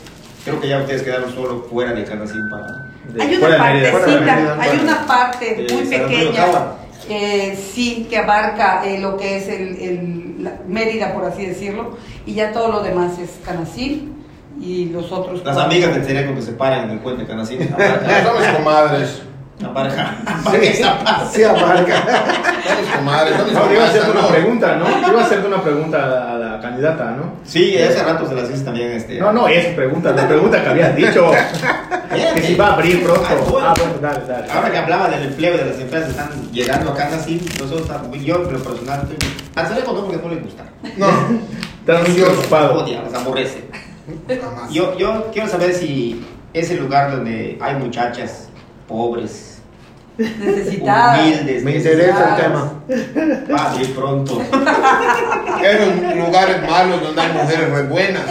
Creo 0.43 0.59
que 0.59 0.69
ya 0.69 0.79
ustedes 0.79 1.03
quedaron 1.03 1.31
solo 1.35 1.67
fuera 1.69 1.93
de 1.93 2.03
Canacín 2.03 2.49
para 2.49 2.89
hay 3.19 3.35
una 3.35 3.57
partecita, 3.57 4.61
hay 4.61 4.79
una 4.79 5.07
parte 5.07 5.67
muy 5.71 5.85
pequeña, 5.85 6.45
que 7.07 7.57
sí, 7.73 8.07
que 8.09 8.17
abarca 8.17 8.85
eh, 8.85 8.99
lo 8.99 9.17
que 9.17 9.37
es 9.37 9.47
el, 9.47 10.49
Mérida, 10.67 11.13
por 11.13 11.25
así 11.25 11.45
decirlo, 11.45 11.97
y 12.25 12.33
ya 12.33 12.53
todo 12.53 12.71
lo 12.71 12.81
demás 12.81 13.19
es 13.19 13.31
Canacín 13.43 14.18
y 14.59 14.85
los 14.85 15.11
otros. 15.11 15.43
Las 15.43 15.57
amigas 15.57 15.93
del 15.93 16.03
cerebro 16.03 16.35
que 16.35 16.41
se 16.41 16.51
paran 16.53 16.85
en 16.85 16.91
el 16.91 16.99
puente 16.99 17.25
Canacín. 17.27 17.59
Somos 17.67 18.47
comadres. 18.57 19.21
Aparca. 19.63 20.15
Sí, 20.51 20.73
sí 21.33 21.43
aparca. 21.43 22.03
Somos 22.63 22.95
comadres. 22.95 23.53
No, 23.53 23.73
iba 23.73 23.83
a 23.83 23.87
hacerte 23.87 24.11
una 24.11 24.27
pregunta, 24.27 24.75
¿no? 24.77 25.09
Iba 25.11 25.21
a 25.21 25.25
hacerte 25.25 25.47
una 25.47 25.61
pregunta 25.61 26.31
a 26.31 26.37
la 26.37 26.59
candidata, 26.61 27.11
¿no? 27.11 27.33
Sí, 27.43 27.77
hace 27.77 28.01
rato 28.03 28.25
se 28.27 28.35
las 28.35 28.49
hice 28.49 28.63
también. 28.63 28.91
Este... 28.91 29.19
No, 29.19 29.33
no, 29.33 29.47
es 29.49 29.65
pregunta, 29.75 30.11
la 30.11 30.27
pregunta 30.27 30.63
que 30.63 30.69
habías 30.69 30.95
dicho. 30.95 31.31
que 32.35 32.41
si 32.41 32.55
va 32.55 32.67
a 32.67 32.73
abrir 32.75 33.03
pronto. 33.03 33.59
Ah, 33.61 33.73
bueno, 33.77 33.93
dale, 34.01 34.25
dale. 34.25 34.51
Ahora 34.51 34.71
que 34.71 34.77
hablaba 34.77 35.09
del 35.09 35.23
empleo 35.23 35.57
de 35.57 35.65
las 35.65 35.79
empresas 35.79 36.05
que 36.05 36.11
están 36.11 36.51
llegando 36.53 36.91
acá 36.91 37.09
así, 37.13 37.41
nosotros, 37.59 37.89
yo, 38.23 38.37
lo 38.37 38.63
personal, 38.63 39.07
al 39.55 39.67
teléfono 39.67 39.99
no 39.99 40.07
porque 40.07 40.21
no 40.25 40.33
le 40.33 40.41
gusta. 40.41 40.63
No. 40.95 41.07
Están 41.79 42.03
muy 42.03 42.21
preocupado. 42.21 42.83
Odia, 42.83 43.01
les 43.01 43.13
Yo, 44.71 44.97
yo 44.97 45.29
quiero 45.31 45.47
saber 45.47 45.73
si 45.73 46.25
ese 46.53 46.75
lugar 46.75 47.11
donde 47.11 47.57
hay 47.61 47.75
muchachas 47.75 48.49
pobres, 48.87 49.61
necesitadas. 50.17 51.19
Humildes, 51.19 51.63
Me 51.63 51.77
interesa 51.77 52.35
el 52.35 52.43
tema. 52.43 52.73
Va 53.51 53.57
a 53.57 53.71
abrir 53.71 53.95
pronto. 53.95 54.41
Eran 55.63 56.19
lugares 56.19 56.69
malos 56.69 57.01
donde 57.01 57.21
hay 57.21 57.33
mujeres 57.33 57.69
muy 57.69 57.83
buenas. 57.83 58.25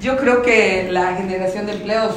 Yo 0.00 0.16
creo 0.16 0.42
que 0.42 0.88
la 0.90 1.16
generación 1.16 1.66
de 1.66 1.72
empleos 1.72 2.14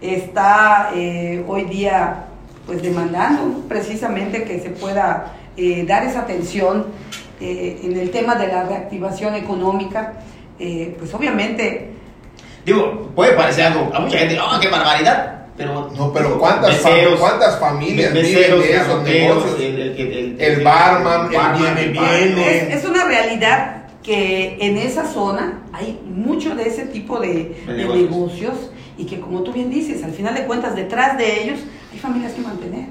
está 0.00 0.90
eh, 0.94 1.44
hoy 1.48 1.64
día 1.64 2.26
pues 2.66 2.82
demandando 2.82 3.62
precisamente 3.68 4.44
que 4.44 4.60
se 4.60 4.70
pueda 4.70 5.32
eh, 5.56 5.84
dar 5.86 6.04
esa 6.04 6.20
atención 6.20 6.86
eh, 7.40 7.80
en 7.82 7.98
el 7.98 8.10
tema 8.10 8.36
de 8.36 8.48
la 8.48 8.64
reactivación 8.64 9.34
económica. 9.34 10.14
Pues 10.98 11.12
obviamente... 11.14 11.90
Digo, 12.64 13.10
puede 13.14 13.32
parecer 13.32 13.66
algo 13.66 13.90
a 13.92 14.00
mucha 14.00 14.18
gente, 14.18 14.38
¡oh, 14.38 14.60
qué 14.60 14.68
barbaridad! 14.68 15.42
Pero, 15.56 15.90
no, 15.96 16.12
pero 16.12 16.38
¿cuántas, 16.38 16.80
¿cuántas 17.18 17.58
familias 17.58 18.12
viven 18.12 18.60
de 18.60 18.76
esos 18.76 19.02
negocios? 19.02 19.56
El, 19.60 20.64
barman, 20.64 21.26
el 21.26 21.58
viene, 21.58 21.88
viene. 21.88 22.74
Es, 22.74 22.84
una 22.84 23.04
realidad 23.04 23.84
que 24.02 24.56
en 24.60 24.78
esa 24.78 25.06
zona 25.06 25.62
hay 25.72 26.00
mucho 26.06 26.54
de 26.54 26.68
ese 26.68 26.86
tipo 26.86 27.20
de, 27.20 27.62
negocios. 27.66 28.70
y 28.96 29.04
que 29.04 29.20
como 29.20 29.42
tú 29.42 29.52
bien 29.52 29.70
dices, 29.70 30.02
al 30.02 30.12
final 30.12 30.34
de 30.34 30.44
cuentas 30.44 30.74
detrás 30.74 31.18
de 31.18 31.42
ellos 31.42 31.60
hay 31.92 31.98
familias 31.98 32.32
que 32.32 32.40
mantener. 32.40 32.86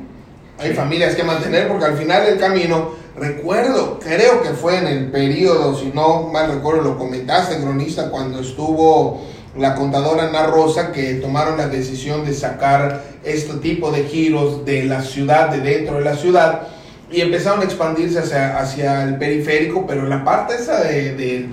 Hay 0.62 0.74
familias 0.74 1.16
que 1.16 1.24
mantener 1.24 1.68
porque 1.68 1.86
al 1.86 1.98
final 1.98 2.24
del 2.24 2.38
camino, 2.38 2.92
recuerdo, 3.18 4.00
creo 4.00 4.44
que 4.44 4.50
fue 4.50 4.78
en 4.78 4.86
el 4.86 5.12
periodo, 5.12 5.76
si 5.76 5.88
no 5.88 6.30
mal 6.32 6.54
recuerdo, 6.54 6.84
lo 6.84 6.98
comentaste, 7.00 7.58
cronista, 7.58 8.12
cuando 8.12 8.42
estuvo 8.42 9.22
la 9.58 9.74
contadora 9.74 10.28
Ana 10.28 10.46
Rosa 10.46 10.92
que 10.92 11.16
tomaron 11.16 11.58
la 11.58 11.68
decisión 11.68 12.26
de 12.26 12.34
sacar 12.34 13.04
este 13.24 13.56
tipo 13.56 13.92
de 13.92 14.04
giros 14.04 14.64
de 14.64 14.84
la 14.84 15.02
ciudad, 15.02 15.50
de 15.50 15.62
dentro 15.62 15.98
de 15.98 16.06
la 16.06 16.16
ciudad, 16.16 16.68
y 17.12 17.22
empezaron 17.22 17.62
a 17.62 17.64
expandirse 17.64 18.20
hacia, 18.20 18.60
hacia 18.60 19.04
el 19.04 19.18
periférico, 19.18 19.86
pero 19.88 20.08
la 20.08 20.24
parte 20.24 20.56
esa 20.56 20.82
de, 20.84 21.50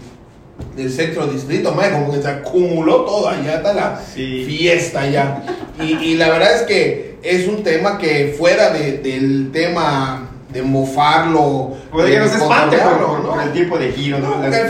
del 0.76 0.92
centro 0.92 1.26
distrito, 1.26 1.72
más 1.72 1.88
como 1.88 2.12
que 2.12 2.22
se 2.22 2.28
acumuló 2.28 3.04
todo, 3.04 3.28
allá 3.28 3.54
está 3.56 3.72
la 3.72 3.96
fiesta 3.96 5.08
ya. 5.08 5.42
Y, 5.80 5.94
y, 5.94 6.14
la 6.16 6.28
verdad 6.28 6.54
es 6.56 6.62
que 6.62 7.07
es 7.22 7.48
un 7.48 7.62
tema 7.62 7.98
que 7.98 8.34
fuera 8.38 8.70
de, 8.70 8.98
del 8.98 9.50
tema 9.52 10.28
de 10.52 10.62
mofarlo. 10.62 11.76
Puede 11.90 12.12
que 12.12 12.18
no 12.18 12.28
se 12.28 12.36
espante 12.36 12.78
por, 12.78 13.42
el 13.42 13.52
tipo 13.52 13.78
de 13.78 13.92
giros, 13.92 14.20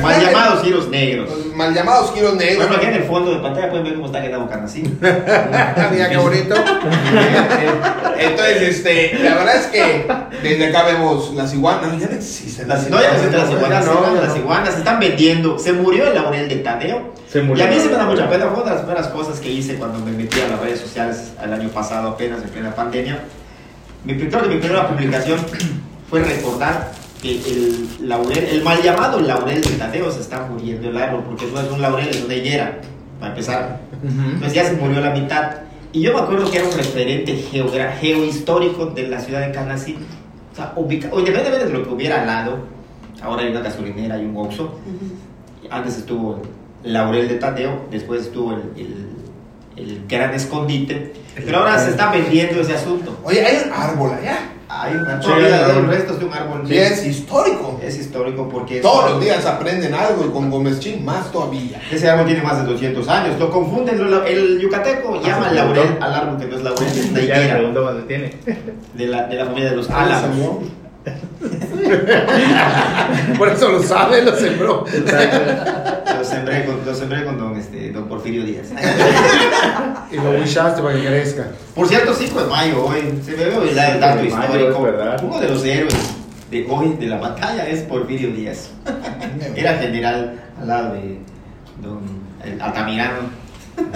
mal 0.03 0.21
llamados 0.21 0.65
giros 0.65 0.89
negros. 0.89 1.31
Mal 1.59 1.75
llamados 1.75 2.15
giros 2.15 2.37
negros. 2.37 2.69
Bueno, 2.69 2.77
aquí 2.77 2.87
en 2.87 2.95
el 2.95 3.03
fondo 3.03 3.35
de 3.35 3.41
pantalla 3.41 3.69
pueden 3.69 3.85
ver 3.85 3.95
cómo 3.95 4.07
está 4.07 4.23
quedando 4.23 4.49
así. 4.65 4.83
Mira 5.01 6.09
qué 6.09 6.17
bonito. 6.17 6.55
Entonces, 8.19 8.63
este, 8.63 9.19
la 9.19 9.35
verdad 9.35 9.57
es 9.57 9.67
que 9.67 10.07
desde 10.43 10.67
acá 10.69 10.85
vemos 10.85 11.35
las 11.35 11.53
iguanas. 11.53 11.93
No, 11.93 11.99
ya 11.99 12.07
no 12.07 12.15
existen. 12.15 12.69
Las, 12.69 12.89
no, 12.89 13.01
ya 13.01 13.09
no 13.09 13.15
existen 13.15 13.41
las 13.41 13.51
iguanas. 13.51 13.85
No, 13.85 14.15
las 14.15 14.37
iguanas 14.37 14.73
se 14.73 14.79
están 14.79 15.01
vendiendo. 15.01 15.59
Se 15.59 15.73
murió 15.73 16.07
el 16.07 16.15
laurel 16.15 16.49
de 16.49 16.57
Tadeo. 16.57 17.13
Se 17.29 17.43
murió. 17.43 17.65
Y 17.65 17.67
a 17.67 17.71
mí 17.71 17.79
se 17.79 17.89
me 17.89 17.97
da 17.97 18.07
mucha 18.07 18.31
pena. 18.31 18.47
Fue 18.47 18.63
una 18.63 18.71
de 18.71 18.77
las 18.77 18.85
primeras 18.85 19.09
cosas 19.09 19.41
que 19.41 19.51
hice 19.51 19.75
cuando 19.75 19.99
me 19.99 20.13
metí 20.13 20.41
a 20.41 20.49
las 20.49 20.61
redes 20.61 20.81
sociales 20.81 21.33
el 21.43 21.53
año 21.53 21.69
pasado, 21.71 22.11
apenas 22.11 22.41
en 22.43 22.51
plena 22.51 22.75
pandemia 22.75 23.19
mi, 24.05 24.17
creo 24.17 24.43
que 24.43 24.49
mi 24.49 24.57
primera 24.57 24.89
publicación 24.89 25.39
fue 26.11 26.23
recordar 26.23 26.93
que 27.21 27.37
el 27.37 27.89
laurel, 28.09 28.45
el 28.45 28.63
mal 28.63 28.83
llamado 28.83 29.21
laurel 29.21 29.61
de 29.61 29.71
Tadeo 29.71 30.11
se 30.11 30.21
está 30.21 30.47
muriendo 30.47 30.89
el 30.89 30.97
árbol, 30.97 31.25
porque 31.27 31.47
no 31.47 31.61
es 31.61 31.71
un 31.71 31.81
laurel, 31.81 32.09
es 32.09 32.25
una 32.25 32.35
higuera, 32.35 32.81
para 33.19 33.33
empezar. 33.33 33.81
Pues 34.39 34.53
ya 34.53 34.65
se 34.65 34.75
murió 34.75 35.01
la 35.01 35.11
mitad. 35.11 35.51
Y 35.93 36.03
yo 36.03 36.13
me 36.13 36.21
acuerdo 36.21 36.51
que 36.51 36.59
era 36.59 36.69
un 36.69 36.77
referente 36.77 37.35
geohistórico 37.37 38.87
de 38.87 39.09
la 39.09 39.21
ciudad 39.21 39.47
de 39.47 39.53
Canasí. 39.53 39.97
O 40.53 40.57
sea, 40.57 40.75
independientemente 40.77 41.67
de 41.67 41.73
lo 41.73 41.85
que 41.85 41.91
hubiera 41.91 42.21
al 42.21 42.27
lado, 42.27 42.59
ahora 43.23 43.43
hay 43.43 43.51
una 43.51 43.61
gasolinera 43.61 44.19
y 44.21 44.25
un 44.25 44.37
Oxxo. 44.37 44.79
Antes 45.71 45.99
estuvo 45.99 46.43
el 46.85 46.93
laurel 46.93 47.29
de 47.29 47.35
Tadeo, 47.37 47.87
después 47.91 48.23
estuvo 48.23 48.53
el, 48.53 48.63
el, 48.77 49.09
el 49.77 50.07
gran 50.07 50.35
escondite 50.35 51.13
pero 51.45 51.59
ahora 51.59 51.79
se 51.79 51.91
está 51.91 52.11
vendiendo 52.11 52.61
ese 52.61 52.75
asunto. 52.75 53.19
Oye, 53.25 53.45
hay 53.45 53.63
un 53.67 53.73
árbol 53.73 54.13
allá. 54.13 54.39
Hay 54.71 54.97
una 54.97 55.19
todavía 55.19 55.67
de 55.67 55.81
restos 55.83 56.19
de 56.19 56.27
un 56.27 56.35
árbol. 56.35 56.71
Y 56.71 56.77
es 56.77 57.07
histórico. 57.07 57.81
Es 57.83 57.99
histórico 57.99 58.49
porque... 58.49 58.81
Todos 58.81 59.13
los 59.13 59.21
días 59.21 59.47
aprenden 59.47 59.95
algo 59.95 60.27
y 60.27 60.29
con 60.29 60.51
Gómez 60.51 60.79
Chin 60.81 61.05
más 61.05 61.33
todavía. 61.33 61.81
Ese 61.91 62.09
árbol 62.09 62.27
tiene 62.27 62.43
más 62.43 62.59
de 62.59 62.73
200 62.73 63.09
años. 63.09 63.39
Lo 63.39 63.51
confunden. 63.51 63.99
El 64.27 64.61
yucateco 64.61 65.19
ah, 65.19 65.27
llama 65.27 65.53
laurel 65.53 65.97
al 66.01 66.15
árbol 66.15 66.39
que 66.39 66.47
no 66.47 66.57
es 66.57 66.63
laurel, 66.63 66.89
es 66.89 67.13
la 67.13 67.21
higuera. 67.21 67.63
dónde 67.63 68.03
tiene. 68.03 68.31
De 68.95 69.07
la, 69.07 69.27
de 69.27 69.37
la 69.37 69.47
familia 69.47 69.71
de 69.71 69.77
los 69.77 69.89
álamos. 69.89 70.59
Por 73.39 73.49
eso 73.49 73.71
lo 73.71 73.83
sabe, 73.83 74.23
lo 74.23 74.37
sembró. 74.37 74.85
Lo 74.85 76.25
sembré 76.25 76.67
con, 76.67 76.85
lo 76.85 76.95
sembré 76.95 77.25
con 77.25 77.39
don, 77.39 77.57
este, 77.57 77.91
don 77.93 78.07
Porfirio 78.09 78.45
Díaz. 78.45 78.67
Y 80.11 80.17
lo 80.17 80.31
wishaste 80.31 80.81
para 80.83 80.95
que 80.95 81.07
crezca. 81.07 81.47
Por 81.75 81.87
cierto, 81.89 82.15
5 82.15 82.41
de 82.41 82.47
mayo, 82.49 82.85
hoy 82.87 83.21
se 83.25 83.33
me 83.33 83.45
ve 83.45 83.71
el 83.71 83.75
dato 84.01 84.17
mayo, 84.17 84.29
histórico. 84.29 84.79
Uno 85.23 85.39
de 85.41 85.49
los 85.49 85.65
héroes 85.65 85.95
de 86.51 86.67
hoy 86.71 86.95
de 86.95 87.07
la 87.07 87.19
batalla 87.19 87.67
es 87.67 87.81
Porfirio 87.83 88.31
Díaz. 88.33 88.71
Era 89.57 89.75
general 89.79 90.41
al 90.61 90.67
lado 90.69 90.95
de 90.95 91.19
don 91.83 92.01
Altamirano. 92.61 93.19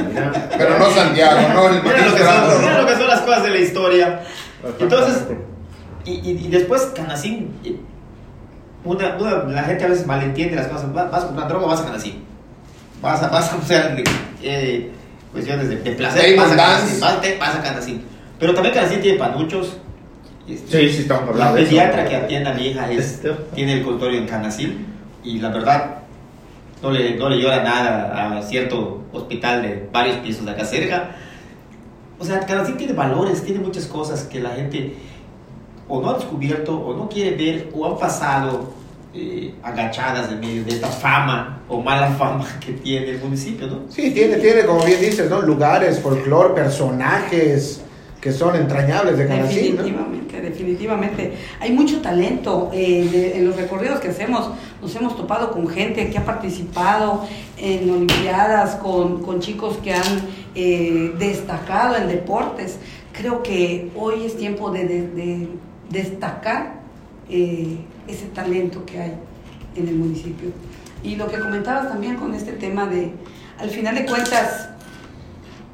Mira. 0.08 0.30
Pero 0.56 0.78
no 0.78 0.90
Santiago, 0.90 1.40
no 1.54 1.68
el 1.68 1.82
Mira 1.82 2.06
lo, 2.06 2.14
que 2.14 2.22
son, 2.22 2.60
mira 2.60 2.80
lo 2.82 2.86
que 2.86 2.94
son 2.94 3.08
las 3.08 3.20
cosas 3.22 3.42
de 3.44 3.50
la 3.50 3.58
historia. 3.58 4.20
Entonces, 4.78 5.24
y, 6.04 6.12
y, 6.12 6.46
y 6.46 6.48
después 6.48 6.82
Canacín, 6.94 7.50
una, 8.84 9.16
una- 9.16 9.44
la 9.44 9.62
gente 9.64 9.84
a 9.84 9.88
veces 9.88 10.06
malentiende 10.06 10.56
las 10.56 10.68
cosas. 10.68 10.92
Vas, 10.92 11.10
vas 11.10 11.24
a 11.24 11.26
comprar 11.26 11.48
droga, 11.48 11.66
vas 11.66 11.80
a 11.80 11.84
Canacín. 11.86 12.22
Vas 13.00 13.22
a, 13.22 13.28
vas 13.28 13.52
a 13.52 13.56
hacer 13.56 14.04
eh, 14.42 14.92
cuestiones 15.32 15.68
de, 15.68 15.76
de 15.76 15.92
placer, 15.92 16.36
Damon 16.36 16.36
vas 16.36 16.52
a 16.52 16.56
Canacín. 16.56 16.86
Dance. 16.88 17.00
Vas, 17.00 17.20
te- 17.20 17.38
vas 17.38 17.54
a 17.56 17.62
Canacín. 17.62 18.02
Pero 18.38 18.54
también 18.54 18.74
Canacín 18.74 19.00
tiene 19.00 19.18
panuchos. 19.18 19.76
Este, 20.48 20.88
Sí, 20.88 20.92
sí, 20.96 21.02
estamos 21.02 21.24
La 21.24 21.30
hablando 21.30 21.58
eso. 21.58 21.68
pediatra 21.70 22.04
que 22.08 22.16
atiende 22.16 22.50
a 22.50 22.54
mi 22.54 22.66
hija 22.68 22.90
es, 22.90 23.22
tiene 23.54 23.74
el 23.74 23.82
consultorio 23.82 24.18
en 24.18 24.26
Canacín 24.26 24.86
y 25.22 25.38
la 25.38 25.50
verdad 25.50 25.98
no 26.82 26.90
le, 26.90 27.14
no 27.16 27.28
le 27.28 27.40
llora 27.40 27.62
nada 27.62 28.38
a 28.38 28.42
cierto 28.42 29.04
hospital 29.12 29.62
de 29.62 29.88
varios 29.92 30.16
pisos 30.16 30.44
de 30.44 30.50
acá 30.50 30.64
cerca. 30.64 31.16
O 32.18 32.24
sea, 32.24 32.40
Canacín 32.40 32.76
tiene 32.76 32.92
valores, 32.92 33.42
tiene 33.44 33.60
muchas 33.60 33.86
cosas 33.86 34.24
que 34.24 34.40
la 34.40 34.50
gente 34.50 34.96
o 35.88 36.00
no 36.00 36.10
ha 36.10 36.14
descubierto 36.14 36.76
o 36.76 36.96
no 36.96 37.08
quiere 37.08 37.36
ver 37.36 37.70
o 37.74 37.86
han 37.86 37.98
pasado 37.98 38.72
eh, 39.14 39.54
agachadas 39.62 40.30
en 40.32 40.40
medio 40.40 40.64
de 40.64 40.70
esta 40.72 40.88
fama 40.88 41.60
o 41.68 41.80
mala 41.82 42.08
fama 42.12 42.46
que 42.64 42.72
tiene 42.72 43.10
el 43.10 43.18
municipio, 43.20 43.66
¿no? 43.66 43.80
Sí, 43.88 44.10
tiene, 44.10 44.36
tiene, 44.36 44.64
como 44.64 44.84
bien 44.84 45.00
dices, 45.00 45.28
¿no? 45.28 45.42
Lugares, 45.42 46.00
folclore, 46.00 46.54
personajes 46.54 47.82
que 48.20 48.30
son 48.32 48.54
entrañables 48.54 49.18
de 49.18 49.26
Canacín, 49.26 49.76
¿no? 49.76 49.82
Definitivamente, 49.82 50.40
definitivamente. 50.40 51.32
Hay 51.60 51.72
mucho 51.72 52.00
talento. 52.00 52.70
eh, 52.72 53.08
de- 53.10 53.36
en 53.38 53.46
los 53.46 53.56
recorridos 53.56 53.98
que 54.00 54.08
hacemos, 54.08 54.48
nos 54.80 54.94
hemos 54.94 55.16
topado 55.16 55.50
con 55.50 55.66
gente 55.68 56.08
que 56.08 56.18
ha 56.18 56.24
participado 56.24 57.24
en 57.58 57.90
Olimpiadas, 57.90 58.76
con, 58.76 59.22
con 59.22 59.40
chicos 59.40 59.76
que 59.82 59.92
han 59.92 60.20
eh, 60.54 61.12
destacado 61.18 61.96
en 61.96 62.06
deportes. 62.08 62.78
Creo 63.12 63.42
que 63.42 63.90
hoy 63.96 64.24
es 64.24 64.36
tiempo 64.36 64.70
de, 64.70 64.86
de- 64.86 65.06
de 65.08 65.48
destacar 65.90 66.80
eh, 67.28 67.76
ese 68.06 68.26
talento 68.26 68.84
que 68.84 69.00
hay 69.00 69.14
en 69.76 69.88
el 69.88 69.96
municipio. 69.96 70.50
Y 71.02 71.16
lo 71.16 71.28
que 71.28 71.38
comentabas 71.38 71.88
también 71.88 72.16
con 72.16 72.34
este 72.34 72.52
tema 72.52 72.86
de, 72.86 73.12
al 73.58 73.70
final 73.70 73.94
de 73.94 74.06
cuentas, 74.06 74.68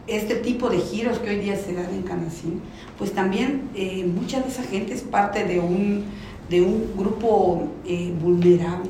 este 0.07 0.37
tipo 0.37 0.71
de 0.71 0.79
giros 0.79 1.19
que 1.19 1.31
hoy 1.31 1.41
día 1.41 1.57
se 1.57 1.75
dan 1.75 1.93
en 1.93 2.03
Canacín, 2.03 2.63
pues 2.97 3.13
también 3.13 3.69
eh, 3.75 4.05
mucha 4.07 4.41
de 4.41 4.49
esa 4.49 4.63
gente 4.63 4.95
es 4.95 5.03
parte 5.03 5.45
de 5.45 5.61
un, 5.61 6.05
de 6.49 6.63
un 6.63 6.93
grupo 6.97 7.69
eh, 7.85 8.15
vulnerable 8.21 8.89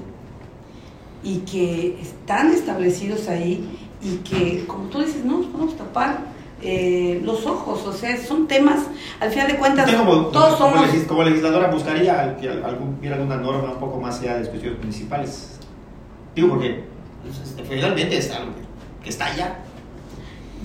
y 1.24 1.38
que 1.38 1.98
están 2.00 2.52
establecidos 2.52 3.28
ahí 3.28 3.68
y 4.00 4.18
que, 4.18 4.64
como 4.66 4.84
tú 4.84 5.00
dices, 5.00 5.24
no 5.24 5.38
nos 5.38 5.46
podemos 5.46 5.76
tapar 5.76 6.27
eh, 6.60 7.20
los 7.24 7.46
ojos, 7.46 7.86
o 7.86 7.92
sea, 7.92 8.16
son 8.16 8.48
temas, 8.48 8.80
al 9.20 9.30
final 9.30 9.46
de 9.46 9.56
cuentas, 9.56 9.90
como, 9.92 10.26
todos 10.26 10.56
como 10.56 10.76
somos... 10.76 11.04
como 11.06 11.22
legisladora 11.22 11.70
buscaría 11.70 12.36
que 12.36 12.48
algún, 12.48 12.96
hubiera 12.98 13.16
alguna 13.16 13.36
norma 13.36 13.72
un 13.72 13.78
poco 13.78 14.00
más 14.00 14.20
allá 14.20 14.34
de 14.34 14.40
las 14.40 14.48
cuestiones 14.48 14.80
municipales. 14.80 15.58
Digo, 16.34 16.48
porque 16.48 16.84
pues, 17.22 17.38
este, 17.48 17.62
finalmente 17.62 18.16
es 18.16 18.30
algo 18.32 18.52
que, 19.02 19.08
está 19.08 19.26
allá. 19.26 19.58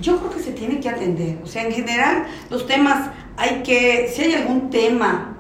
Yo 0.02 0.18
creo 0.18 0.32
que 0.32 0.40
se 0.40 0.52
tiene 0.52 0.80
que 0.80 0.90
atender. 0.90 1.38
O 1.44 1.48
sea, 1.48 1.64
en 1.64 1.72
general, 1.72 2.26
los 2.50 2.66
temas 2.66 3.12
hay 3.38 3.62
que, 3.62 4.12
si 4.14 4.24
hay 4.24 4.34
algún 4.34 4.70
tema 4.72 5.38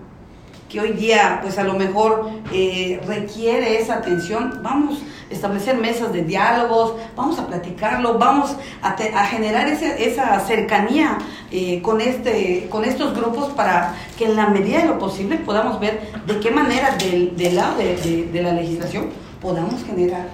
que 0.69 0.79
hoy 0.79 0.93
día, 0.93 1.39
pues 1.41 1.57
a 1.57 1.63
lo 1.63 1.73
mejor 1.73 2.29
eh, 2.51 3.01
requiere 3.07 3.79
esa 3.79 3.95
atención, 3.95 4.59
vamos 4.63 5.01
establecer 5.29 5.77
mesas 5.77 6.11
de 6.13 6.21
diálogos, 6.23 6.93
vamos 7.15 7.37
a 7.39 7.47
platicarlo, 7.47 8.17
vamos 8.17 8.55
a, 8.81 8.95
te- 8.95 9.13
a 9.13 9.25
generar 9.25 9.67
ese- 9.67 10.07
esa 10.07 10.39
cercanía 10.41 11.17
eh, 11.51 11.81
con, 11.81 12.01
este, 12.01 12.67
con 12.69 12.85
estos 12.85 13.15
grupos 13.15 13.51
para 13.53 13.95
que 14.17 14.25
en 14.25 14.35
la 14.35 14.47
medida 14.47 14.79
de 14.79 14.85
lo 14.87 14.99
posible 14.99 15.37
podamos 15.37 15.79
ver 15.79 16.01
de 16.25 16.39
qué 16.39 16.51
manera 16.51 16.95
del, 16.97 17.35
del 17.35 17.55
lado 17.55 17.77
de, 17.77 17.95
de- 17.97 18.25
de 18.31 18.41
la 18.41 18.53
legislación 18.53 19.09
podamos 19.41 19.83
generar 19.83 20.27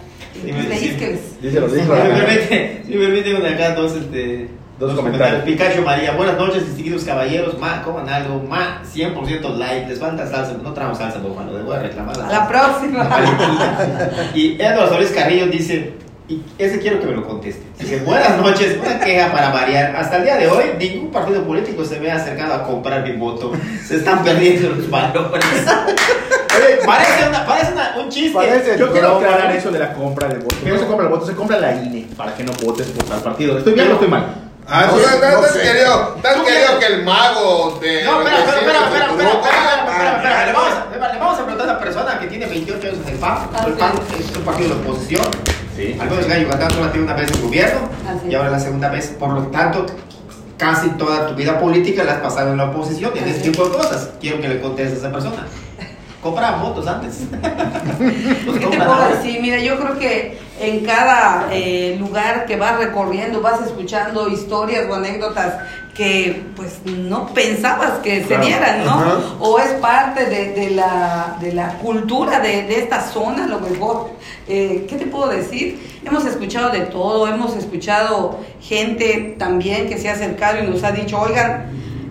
eh, 0.46 0.78
Sí, 0.80 0.96
que 0.98 1.08
les... 1.08 1.42
Díselo, 1.42 1.68
Si 1.70 1.76
me 1.76 1.82
díselo. 1.82 1.96
permite, 2.16 2.84
si 2.86 2.94
me 2.96 3.06
permite 3.08 3.36
una 3.36 3.50
acá, 3.50 3.74
dos, 3.76 3.94
este, 3.96 4.48
Dos 4.80 4.94
comentarios. 4.96 5.42
Picacho 5.44 5.82
María, 5.82 6.14
buenas 6.14 6.38
noches, 6.38 6.66
distinguidos 6.66 7.04
caballeros. 7.04 7.60
Ma, 7.60 7.82
coman 7.82 8.08
algo, 8.08 8.42
ma, 8.48 8.82
100% 8.86 9.58
like, 9.58 9.88
les 9.90 10.00
falta 10.00 10.26
salsa, 10.26 10.54
no 10.64 10.72
traemos 10.74 10.98
salsa, 10.98 11.20
por 11.20 11.36
favor, 11.36 11.52
les 11.52 11.66
voy 11.66 11.76
a 11.76 11.80
reclamar. 11.80 12.16
A 12.22 12.30
la 12.32 12.48
próxima. 12.48 13.10
Y 14.34 14.56
Edward 14.62 14.88
Solís 14.90 15.10
Carrillo 15.12 15.48
dice, 15.48 15.96
y 16.30 16.42
ese 16.58 16.80
quiero 16.80 17.02
que 17.02 17.08
me 17.08 17.12
lo 17.14 17.28
conteste. 17.28 17.62
Dice, 17.78 17.98
buenas 18.06 18.38
noches, 18.38 18.78
una 18.82 19.00
queja 19.02 19.30
para 19.34 19.50
variar. 19.52 19.96
Hasta 19.98 20.18
el 20.18 20.24
día 20.24 20.38
de 20.38 20.48
hoy, 20.48 20.64
ningún 20.80 21.12
partido 21.12 21.44
político 21.44 21.84
se 21.84 22.00
me 22.00 22.10
ha 22.10 22.16
acercado 22.16 22.54
a 22.54 22.64
comprar 22.64 23.04
mi 23.04 23.18
voto. 23.18 23.52
Se 23.86 23.98
están 23.98 24.24
perdiendo 24.24 24.70
los 24.70 24.90
valores. 24.90 25.44
Oye, 26.56 26.78
parece, 26.86 27.28
una- 27.28 27.46
parece 27.46 27.74
una- 27.74 27.96
un 28.02 28.10
chiste. 28.10 28.34
Parece 28.34 28.78
Yo 28.78 28.92
quiero 28.94 29.18
aclarar 29.18 29.54
eso 29.54 29.72
de 29.72 29.80
la 29.80 29.94
compra 29.94 30.30
del 30.30 30.40
voto. 30.40 30.56
No 30.66 30.78
se 30.80 30.86
compra 30.86 31.06
el 31.06 31.12
voto, 31.12 31.26
se 31.26 31.34
compra 31.36 31.60
la 31.60 31.74
INE 31.76 32.08
para 32.16 32.34
que 32.34 32.46
no 32.46 32.54
votes 32.64 32.88
por 32.88 33.04
tal 33.04 33.20
partido. 33.22 33.58
¿Estoy 33.58 33.74
bien 33.74 33.90
o 33.90 33.94
estoy 33.96 34.08
mal? 34.08 34.46
Ah, 34.72 34.86
no, 34.86 34.98
tan, 35.20 35.44
querido, 35.52 36.18
tan 36.22 36.46
querido 36.46 36.80
que 36.80 36.86
el 36.86 37.04
mago 37.04 37.80
de. 37.82 38.04
No, 38.04 38.22
espera, 38.22 38.38
espera, 38.38 38.60
espera, 38.60 38.86
espera, 38.86 39.08
espera, 39.10 39.32
ah, 39.32 39.40
espera, 39.40 39.56
ah, 39.56 39.90
ah. 39.90 40.16
espera, 40.18 40.46
Le 40.46 40.54
vamos, 40.54 40.72
le 40.92 41.20
vamos 41.20 41.40
a 41.40 41.44
preguntar 41.44 41.70
a 41.70 41.72
esa 41.72 41.80
persona 41.80 42.20
que 42.20 42.28
tiene 42.28 42.46
28 42.46 42.88
años 42.88 43.00
en 43.04 43.14
el 43.14 43.20
PAN. 43.20 43.50
El 43.66 43.74
PAN 43.74 43.92
es 44.20 44.38
un 44.38 44.44
partido 44.44 44.76
de 44.76 44.82
oposición. 44.82 45.26
Sí. 45.76 45.98
Algunos 46.00 46.28
de 46.28 46.42
Yucatán 46.44 46.70
solo 46.70 46.90
tiene 46.90 47.06
una 47.06 47.16
vez 47.16 47.32
en 47.32 47.42
gobierno 47.42 47.80
y 48.30 48.36
ahora 48.36 48.52
la 48.52 48.60
segunda 48.60 48.90
vez. 48.90 49.08
Por 49.18 49.30
lo 49.30 49.42
tanto, 49.48 49.88
casi 50.58 50.90
toda 50.90 51.26
tu 51.26 51.34
vida 51.34 51.60
política 51.60 52.04
la 52.04 52.14
has 52.14 52.20
pasado 52.20 52.52
en 52.52 52.58
la 52.58 52.66
oposición 52.66 53.12
y 53.16 53.20
en 53.20 53.28
este 53.28 53.50
tipo 53.50 53.66
de 53.66 53.76
cosas. 53.76 54.12
Quiero 54.22 54.40
que 54.40 54.50
le 54.50 54.62
contestes 54.62 54.98
a 54.98 55.08
esa 55.08 55.12
persona. 55.12 55.48
Compra 56.22 56.52
votos 56.52 56.86
antes. 56.86 57.22
pues 58.46 58.60
¿Qué 58.60 58.68
te 58.68 58.78
puedo 58.78 59.10
decir? 59.16 59.42
Mira, 59.42 59.58
yo 59.58 59.80
creo 59.80 59.98
que 59.98 60.38
en 60.60 60.86
cada 60.86 61.48
eh, 61.52 61.96
lugar 62.00 62.46
que 62.46 62.56
vas 62.58 62.78
recorriendo 62.78 63.42
vas 63.42 63.62
escuchando 63.66 64.28
historias 64.30 64.86
o 64.90 64.96
anécdotas 64.96 65.54
que 65.96 66.44
pues 66.56 66.80
no 66.86 67.28
pensabas 67.34 68.00
que 68.04 68.22
se 68.22 68.28
Claro. 68.28 68.46
dieran, 68.46 68.86
¿no? 68.86 68.92
Ajá. 68.92 69.18
O 69.42 69.60
es 69.60 69.72
parte 69.82 70.26
de, 70.28 70.54
de 70.54 70.70
la, 70.72 71.36
de 71.42 71.52
la 71.54 71.74
cultura 71.80 72.40
de, 72.40 72.64
de 72.64 72.80
esta 72.80 73.02
zona, 73.02 73.44
a 73.44 73.48
lo 73.48 73.60
mejor. 73.60 74.12
Eh, 74.48 74.86
¿Qué 74.88 74.96
te 74.96 75.06
puedo 75.08 75.28
decir? 75.30 76.00
Hemos 76.06 76.26
escuchado 76.26 76.70
de 76.70 76.82
todo, 76.82 77.28
hemos 77.28 77.56
escuchado 77.58 78.40
gente 78.62 79.36
también 79.38 79.90
que 79.90 79.98
se 79.98 80.08
ha 80.10 80.14
acercado 80.14 80.64
y 80.64 80.68
nos 80.68 80.84
ha 80.86 80.92
dicho, 80.92 81.20
oigan, 81.20 81.66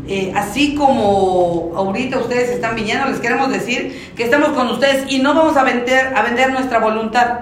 eh, 0.07 0.33
así 0.37 0.75
como 0.75 1.73
ahorita 1.75 2.19
ustedes 2.19 2.51
están 2.51 2.75
viniendo, 2.77 3.07
les 3.07 3.21
queremos 3.21 3.51
decir 3.51 4.13
que 4.17 4.25
estamos 4.25 4.51
con 4.51 4.69
ustedes 4.69 5.11
y 5.11 5.21
no 5.21 5.35
vamos 5.35 5.57
a 5.57 5.65
vender, 5.65 6.13
a 6.15 6.23
vender 6.23 6.51
nuestra 6.53 6.79
voluntad. 6.79 7.41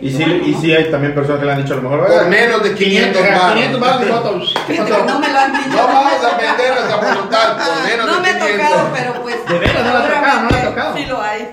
Y 0.00 0.10
sí, 0.10 0.22
bueno, 0.24 0.46
y 0.46 0.50
¿no? 0.52 0.60
sí 0.60 0.72
hay 0.74 0.90
también 0.90 1.14
personas 1.14 1.40
que 1.40 1.46
le 1.46 1.52
han 1.52 1.62
dicho 1.62 1.72
a 1.74 1.76
lo 1.76 1.82
mejor. 1.82 2.00
Por 2.00 2.10
"Oiga, 2.10 2.22
menos 2.24 2.62
de 2.62 2.74
500 2.74 3.22
más. 3.22 3.52
500 3.54 3.80
más 3.80 4.00
de 4.00 4.06
que 4.06 4.12
no 5.06 5.18
me 5.20 5.28
lo 5.28 5.38
han 5.38 5.52
dicho. 5.52 5.68
No 5.76 5.86
vamos 5.86 6.12
a 6.24 6.36
vender 6.36 6.70
nuestra 6.74 6.96
voluntad 6.96 7.56
por 7.56 7.82
menos 7.88 8.06
no 8.06 8.14
de 8.16 8.20
me 8.20 8.28
ha 8.28 8.38
500. 8.38 8.68
tocado, 8.68 8.90
pero 8.94 9.22
pues. 9.22 9.46
De 9.48 9.58
veras, 9.58 9.84
no 9.84 9.90
le 9.92 9.98
ha 9.98 10.02
tocado, 10.18 10.40
no 10.42 10.48
le 10.50 10.56
ha 10.58 10.64
tocado. 10.68 10.96
Sí 10.96 11.06
lo 11.06 11.22
hay. 11.22 11.48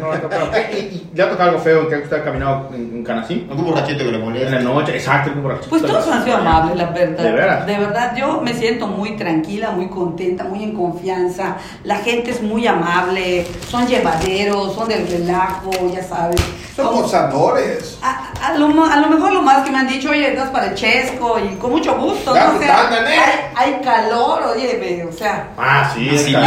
Sí, 0.00 0.06
sí, 0.06 0.06
no 0.06 0.10
le 0.12 0.16
ha 0.16 0.20
tocado. 0.22 0.50
¿Y, 0.72 0.76
y 0.76 1.10
le 1.14 1.22
ha 1.22 1.30
tocado 1.30 1.50
algo 1.50 1.62
feo 1.62 1.88
que 1.88 1.96
usted 1.96 2.16
ha 2.16 2.24
caminado 2.24 2.68
en, 2.74 2.80
en 2.96 3.04
Canacín? 3.04 3.46
Algún 3.50 3.66
borrachito 3.66 3.98
que 3.98 4.04
le 4.04 4.16
En 4.16 4.20
la 4.20 4.24
molesta. 4.24 4.58
noche, 4.60 4.96
exacto, 4.96 5.30
un 5.34 5.42
borrachito. 5.42 5.68
Pues 5.70 5.82
todos 5.82 6.08
han 6.08 6.24
sido 6.24 6.36
amables, 6.36 6.76
la 6.76 6.86
verdad. 6.90 7.64
¿De 7.66 7.78
verdad, 7.78 8.14
yo 8.16 8.40
me 8.40 8.54
siento 8.54 8.86
muy 8.86 9.16
tranquila, 9.16 9.70
muy 9.70 9.88
contenta, 9.88 10.44
muy 10.44 10.62
en 10.64 10.74
confianza. 10.74 11.56
La 11.84 11.96
gente 11.96 12.30
es 12.30 12.42
muy 12.42 12.66
amable, 12.66 13.46
son 13.68 13.86
llevaderos, 13.86 14.74
son 14.74 14.88
del 14.88 15.06
relajo, 15.08 15.70
ya 15.94 16.02
sabes. 16.02 16.40
Son 16.76 16.86
Como- 16.86 17.02
gozadores. 17.02 17.98
A, 18.02 18.30
a 18.46 18.54
lo, 18.56 18.66
a 18.84 18.96
lo 18.96 19.08
mejor 19.08 19.32
lo 19.32 19.42
más 19.42 19.64
que 19.64 19.70
me 19.70 19.78
han 19.78 19.88
dicho, 19.88 20.10
oye, 20.10 20.28
estás 20.28 20.48
para 20.50 20.66
el 20.66 20.74
chesco 20.74 21.38
y 21.38 21.56
con 21.56 21.70
mucho 21.72 21.96
gusto, 21.98 22.34
Ya 22.34 22.46
¿no? 22.48 22.56
O 22.56 22.58
te 22.58 22.64
sea, 22.66 22.86
andan, 22.86 23.06
¿eh? 23.06 23.16
hay, 23.56 23.74
hay 23.74 23.80
calor, 23.82 24.42
oye, 24.54 25.04
o 25.08 25.12
sea, 25.12 25.48
Ah, 25.58 25.90
sí, 25.94 26.08
Sí, 26.16 26.32
con 26.32 26.42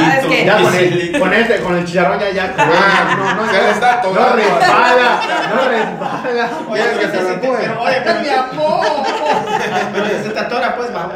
el, 0.76 1.20
con 1.20 1.34
este, 1.34 1.60
con 1.62 1.76
el 1.78 1.86
chicharrón 1.86 2.20
ya, 2.20 2.32
ya. 2.32 2.54
Ah, 2.58 3.36
no, 3.38 3.43
no, 3.46 3.52
se 3.52 3.64
les 3.64 3.80
da 3.80 4.02
todo. 4.02 4.14
No 4.14 4.30
resbala, 4.36 5.22
no 5.56 5.70
resbala. 5.70 6.50
Oye, 6.70 6.84
que 7.00 7.08
se- 7.08 7.22
lo 7.22 7.42
pero, 7.42 7.82
oye, 7.82 8.02
pero 8.04 8.20
mi 8.20 8.30
amor. 8.30 8.86
Pero 9.94 10.06
si 10.08 10.24
se 10.24 10.30
te 10.30 10.40
atora, 10.40 10.76
pues 10.76 10.94
vamos. 10.94 11.14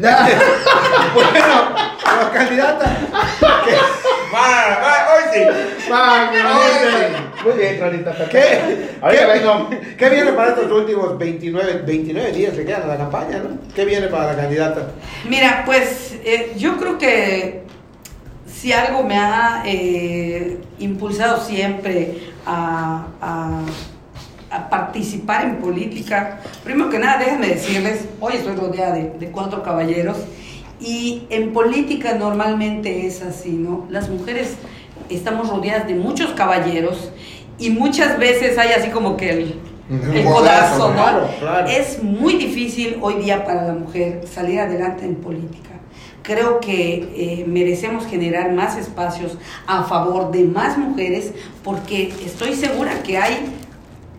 Ya. 0.00 0.26
bueno, 1.14 1.30
pero 2.04 2.32
candidata. 2.32 2.84
hoy 5.14 5.22
sí. 5.32 5.40
Muy 7.44 7.52
bien, 7.58 7.78
Tronita. 7.78 8.12
¿Qué, 8.30 8.88
qué- 9.10 9.26
vengo. 9.26 9.68
qué 9.98 10.08
viene 10.10 10.32
para 10.32 10.50
estos 10.50 10.70
últimos 10.70 11.18
29, 11.18 11.82
29 11.84 12.32
días 12.32 12.54
que 12.54 12.64
quedan 12.64 12.82
a 12.82 12.86
la 12.86 12.96
campaña, 12.96 13.38
no? 13.38 13.58
¿Qué 13.74 13.84
viene 13.84 14.08
para 14.08 14.32
la 14.32 14.36
candidata? 14.36 14.80
Mira, 15.28 15.62
pues 15.66 16.14
eh, 16.24 16.52
yo 16.56 16.76
creo 16.78 16.98
que 16.98 17.64
si 18.64 18.72
algo 18.72 19.02
me 19.02 19.14
ha 19.18 19.62
eh, 19.66 20.56
impulsado 20.78 21.38
siempre 21.44 22.32
a, 22.46 23.04
a- 23.20 23.60
a 24.50 24.70
participar 24.70 25.44
en 25.44 25.56
política, 25.56 26.40
primero 26.62 26.88
que 26.88 26.98
nada, 26.98 27.18
déjenme 27.18 27.48
decirles, 27.48 28.06
hoy 28.20 28.36
estoy 28.36 28.54
rodeada 28.54 28.94
de, 28.94 29.10
de 29.18 29.26
cuatro 29.30 29.62
caballeros 29.62 30.16
y 30.80 31.24
en 31.28 31.52
política 31.52 32.14
normalmente 32.14 33.06
es 33.06 33.20
así, 33.20 33.50
¿no? 33.50 33.84
Las 33.90 34.08
mujeres 34.08 34.54
estamos 35.10 35.50
rodeadas 35.50 35.86
de 35.86 35.96
muchos 35.96 36.30
caballeros 36.30 37.10
y 37.58 37.68
muchas 37.68 38.18
veces 38.18 38.56
hay 38.56 38.72
así 38.72 38.88
como 38.88 39.18
que 39.18 39.28
el, 39.30 39.60
el 40.14 40.24
codazo, 40.24 40.78
codazo, 40.78 40.88
¿no? 40.88 40.94
claro, 40.94 41.28
claro. 41.38 41.68
Es 41.68 42.02
muy 42.02 42.36
difícil 42.36 42.96
hoy 43.02 43.14
día 43.24 43.44
para 43.44 43.64
la 43.66 43.74
mujer 43.74 44.22
salir 44.32 44.58
adelante 44.60 45.04
en 45.04 45.16
política. 45.16 45.70
Creo 46.24 46.58
que 46.58 47.12
eh, 47.14 47.44
merecemos 47.46 48.06
generar 48.06 48.50
más 48.52 48.78
espacios 48.78 49.36
a 49.66 49.84
favor 49.84 50.32
de 50.32 50.44
más 50.44 50.78
mujeres 50.78 51.32
porque 51.62 52.14
estoy 52.24 52.54
segura 52.54 53.02
que 53.02 53.18
hay, 53.18 53.52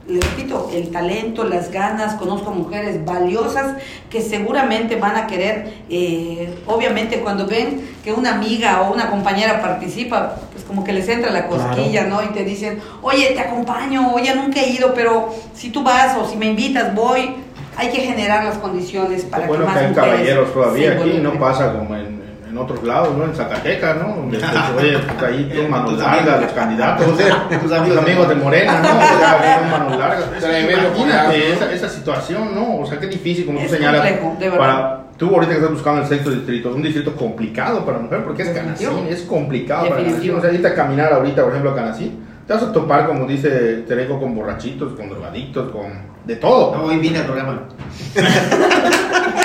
le 0.07 0.21
repito, 0.21 0.69
el 0.71 0.91
talento, 0.91 1.45
las 1.45 1.71
ganas, 1.71 2.13
conozco 2.13 2.51
mujeres 2.51 3.03
valiosas 3.03 3.77
que 4.11 4.21
seguramente 4.21 4.97
van 4.97 5.15
a 5.15 5.25
querer, 5.25 5.73
eh, 5.89 6.53
obviamente 6.67 7.21
cuando 7.21 7.47
ven 7.47 7.81
que 8.03 8.13
una 8.13 8.35
amiga 8.35 8.83
o 8.83 8.93
una 8.93 9.09
compañera 9.09 9.59
participa, 9.59 10.35
pues 10.51 10.63
como 10.63 10.83
que 10.83 10.93
les 10.93 11.09
entra 11.09 11.31
la 11.31 11.47
cosquilla, 11.47 12.05
¿no? 12.05 12.21
Y 12.21 12.27
te 12.27 12.43
dicen, 12.43 12.79
oye, 13.01 13.31
te 13.31 13.39
acompaño, 13.39 14.13
oye, 14.13 14.35
nunca 14.35 14.61
he 14.61 14.69
ido, 14.69 14.93
pero 14.93 15.33
si 15.55 15.71
tú 15.71 15.81
vas 15.81 16.15
o 16.15 16.29
si 16.29 16.37
me 16.37 16.45
invitas, 16.45 16.93
voy. 16.93 17.44
Hay 17.77 17.89
que 17.89 18.01
generar 18.01 18.43
las 18.45 18.57
condiciones 18.57 19.23
para 19.25 19.47
bueno 19.47 19.65
que 19.65 19.67
más 19.67 19.77
que 19.77 19.83
hay 19.85 19.89
mujeres 19.89 20.11
caballeros 20.11 20.53
todavía 20.53 20.91
aquí, 20.93 21.19
no 21.21 21.33
pasa 21.39 21.73
como 21.73 21.95
en, 21.95 22.23
en 22.49 22.57
otros 22.57 22.83
lados, 22.83 23.17
¿no? 23.17 23.25
En 23.25 23.35
Zacatecas, 23.35 23.97
¿no? 23.97 24.15
Donde, 24.15 24.37
oye, 24.37 24.97
pues, 24.99 25.23
ahí 25.23 25.43
tienen 25.51 25.69
manos 25.71 25.97
largas 25.97 26.41
los 26.41 26.51
candidatos, 26.53 27.05
tus 27.61 27.71
amigos, 27.71 28.29
de 28.29 28.35
Morena, 28.35 28.79
¿no? 28.81 28.89
O 28.89 29.19
sea, 29.19 29.41
tienen 29.41 29.71
manos 29.71 29.99
largas. 29.99 30.25
Imagínate 30.71 31.51
esa, 31.53 31.71
esa 31.73 31.89
situación, 31.89 32.55
¿no? 32.55 32.77
O 32.77 32.85
sea, 32.85 32.99
qué 32.99 33.07
difícil, 33.07 33.45
como 33.45 33.59
Es 33.59 33.67
tú 33.67 33.75
señalas. 33.75 34.01
complejo, 34.01 34.35
de 34.39 34.49
verdad. 34.49 34.59
para, 34.59 35.03
tú 35.17 35.33
ahorita 35.33 35.51
que 35.51 35.57
estás 35.57 35.71
buscando 35.73 36.01
el 36.01 36.07
sexto 36.07 36.31
distrito, 36.31 36.69
es 36.69 36.75
un 36.75 36.83
distrito 36.83 37.15
complicado 37.15 37.85
para 37.85 37.99
mujer, 37.99 38.23
porque 38.23 38.43
es 38.43 38.53
Definitivo. 38.53 38.91
Canacín, 38.91 39.13
es 39.13 39.21
complicado 39.23 39.81
para 39.83 39.95
Canacín. 39.95 40.13
Definitivo. 40.13 40.37
O 40.37 40.41
sea, 40.41 40.49
ahorita 40.49 40.75
caminar 40.75 41.13
ahorita, 41.13 41.41
por 41.41 41.51
ejemplo, 41.51 41.71
a 41.71 41.75
Canacín, 41.75 42.24
te 42.47 42.53
vas 42.53 42.63
a 42.63 42.71
topar, 42.71 43.07
como 43.07 43.25
dice 43.25 43.49
Tereco, 43.87 44.19
con 44.19 44.35
borrachitos, 44.35 44.93
con 44.93 45.09
drogadictos, 45.09 45.71
con 45.71 45.91
de 46.25 46.35
todo. 46.35 46.75
No, 46.75 46.83
hoy 46.85 46.97
vine 46.99 47.19
al 47.19 47.25
programa. 47.25 47.67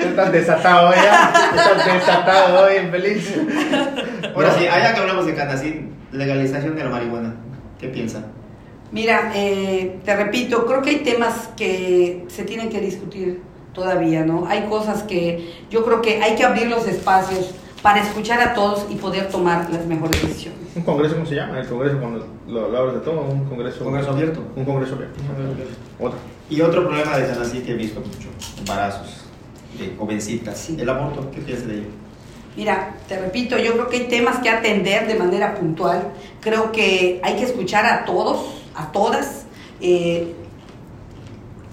Estás 0.00 0.32
desatado 0.32 0.92
ya. 0.94 1.32
Estás 1.56 1.86
desatado 1.94 2.64
hoy, 2.66 2.76
infeliz. 2.84 3.34
Ahora 4.34 4.48
No. 4.48 4.58
sí, 4.58 4.66
allá 4.66 4.94
que 4.94 5.00
hablamos 5.00 5.26
de 5.26 5.34
Canacín, 5.34 5.94
legalización 6.12 6.76
de 6.76 6.84
la 6.84 6.90
marihuana. 6.90 7.34
¿Qué 7.80 7.88
piensan? 7.88 8.26
Mira, 8.90 9.32
eh, 9.34 9.98
te 10.04 10.16
repito, 10.16 10.64
creo 10.66 10.82
que 10.82 10.90
hay 10.90 10.96
temas 10.98 11.48
que 11.56 12.24
se 12.28 12.44
tienen 12.44 12.68
que 12.70 12.80
discutir 12.80 13.42
todavía, 13.72 14.24
¿no? 14.24 14.46
Hay 14.48 14.62
cosas 14.68 15.02
que 15.02 15.52
yo 15.70 15.84
creo 15.84 16.00
que 16.02 16.22
hay 16.22 16.34
que 16.34 16.44
abrir 16.44 16.68
los 16.68 16.86
espacios 16.88 17.54
para 17.82 18.00
escuchar 18.00 18.40
a 18.40 18.54
todos 18.54 18.86
y 18.90 18.96
poder 18.96 19.28
tomar 19.28 19.70
las 19.70 19.86
mejores 19.86 20.20
decisiones. 20.22 20.60
¿Un 20.74 20.82
congreso 20.82 21.14
cómo 21.14 21.26
se 21.26 21.36
llama? 21.36 21.60
El 21.60 21.66
congreso 21.66 21.98
cuando 21.98 22.26
lo, 22.48 22.68
lo 22.68 22.78
hablas 22.78 22.94
de 22.96 23.00
todo, 23.00 23.20
un 23.22 23.44
congreso. 23.44 23.84
Congreso 23.84 24.10
abierto. 24.10 24.40
Un 24.56 24.64
congreso 24.64 24.94
abierto. 24.94 25.20
Otro. 26.00 26.18
Y 26.50 26.60
otro 26.60 26.86
problema 26.88 27.16
de 27.18 27.26
Canacín 27.26 27.62
que 27.62 27.72
he 27.72 27.74
visto 27.74 28.00
mucho, 28.00 28.28
embarazos 28.58 29.24
de 29.78 29.94
jovencitas. 29.98 30.58
Sí. 30.58 30.76
El 30.78 30.88
aborto, 30.88 31.30
¿qué 31.30 31.40
piensas 31.40 31.68
de 31.68 31.74
ello? 31.74 31.88
Mira, 32.56 32.94
te 33.06 33.20
repito, 33.20 33.56
yo 33.58 33.72
creo 33.74 33.88
que 33.88 33.96
hay 33.98 34.08
temas 34.08 34.38
que 34.38 34.48
atender 34.48 35.06
de 35.06 35.14
manera 35.14 35.54
puntual. 35.54 36.08
Creo 36.40 36.72
que 36.72 37.20
hay 37.22 37.36
que 37.36 37.44
escuchar 37.44 37.86
a 37.86 38.04
todos, 38.04 38.62
a 38.74 38.90
todas, 38.90 39.44
eh, 39.80 40.34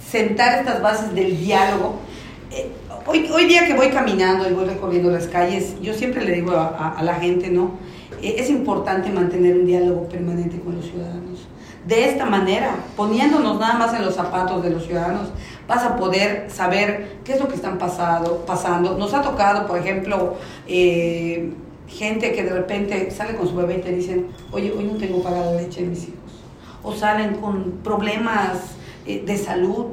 sentar 0.07 0.59
estas 0.59 0.81
bases 0.81 1.15
del 1.15 1.39
diálogo. 1.39 1.95
Eh, 2.51 2.69
hoy, 3.05 3.29
hoy 3.31 3.45
día 3.45 3.65
que 3.65 3.73
voy 3.73 3.89
caminando 3.89 4.49
y 4.49 4.53
voy 4.53 4.65
recorriendo 4.65 5.11
las 5.11 5.27
calles, 5.27 5.75
yo 5.81 5.93
siempre 5.93 6.23
le 6.25 6.33
digo 6.33 6.51
a, 6.51 6.99
la 7.03 7.15
gente, 7.15 7.49
¿no? 7.49 7.71
Eh, 8.21 8.35
es 8.37 8.49
importante 8.49 9.09
mantener 9.11 9.55
un 9.57 9.65
diálogo 9.65 10.07
permanente 10.09 10.59
con 10.59 10.75
los 10.75 10.85
ciudadanos. 10.85 11.47
De 11.85 12.09
esta 12.09 12.25
manera, 12.25 12.77
poniéndonos 12.97 13.59
nada 13.59 13.75
más 13.75 13.93
en 13.93 14.03
los 14.03 14.15
zapatos 14.15 14.63
de 14.63 14.71
los 14.71 14.85
ciudadanos, 14.85 15.29
vas 15.67 15.83
a 15.83 15.95
poder 15.97 16.49
saber 16.49 17.19
qué 17.23 17.33
es 17.33 17.39
lo 17.39 17.47
que 17.47 17.55
están 17.55 17.77
pasado, 17.77 18.43
pasando. 18.47 18.97
Nos 18.97 19.13
ha 19.13 19.21
tocado, 19.21 19.67
por 19.67 19.77
ejemplo, 19.77 20.35
eh, 20.67 21.53
gente 21.87 22.33
que 22.33 22.43
de 22.43 22.53
repente 22.53 23.11
sale 23.11 23.35
con 23.35 23.47
su 23.47 23.55
bebé 23.55 23.77
y 23.77 23.81
te 23.81 23.91
dicen, 23.91 24.27
oye, 24.51 24.73
hoy 24.75 24.85
no 24.85 24.97
tengo 24.97 25.21
para 25.21 25.45
la 25.45 25.51
leche 25.53 25.81
de 25.81 25.87
mis 25.87 26.03
hijos. 26.05 26.15
O 26.81 26.93
salen 26.95 27.35
con 27.35 27.79
problemas 27.83 28.75
eh, 29.05 29.23
de 29.23 29.37
salud, 29.37 29.85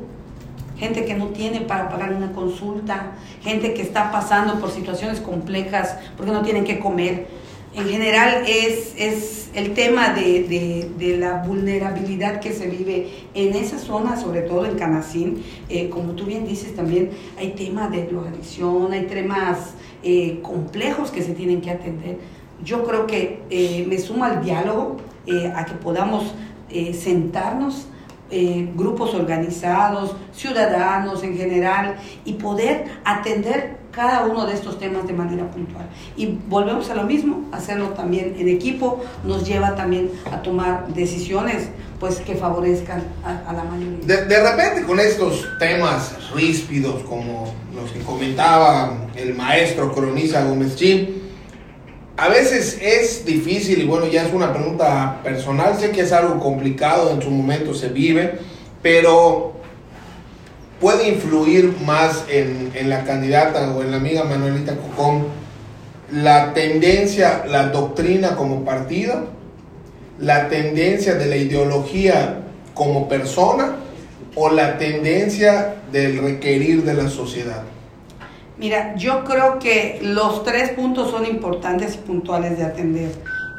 gente 0.82 1.04
que 1.04 1.14
no 1.14 1.26
tiene 1.28 1.60
para 1.60 1.88
pagar 1.88 2.12
una 2.12 2.32
consulta, 2.32 3.12
gente 3.42 3.72
que 3.72 3.82
está 3.82 4.10
pasando 4.10 4.58
por 4.60 4.70
situaciones 4.70 5.20
complejas 5.20 5.96
porque 6.16 6.32
no 6.32 6.42
tienen 6.42 6.64
que 6.64 6.80
comer. 6.80 7.28
En 7.74 7.88
general 7.88 8.42
es, 8.46 8.92
es 8.98 9.50
el 9.54 9.72
tema 9.74 10.12
de, 10.12 10.42
de- 10.42 10.90
de 10.98 11.16
la 11.16 11.42
vulnerabilidad 11.44 12.40
que 12.40 12.52
se 12.52 12.66
vive 12.68 13.08
en 13.34 13.54
esa 13.54 13.78
zona, 13.78 14.16
sobre 14.20 14.42
todo 14.42 14.66
en 14.66 14.74
Canacín. 14.76 15.42
Eh, 15.70 15.88
como 15.88 16.12
tú 16.12 16.24
bien 16.26 16.46
dices 16.46 16.74
también, 16.76 17.10
hay 17.38 17.50
temas 17.52 17.90
de 17.90 18.04
drogadicción, 18.06 18.92
hay 18.92 19.06
temas 19.06 19.74
eh, 20.02 20.40
complejos 20.42 21.10
que 21.10 21.22
se 21.22 21.32
tienen 21.32 21.60
que 21.62 21.70
atender. 21.70 22.18
Yo 22.64 22.84
creo 22.84 23.06
que 23.06 23.40
eh, 23.50 23.86
me 23.88 23.98
sumo 23.98 24.24
al 24.24 24.44
diálogo, 24.44 24.96
eh, 25.26 25.50
a 25.54 25.64
que 25.64 25.74
podamos 25.74 26.34
eh, 26.70 26.92
sentarnos 26.92 27.86
eh, 28.32 28.68
grupos 28.74 29.14
organizados, 29.14 30.16
ciudadanos 30.34 31.22
en 31.22 31.36
general, 31.36 31.96
y 32.24 32.32
poder 32.32 32.86
atender 33.04 33.76
cada 33.92 34.24
uno 34.24 34.46
de 34.46 34.54
estos 34.54 34.78
temas 34.78 35.06
de 35.06 35.12
manera 35.12 35.50
puntual. 35.50 35.84
Y 36.16 36.38
volvemos 36.48 36.88
a 36.90 36.94
lo 36.94 37.04
mismo, 37.04 37.44
hacerlo 37.52 37.90
también 37.90 38.34
en 38.38 38.48
equipo 38.48 39.04
nos 39.22 39.46
lleva 39.46 39.74
también 39.74 40.10
a 40.32 40.40
tomar 40.42 40.88
decisiones 40.94 41.68
pues 42.00 42.16
que 42.16 42.34
favorezcan 42.34 43.04
a, 43.22 43.50
a 43.50 43.52
la 43.52 43.64
mayoría. 43.64 44.04
De, 44.04 44.24
de 44.24 44.50
repente 44.50 44.82
con 44.84 44.98
estos 44.98 45.46
temas 45.58 46.16
ríspidos 46.34 47.02
como 47.02 47.54
los 47.74 47.90
que 47.92 48.00
comentaba 48.00 49.06
el 49.14 49.34
maestro 49.34 49.92
cronista 49.92 50.42
Gómez 50.42 50.74
Chin, 50.74 51.21
a 52.16 52.28
veces 52.28 52.78
es 52.80 53.24
difícil 53.24 53.80
y 53.80 53.84
bueno, 53.84 54.06
ya 54.06 54.26
es 54.26 54.32
una 54.32 54.52
pregunta 54.52 55.20
personal, 55.22 55.76
sé 55.78 55.90
que 55.90 56.02
es 56.02 56.12
algo 56.12 56.38
complicado, 56.38 57.10
en 57.10 57.22
su 57.22 57.30
momento 57.30 57.74
se 57.74 57.88
vive, 57.88 58.38
pero 58.82 59.54
puede 60.80 61.08
influir 61.08 61.74
más 61.84 62.24
en, 62.28 62.72
en 62.74 62.90
la 62.90 63.04
candidata 63.04 63.72
o 63.72 63.82
en 63.82 63.90
la 63.90 63.96
amiga 63.96 64.24
Manuelita 64.24 64.76
Cocón 64.76 65.42
la 66.12 66.52
tendencia, 66.52 67.44
la 67.48 67.68
doctrina 67.68 68.36
como 68.36 68.64
partido, 68.64 69.28
la 70.18 70.48
tendencia 70.48 71.14
de 71.14 71.26
la 71.26 71.36
ideología 71.36 72.40
como 72.74 73.08
persona 73.08 73.76
o 74.34 74.50
la 74.50 74.76
tendencia 74.78 75.76
del 75.90 76.18
requerir 76.18 76.84
de 76.84 76.94
la 76.94 77.08
sociedad. 77.08 77.62
Mira, 78.58 78.94
yo 78.96 79.24
creo 79.24 79.58
que 79.58 80.00
los 80.02 80.44
tres 80.44 80.70
puntos 80.70 81.10
son 81.10 81.26
importantes 81.26 81.94
y 81.94 81.98
puntuales 81.98 82.58
de 82.58 82.64
atender. 82.64 83.12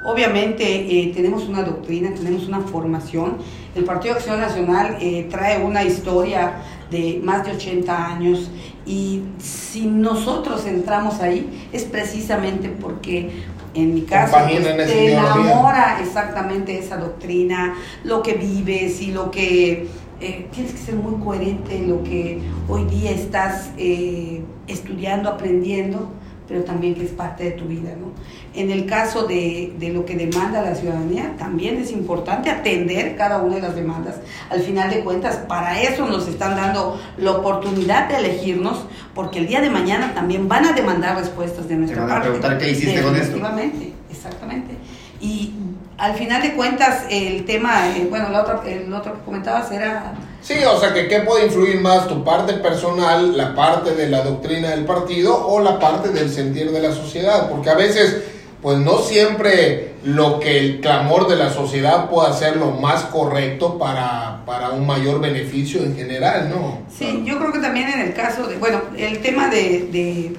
Obviamente 0.04 0.64
eh, 0.64 1.12
tenemos 1.16 1.48
una 1.48 1.64
doctrina, 1.64 2.14
tenemos 2.14 2.48
una 2.48 2.60
formación. 2.60 3.38
El 3.74 3.86
Partido 3.86 4.14
de 4.14 4.20
Acción 4.20 4.40
Nacional 4.40 4.98
eh, 5.00 5.28
trae 5.32 5.64
una 5.64 5.84
historia 5.84 6.56
de 6.92 7.20
más 7.24 7.46
de 7.46 7.54
80 7.54 8.08
años 8.08 8.52
y 8.86 9.24
si 9.40 9.86
nosotros 9.88 10.66
entramos 10.66 11.22
ahí 11.22 11.68
es 11.72 11.86
precisamente 11.86 12.70
porque 12.70 13.32
en 13.74 13.96
mi 13.96 14.02
caso 14.02 14.38
pues, 14.40 14.64
te 14.64 15.14
enamora 15.14 16.00
exactamente 16.02 16.78
esa 16.78 16.98
doctrina, 16.98 17.76
lo 18.04 18.22
que 18.22 18.34
vives 18.34 19.02
y 19.02 19.12
lo 19.12 19.32
que 19.32 19.88
eh, 20.24 20.48
tienes 20.54 20.72
que 20.72 20.78
ser 20.78 20.96
muy 20.96 21.22
coherente 21.22 21.76
en 21.76 21.90
lo 21.90 22.02
que 22.04 22.40
hoy 22.70 22.86
día 22.86 23.12
estás 23.12 23.72
eh, 23.78 24.42
estudiando, 24.68 25.28
aprendiendo, 25.30 26.10
pero 26.48 26.64
también 26.64 26.96
que 26.96 27.04
es 27.04 27.12
parte 27.12 27.44
de 27.44 27.52
tu 27.52 27.66
vida, 27.66 27.92
¿no? 28.00 28.12
En 28.54 28.72
el 28.72 28.86
caso 28.86 29.26
de, 29.26 29.74
de 29.78 29.90
lo 29.90 30.06
que 30.06 30.16
demanda 30.16 30.62
la 30.62 30.76
ciudadanía, 30.76 31.36
también 31.38 31.78
es 31.78 31.92
importante 31.92 32.50
atender 32.50 33.18
cada 33.18 33.42
una 33.42 33.56
de 33.56 33.62
las 33.62 33.76
demandas. 33.76 34.16
Al 34.50 34.62
final 34.62 34.90
de 34.90 35.02
cuentas, 35.02 35.38
para 35.48 35.82
eso 35.82 36.08
nos 36.08 36.28
están 36.28 36.56
dando 36.56 37.00
la 37.18 37.32
oportunidad 37.32 38.08
de 38.08 38.18
elegirnos, 38.18 38.86
porque 39.14 39.40
el 39.40 39.48
día 39.48 39.60
de 39.60 39.70
mañana 39.70 40.14
también 40.14 40.48
van 40.48 40.66
a 40.66 40.72
demandar 40.72 41.18
respuestas 41.18 41.68
de 41.68 41.76
nuestra 41.76 42.02
van 42.02 42.10
a 42.10 42.14
parte. 42.14 42.30
preguntar, 42.30 42.58
¿qué 42.58 42.72
hiciste 42.72 43.02
con 43.02 43.16
esto? 43.16 43.36
Definitivamente, 43.36 43.94
Exactamente. 44.10 44.76
Y 45.20 45.54
al 45.98 46.16
final 46.16 46.42
de 46.42 46.54
cuentas, 46.54 47.04
el 47.10 47.46
tema, 47.46 47.88
eh, 47.96 48.08
bueno, 48.10 48.28
el 48.28 48.36
otro, 48.36 48.64
el 48.64 48.92
otro 48.94 49.14
que 49.14 49.22
comentabas 49.22 49.72
era... 49.72 50.14
Sí, 50.42 50.56
o 50.66 50.78
sea, 50.80 50.94
que 50.94 51.08
qué 51.08 51.22
puede 51.22 51.46
influir 51.46 51.80
más, 51.80 52.08
tu 52.08 52.24
parte 52.24 52.54
personal, 52.54 53.38
la 53.38 53.56
parte 53.56 53.96
de 53.96 54.10
la 54.10 54.22
doctrina 54.22 54.72
del 54.72 54.86
partido 54.86 55.48
o 55.48 55.62
la 55.62 55.80
parte 55.80 56.10
del 56.10 56.30
sentir 56.30 56.72
de 56.72 56.82
la 56.82 56.92
sociedad, 56.92 57.50
porque 57.50 57.70
a 57.70 57.76
veces, 57.76 58.24
pues 58.62 58.78
no 58.80 58.98
siempre 58.98 59.94
lo 60.04 60.40
que 60.42 60.60
el 60.60 60.82
clamor 60.82 61.30
de 61.30 61.38
la 61.38 61.50
sociedad 61.50 62.10
pueda 62.10 62.34
ser 62.34 62.58
lo 62.58 62.72
más 62.72 63.04
correcto 63.04 63.78
para, 63.78 64.42
para 64.46 64.72
un 64.72 64.86
mayor 64.86 65.22
beneficio 65.22 65.82
en 65.82 65.96
general, 65.96 66.50
¿no? 66.50 66.80
Sí, 66.90 67.24
yo 67.26 67.38
creo 67.40 67.54
que 67.54 67.60
también 67.60 67.88
en 67.90 68.02
el 68.02 68.14
caso 68.14 68.48
de, 68.48 68.58
bueno, 68.58 68.82
el 68.98 69.22
tema 69.22 69.48
de, 69.48 69.88
de, 69.94 70.36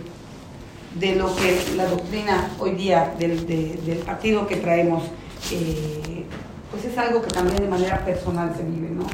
de 0.96 1.16
lo 1.16 1.34
que 1.34 1.58
la 1.76 1.86
doctrina 1.86 2.50
hoy 2.58 2.72
día 2.72 3.14
del, 3.18 3.46
del 3.46 3.98
partido 4.04 4.46
que 4.46 4.56
traemos, 4.56 5.04
eh, 5.52 6.24
pues 6.70 6.84
es 6.84 6.98
algo 6.98 7.22
que 7.22 7.30
también 7.30 7.56
de 7.58 7.68
manera 7.68 8.04
personal 8.04 8.52
se 8.56 8.62
vive, 8.64 8.90
¿no? 8.90 9.04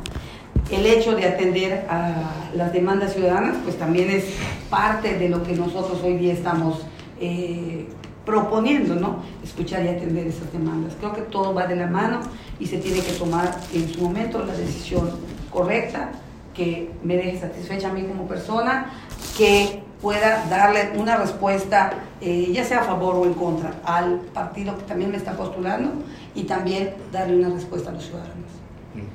El 0.71 0.87
hecho 0.87 1.15
de 1.17 1.27
atender 1.27 1.87
a 1.91 2.51
las 2.55 2.73
demandas 2.73 3.15
ciudadanas, 3.15 3.57
pues 3.65 3.77
también 3.77 4.11
es 4.11 4.25
parte 4.71 5.19
de 5.19 5.29
lo 5.29 5.43
que 5.43 5.55
nosotros 5.55 6.01
hoy 6.03 6.17
día 6.17 6.33
estamos 6.33 6.83
eh, 7.21 7.89
proponiendo, 8.25 8.95
¿no? 8.95 9.23
Escuchar 9.43 9.85
y 9.85 9.89
atender 9.89 10.27
esas 10.27 10.53
demandas. 10.53 10.95
Creo 10.99 11.13
que 11.13 11.23
todo 11.23 11.53
va 11.53 11.67
de 11.67 11.77
la 11.77 11.87
mano 11.87 12.21
y 12.59 12.67
se 12.67 12.79
tiene 12.79 13.01
que 13.01 13.13
tomar 13.13 13.59
en 13.75 13.89
su 13.93 14.01
momento 14.01 14.45
la 14.45 14.55
decisión 14.55 15.11
correcta 15.51 16.13
que 16.55 16.91
me 17.03 17.17
deje 17.17 17.41
satisfecha 17.41 17.91
a 17.91 17.93
mí 17.93 18.03
como 18.03 18.27
persona, 18.29 18.93
que 19.37 19.83
pueda 20.01 20.47
darle 20.49 20.93
una 20.97 21.17
respuesta, 21.17 21.93
eh, 22.21 22.51
ya 22.53 22.65
sea 22.65 22.81
a 22.81 22.85
favor 22.85 23.17
o 23.17 23.25
en 23.25 23.35
contra, 23.35 23.75
al 23.85 24.21
partido 24.33 24.77
que 24.77 24.85
también 24.85 25.11
me 25.11 25.17
está 25.17 25.33
postulando 25.33 25.93
y 26.35 26.45
también 26.45 26.95
darle 27.13 27.37
una 27.37 27.55
respuesta 27.55 27.91
a 27.91 27.93
los 27.93 28.05
ciudadanos. 28.05 28.51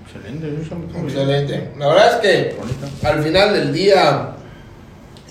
Excelente, 0.05 0.47
excelente. 0.99 1.71
La 1.77 1.87
verdad 1.87 2.13
es 2.13 2.15
que 2.15 2.55
al 3.05 3.23
final 3.23 3.53
del 3.53 3.73
día, 3.73 4.35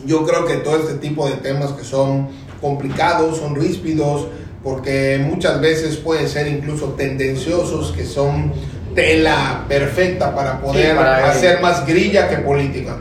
yo 0.04 0.26
creo 0.26 0.44
que 0.44 0.56
todo 0.56 0.76
este 0.76 0.94
tipo 0.94 1.28
de 1.28 1.36
temas 1.36 1.72
que 1.72 1.84
son 1.84 2.28
complicados, 2.60 3.38
son 3.38 3.54
ríspidos, 3.54 4.26
porque 4.62 5.22
muchas 5.22 5.60
veces 5.60 5.96
pueden 5.96 6.28
ser 6.28 6.48
incluso 6.48 6.88
tendenciosos, 6.94 7.92
que 7.92 8.04
son 8.04 8.52
tela 8.94 9.64
perfecta 9.68 10.34
para 10.34 10.60
poder 10.60 10.98
hacer 10.98 11.60
más 11.60 11.86
grilla 11.86 12.28
que 12.28 12.36
política. 12.38 12.96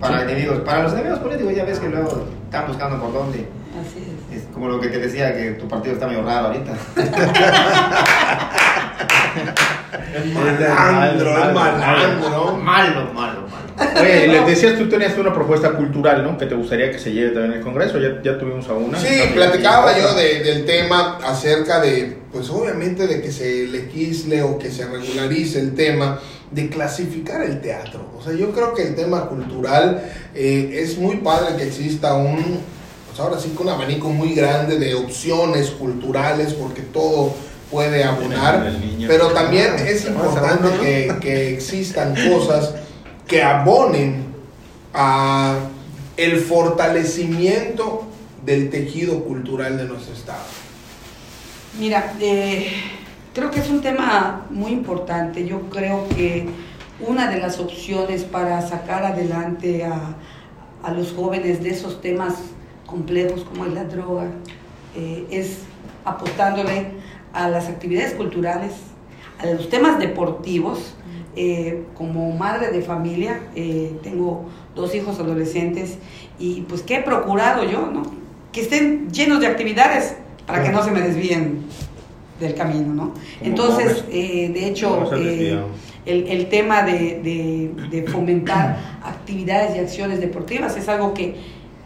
Para 0.00 0.22
enemigos, 0.22 0.60
para 0.60 0.82
los 0.82 0.92
enemigos 0.92 1.18
políticos 1.20 1.54
ya 1.54 1.64
ves 1.64 1.78
que 1.78 1.88
luego 1.88 2.26
están 2.44 2.66
buscando 2.66 3.00
por 3.00 3.12
dónde. 3.12 3.46
Así 3.80 3.98
es. 4.32 4.42
Es 4.42 4.48
como 4.52 4.68
lo 4.68 4.80
que 4.80 4.88
te 4.88 4.98
decía, 4.98 5.34
que 5.34 5.52
tu 5.52 5.68
partido 5.68 5.94
está 5.94 6.06
medio 6.06 6.22
raro 6.22 6.48
ahorita. 6.48 6.72
es 10.16 10.26
malandro, 10.34 11.38
es 11.38 11.54
malandro. 11.54 12.56
Malo, 12.56 13.12
malo, 13.14 13.46
malo. 13.48 13.66
Oye, 14.00 14.26
les 14.28 14.46
decías, 14.46 14.78
tú 14.78 14.88
tenías 14.88 15.16
una 15.18 15.32
propuesta 15.32 15.72
cultural, 15.72 16.24
¿no? 16.24 16.38
Que 16.38 16.46
te 16.46 16.54
gustaría 16.54 16.90
que 16.90 16.98
se 16.98 17.12
lleve 17.12 17.30
también 17.30 17.52
en 17.52 17.58
el 17.58 17.64
Congreso. 17.64 17.98
Ya, 17.98 18.22
ya 18.22 18.38
tuvimos 18.38 18.68
a 18.68 18.74
una. 18.74 18.98
Sí, 18.98 19.30
platicaba 19.34 19.96
yo 19.98 20.14
de, 20.14 20.42
del 20.42 20.64
tema 20.64 21.18
acerca 21.24 21.80
de, 21.80 22.16
pues 22.32 22.48
obviamente 22.50 23.06
de 23.06 23.20
que 23.20 23.30
se 23.30 23.66
legisle 23.66 24.42
o 24.42 24.58
que 24.58 24.70
se 24.70 24.86
regularice 24.86 25.60
el 25.60 25.74
tema 25.74 26.18
de 26.50 26.68
clasificar 26.68 27.42
el 27.42 27.60
teatro. 27.60 28.06
O 28.18 28.22
sea, 28.22 28.32
yo 28.32 28.52
creo 28.52 28.74
que 28.74 28.82
el 28.82 28.94
tema 28.94 29.28
cultural 29.28 30.10
eh, 30.34 30.80
es 30.82 30.98
muy 30.98 31.16
padre 31.16 31.56
que 31.56 31.64
exista 31.64 32.14
un, 32.14 32.60
pues 33.08 33.18
ahora 33.18 33.38
sí 33.38 33.52
que 33.56 33.62
un 33.62 33.68
abanico 33.68 34.08
muy 34.10 34.34
grande 34.34 34.78
de 34.78 34.94
opciones 34.94 35.70
culturales 35.70 36.54
porque 36.54 36.82
todo 36.82 37.34
puede 37.70 38.04
abonar, 38.04 38.72
pero 39.08 39.32
también 39.32 39.74
es 39.86 40.06
importante 40.06 40.68
que, 40.80 41.16
que 41.20 41.54
existan 41.54 42.14
cosas 42.30 42.74
que 43.26 43.42
abonen 43.42 44.26
a 44.94 45.58
el 46.16 46.40
fortalecimiento 46.40 48.06
del 48.44 48.70
tejido 48.70 49.24
cultural 49.24 49.76
de 49.76 49.84
nuestro 49.84 50.14
estado. 50.14 50.44
Mira, 51.78 52.14
eh, 52.20 52.68
creo 53.36 53.50
que 53.50 53.60
es 53.60 53.68
un 53.68 53.82
tema 53.82 54.46
muy 54.48 54.72
importante. 54.72 55.46
Yo 55.46 55.68
creo 55.68 56.08
que 56.08 56.46
una 57.06 57.30
de 57.30 57.38
las 57.38 57.60
opciones 57.60 58.24
para 58.24 58.66
sacar 58.66 59.04
adelante 59.04 59.84
a, 59.84 60.16
a 60.82 60.90
los 60.92 61.12
jóvenes 61.12 61.62
de 61.62 61.68
esos 61.68 62.00
temas 62.00 62.32
complejos 62.86 63.44
como 63.44 63.66
es 63.66 63.74
la 63.74 63.84
droga 63.84 64.24
eh, 64.96 65.26
es 65.30 65.58
apostándole 66.06 66.92
a 67.34 67.50
las 67.50 67.68
actividades 67.68 68.14
culturales, 68.14 68.72
a 69.38 69.46
los 69.46 69.68
temas 69.68 69.98
deportivos. 69.98 70.94
Eh, 71.38 71.84
como 71.94 72.32
madre 72.32 72.70
de 72.70 72.80
familia, 72.80 73.42
eh, 73.54 73.92
tengo 74.02 74.46
dos 74.74 74.94
hijos 74.94 75.20
adolescentes 75.20 75.98
y 76.38 76.62
pues 76.62 76.80
que 76.80 76.94
he 76.94 77.02
procurado 77.02 77.64
yo, 77.64 77.90
¿no? 77.92 78.04
Que 78.52 78.62
estén 78.62 79.10
llenos 79.10 79.40
de 79.40 79.46
actividades 79.46 80.16
para 80.46 80.62
que 80.62 80.70
no 80.70 80.82
se 80.82 80.90
me 80.90 81.02
desvíen 81.02 81.66
del 82.40 82.54
camino, 82.54 82.92
¿no? 82.94 83.14
Entonces, 83.40 84.04
eh, 84.10 84.50
de 84.52 84.68
hecho, 84.68 85.10
eh, 85.14 85.58
el, 86.04 86.28
el, 86.28 86.48
tema 86.48 86.82
de, 86.82 87.20
de, 87.22 87.88
de, 87.90 88.02
fomentar 88.08 88.78
actividades 89.02 89.76
y 89.76 89.78
acciones 89.78 90.20
deportivas 90.20 90.76
es 90.76 90.88
algo 90.88 91.14
que 91.14 91.36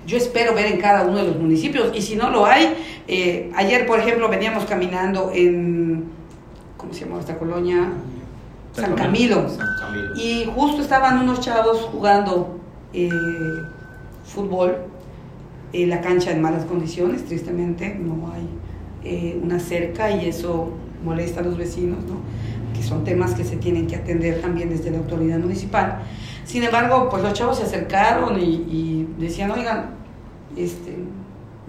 yo 0.07 0.17
espero 0.17 0.55
ver 0.55 0.67
en 0.67 0.81
cada 0.81 1.05
uno 1.05 1.19
de 1.19 1.25
los 1.25 1.37
municipios 1.37 1.93
y 1.95 2.03
si 2.03 2.17
no 2.17 2.31
lo 2.31 2.47
hay, 2.47 2.75
eh, 3.07 3.51
ayer, 3.55 3.87
por 3.87 4.01
ejemplo, 4.01 4.29
veníamos 4.29 4.65
caminando 4.65 5.31
en, 5.33 6.07
¿cómo 6.77 6.93
se 6.93 7.05
llama 7.05 7.21
esta 7.21 7.39
colonia? 7.39 7.93
San 8.73 8.95
Camilo. 8.95 9.49
San 9.49 9.69
Camilo. 9.81 10.15
Y 10.17 10.51
justo 10.55 10.83
estaban 10.83 11.19
unos 11.19 11.41
chavos 11.41 11.89
jugando 11.93 12.57
fútbol, 14.25 14.79
la 15.73 16.01
cancha 16.01 16.33
en 16.33 16.43
malas 16.43 16.65
condiciones, 16.65 17.25
tristemente, 17.25 17.95
no 17.95 18.33
hay 18.33 18.49
eh, 19.05 19.39
una 19.43 19.59
cerca 19.59 20.11
y 20.11 20.29
eso 20.29 20.73
molesta 21.05 21.41
a 21.41 21.43
los 21.43 21.57
vecinos, 21.57 21.99
¿no? 22.05 22.21
que 22.75 22.83
son 22.83 23.05
temas 23.05 23.35
que 23.35 23.45
se 23.45 23.57
tienen 23.57 23.87
que 23.87 23.97
atender 23.97 24.41
también 24.41 24.71
desde 24.71 24.91
la 24.91 24.99
autoridad 24.99 25.39
municipal. 25.39 26.01
Sin 26.45 26.63
embargo, 26.65 27.09
pues 27.11 27.23
los 27.23 27.33
chavos 27.33 27.59
se 27.59 27.65
acercaron 27.65 28.39
y, 28.41 28.65
y 28.69 29.09
decían, 29.19 29.51
oigan, 29.51 29.91
este, 30.57 30.97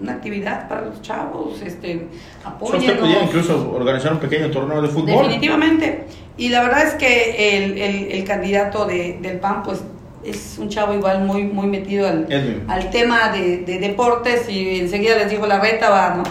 una 0.00 0.12
actividad 0.14 0.68
para 0.68 0.82
los 0.82 1.00
chavos, 1.02 1.62
este, 1.62 2.08
apoyen. 2.44 2.98
incluso 3.24 3.72
organizar 3.72 4.12
un 4.12 4.18
pequeño 4.18 4.50
torneo 4.50 4.82
de 4.82 4.88
fútbol. 4.88 5.06
Definitivamente. 5.06 6.06
Y 6.36 6.48
la 6.48 6.62
verdad 6.62 6.86
es 6.86 6.94
que 6.94 7.56
el, 7.56 7.78
el, 7.78 8.12
el 8.12 8.24
candidato 8.24 8.86
de, 8.86 9.18
del 9.22 9.38
PAN, 9.38 9.62
pues 9.62 9.82
es 10.24 10.56
un 10.58 10.68
chavo 10.68 10.94
igual 10.94 11.24
muy, 11.24 11.44
muy 11.44 11.66
metido 11.66 12.08
al, 12.08 12.26
al 12.68 12.90
tema 12.90 13.28
de, 13.30 13.58
de, 13.58 13.78
deportes 13.78 14.48
y 14.48 14.80
enseguida 14.80 15.16
les 15.16 15.30
dijo 15.30 15.46
la 15.46 15.60
reta 15.60 15.90
va, 15.90 16.14
¿no? 16.14 16.22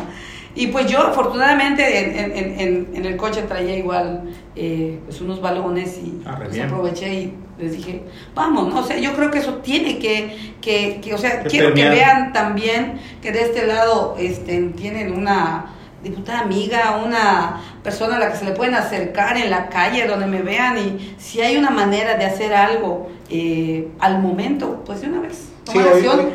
Y 0.54 0.68
pues 0.68 0.88
yo 0.88 1.00
afortunadamente 1.00 2.00
en, 2.00 2.36
en, 2.36 2.60
en, 2.60 2.88
en 2.94 3.06
el 3.06 3.16
coche 3.16 3.44
traía 3.44 3.78
igual 3.78 4.24
eh, 4.56 5.00
pues 5.06 5.22
unos 5.22 5.42
balones 5.42 5.98
y 5.98 6.22
ah, 6.26 6.38
pues 6.38 6.60
aproveché 6.60 7.14
y 7.14 7.34
les 7.58 7.78
dije, 7.78 8.04
vamos, 8.36 8.68
¿no? 8.68 8.80
O 8.80 8.84
sea, 8.84 8.98
yo 8.98 9.14
creo 9.14 9.32
que 9.32 9.40
eso 9.40 9.56
tiene 9.56 9.98
que, 10.00 10.54
que, 10.60 11.00
que 11.02 11.14
o 11.14 11.18
sea, 11.18 11.44
quiero 11.44 11.74
que 11.74 11.88
vean 11.88 12.34
también 12.34 13.00
que 13.22 13.32
de 13.32 13.44
este 13.44 13.66
lado 13.66 14.16
este, 14.20 14.60
tienen 14.76 15.14
una 15.14 15.68
diputada 16.04 16.42
amiga, 16.42 17.02
una 17.06 17.62
persona 17.84 18.16
a 18.16 18.20
la 18.20 18.32
que 18.32 18.38
se 18.38 18.46
le 18.46 18.52
pueden 18.52 18.74
acercar 18.74 19.38
en 19.38 19.52
la 19.52 19.70
calle 19.70 20.08
donde 20.08 20.26
me 20.26 20.42
vean 20.42 20.78
y 20.78 21.16
si 21.18 21.42
hay 21.42 21.58
una 21.58 21.70
manera 21.70 22.18
de 22.18 22.26
hacer 22.26 22.54
algo 22.54 23.10
eh, 23.30 23.88
al 24.00 24.20
momento, 24.20 24.84
pues 24.86 25.02
de 25.02 25.08
una 25.08 25.22
vez. 25.22 25.50
Sí, 25.72 25.78
hoy, 25.78 26.08
Hoy, 26.08 26.26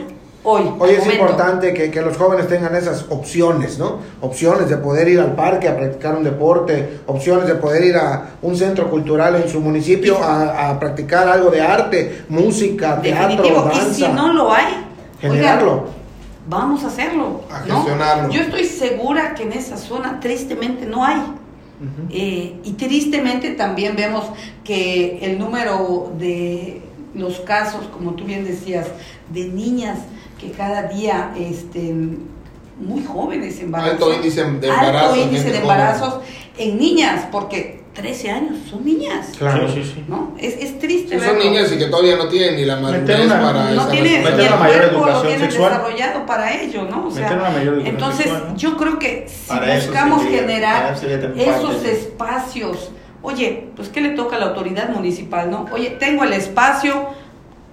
Hoy 0.49 0.91
es 0.91 1.05
importante 1.13 1.75
que, 1.75 1.91
que, 1.91 2.01
los 2.03 2.17
jóvenes 2.17 2.47
tengan 2.47 2.77
esas 2.77 3.07
opciones, 3.09 3.79
¿no? 3.79 3.99
Opciones 4.21 4.69
de 4.69 4.77
poder 4.77 5.09
ir 5.09 5.19
al 5.19 5.35
parque 5.35 5.69
a 5.69 5.77
practicar 5.77 6.15
un 6.15 6.23
deporte, 6.23 7.01
opciones 7.07 7.49
de 7.49 7.57
poder 7.57 7.85
ir 7.85 7.97
a 7.97 8.37
un 8.43 8.57
centro 8.57 8.89
cultural 8.89 9.35
en 9.35 9.49
su 9.49 9.61
municipio 9.61 10.23
a, 10.23 10.71
a 10.71 10.79
practicar 10.79 11.27
algo 11.29 11.51
de 11.51 11.61
arte, 11.61 12.25
música, 12.29 13.03
teatro, 13.03 13.65
danza. 13.65 13.89
Y 13.91 13.95
si 13.95 14.09
no 14.09 14.33
lo 14.33 14.53
hay, 14.53 14.87
generarlo. 15.21 15.73
Oigan, 15.73 15.87
vamos 16.49 16.85
a 16.85 16.87
hacerlo. 16.87 17.41
A 17.51 17.59
gestionarlo. 17.63 18.29
¿no? 18.29 18.33
Yo 18.33 18.43
estoy 18.43 18.65
segura 18.67 19.35
que 19.35 19.43
en 19.43 19.53
esa 19.53 19.77
zona 19.77 20.21
tristemente 20.21 20.87
no 20.87 21.05
hay. 21.05 21.19
Uh 21.19 21.85
-huh. 21.85 22.09
eh, 22.11 22.61
y 22.63 22.73
tristemente 22.75 23.51
también 23.51 23.97
vemos 23.97 24.25
que 24.63 25.19
el 25.23 25.41
número 25.41 26.13
de 26.17 26.83
los 27.15 27.41
casos, 27.41 27.87
como 27.93 28.13
tú 28.13 28.25
bien 28.25 28.45
decías, 28.45 28.87
de 29.31 29.49
niñas 29.49 29.99
que 30.41 30.51
cada 30.51 30.85
día 30.85 31.33
este, 31.39 31.95
muy 32.79 33.05
jóvenes 33.05 33.59
embarazos. 33.61 33.93
Alto 33.95 34.13
índice 34.15 34.43
de 34.45 34.47
embarazos. 34.69 35.09
Alto 35.11 35.17
índice 35.21 35.51
de 35.53 35.59
embarazos 35.59 36.15
en 36.59 36.79
niñas, 36.79 37.25
porque 37.33 37.77
13 37.95 38.31
años, 38.31 38.59
son 38.69 38.85
niñas. 38.85 39.29
Claro. 39.39 39.67
Sí, 39.73 39.83
sí, 39.83 39.93
sí. 39.95 40.05
¿no? 40.07 40.35
Es, 40.39 40.55
es 40.59 40.79
triste. 40.79 41.19
Son 41.19 41.29
verlo. 41.37 41.45
niñas 41.45 41.73
y 41.73 41.79
que 41.79 41.87
todavía 41.87 42.17
no 42.17 42.29
tienen 42.29 42.57
ni 42.57 42.67
la 42.67 42.77
madurez 42.77 43.25
una- 43.25 43.41
para 43.41 43.71
no 43.71 43.81
esa 43.83 43.91
tiene 43.91 44.19
meter 44.19 44.35
ni 44.37 44.43
el 44.43 44.49
una 44.49 44.57
mayor 44.57 44.79
cuerpo 44.81 44.99
lo 44.99 45.05
educación 45.07 45.27
tienen 45.29 45.51
sexual. 45.51 45.71
desarrollado 45.73 46.27
para 46.27 46.55
ello, 46.61 46.83
¿no? 46.91 47.07
O 47.07 47.11
sea, 47.11 47.33
una 47.33 47.49
mayor 47.51 47.81
entonces 47.87 48.25
sexual, 48.27 48.45
¿no? 48.51 48.57
yo 48.59 48.77
creo 48.77 48.99
que 48.99 49.27
si 49.29 49.49
Para 49.49 49.75
buscamos 49.77 50.23
sería- 50.25 50.41
generar 50.41 50.95
esos 51.39 51.85
espacios, 51.87 52.91
oye, 53.23 53.69
pues 53.75 53.89
qué 53.89 54.03
le 54.03 54.11
toca 54.11 54.37
a 54.37 54.41
la 54.41 54.47
autoridad 54.47 54.91
municipal, 54.91 55.51
¿no? 55.51 55.65
Oye, 55.73 55.91
tengo 55.99 56.25
el 56.25 56.35
espacio, 56.35 57.09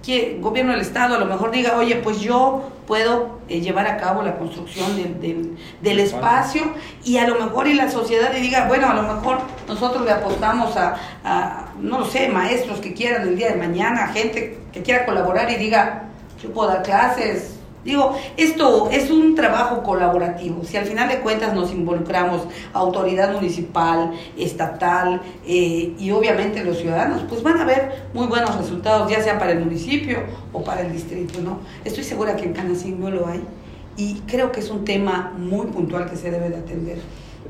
que 0.04 0.38
gobierno 0.40 0.72
del 0.72 0.82
estado 0.82 1.14
a 1.14 1.18
lo 1.18 1.26
mejor 1.26 1.50
diga, 1.50 1.78
oye, 1.78 1.96
pues 1.96 2.20
yo 2.20 2.70
puedo 2.86 3.38
eh, 3.48 3.60
llevar 3.60 3.86
a 3.86 3.96
cabo 3.96 4.22
la 4.22 4.36
construcción 4.36 4.94
del, 4.96 5.20
del, 5.20 5.56
del 5.80 6.00
espacio 6.00 6.62
y 7.04 7.16
a 7.16 7.26
lo 7.26 7.36
mejor 7.36 7.66
y 7.66 7.74
la 7.74 7.90
sociedad 7.90 8.32
le 8.32 8.40
diga, 8.40 8.68
bueno, 8.68 8.90
a 8.90 8.94
lo 8.94 9.02
mejor 9.02 9.38
nosotros 9.66 10.04
le 10.04 10.10
apostamos 10.10 10.76
a, 10.76 10.96
a, 11.24 11.72
no 11.80 12.00
lo 12.00 12.04
sé, 12.06 12.28
maestros 12.28 12.80
que 12.80 12.92
quieran 12.92 13.22
el 13.22 13.36
día 13.36 13.52
de 13.52 13.56
mañana, 13.56 14.08
gente 14.08 14.58
que 14.72 14.82
quiera 14.82 15.06
colaborar 15.06 15.50
y 15.50 15.56
diga, 15.56 16.04
yo 16.42 16.52
puedo 16.52 16.68
dar 16.68 16.82
clases. 16.82 17.53
Digo, 17.84 18.16
esto 18.36 18.88
es 18.90 19.10
un 19.10 19.34
trabajo 19.34 19.82
colaborativo. 19.82 20.64
Si 20.64 20.76
al 20.76 20.86
final 20.86 21.08
de 21.08 21.20
cuentas 21.20 21.54
nos 21.54 21.70
involucramos 21.70 22.42
autoridad 22.72 23.32
municipal, 23.32 24.12
estatal 24.38 25.20
eh, 25.46 25.94
y 25.98 26.10
obviamente 26.10 26.64
los 26.64 26.78
ciudadanos, 26.78 27.22
pues 27.28 27.42
van 27.42 27.60
a 27.60 27.64
ver 27.64 28.06
muy 28.14 28.26
buenos 28.26 28.56
resultados, 28.56 29.10
ya 29.10 29.22
sea 29.22 29.38
para 29.38 29.52
el 29.52 29.60
municipio 29.60 30.20
o 30.52 30.64
para 30.64 30.80
el 30.80 30.92
distrito, 30.92 31.40
¿no? 31.40 31.60
Estoy 31.84 32.04
segura 32.04 32.36
que 32.36 32.44
en 32.44 32.54
Canacín 32.54 33.00
no 33.00 33.10
lo 33.10 33.26
hay 33.26 33.42
y 33.96 34.14
creo 34.26 34.50
que 34.50 34.60
es 34.60 34.70
un 34.70 34.84
tema 34.84 35.32
muy 35.36 35.66
puntual 35.66 36.08
que 36.08 36.16
se 36.16 36.30
debe 36.30 36.48
de 36.48 36.56
atender. 36.56 36.98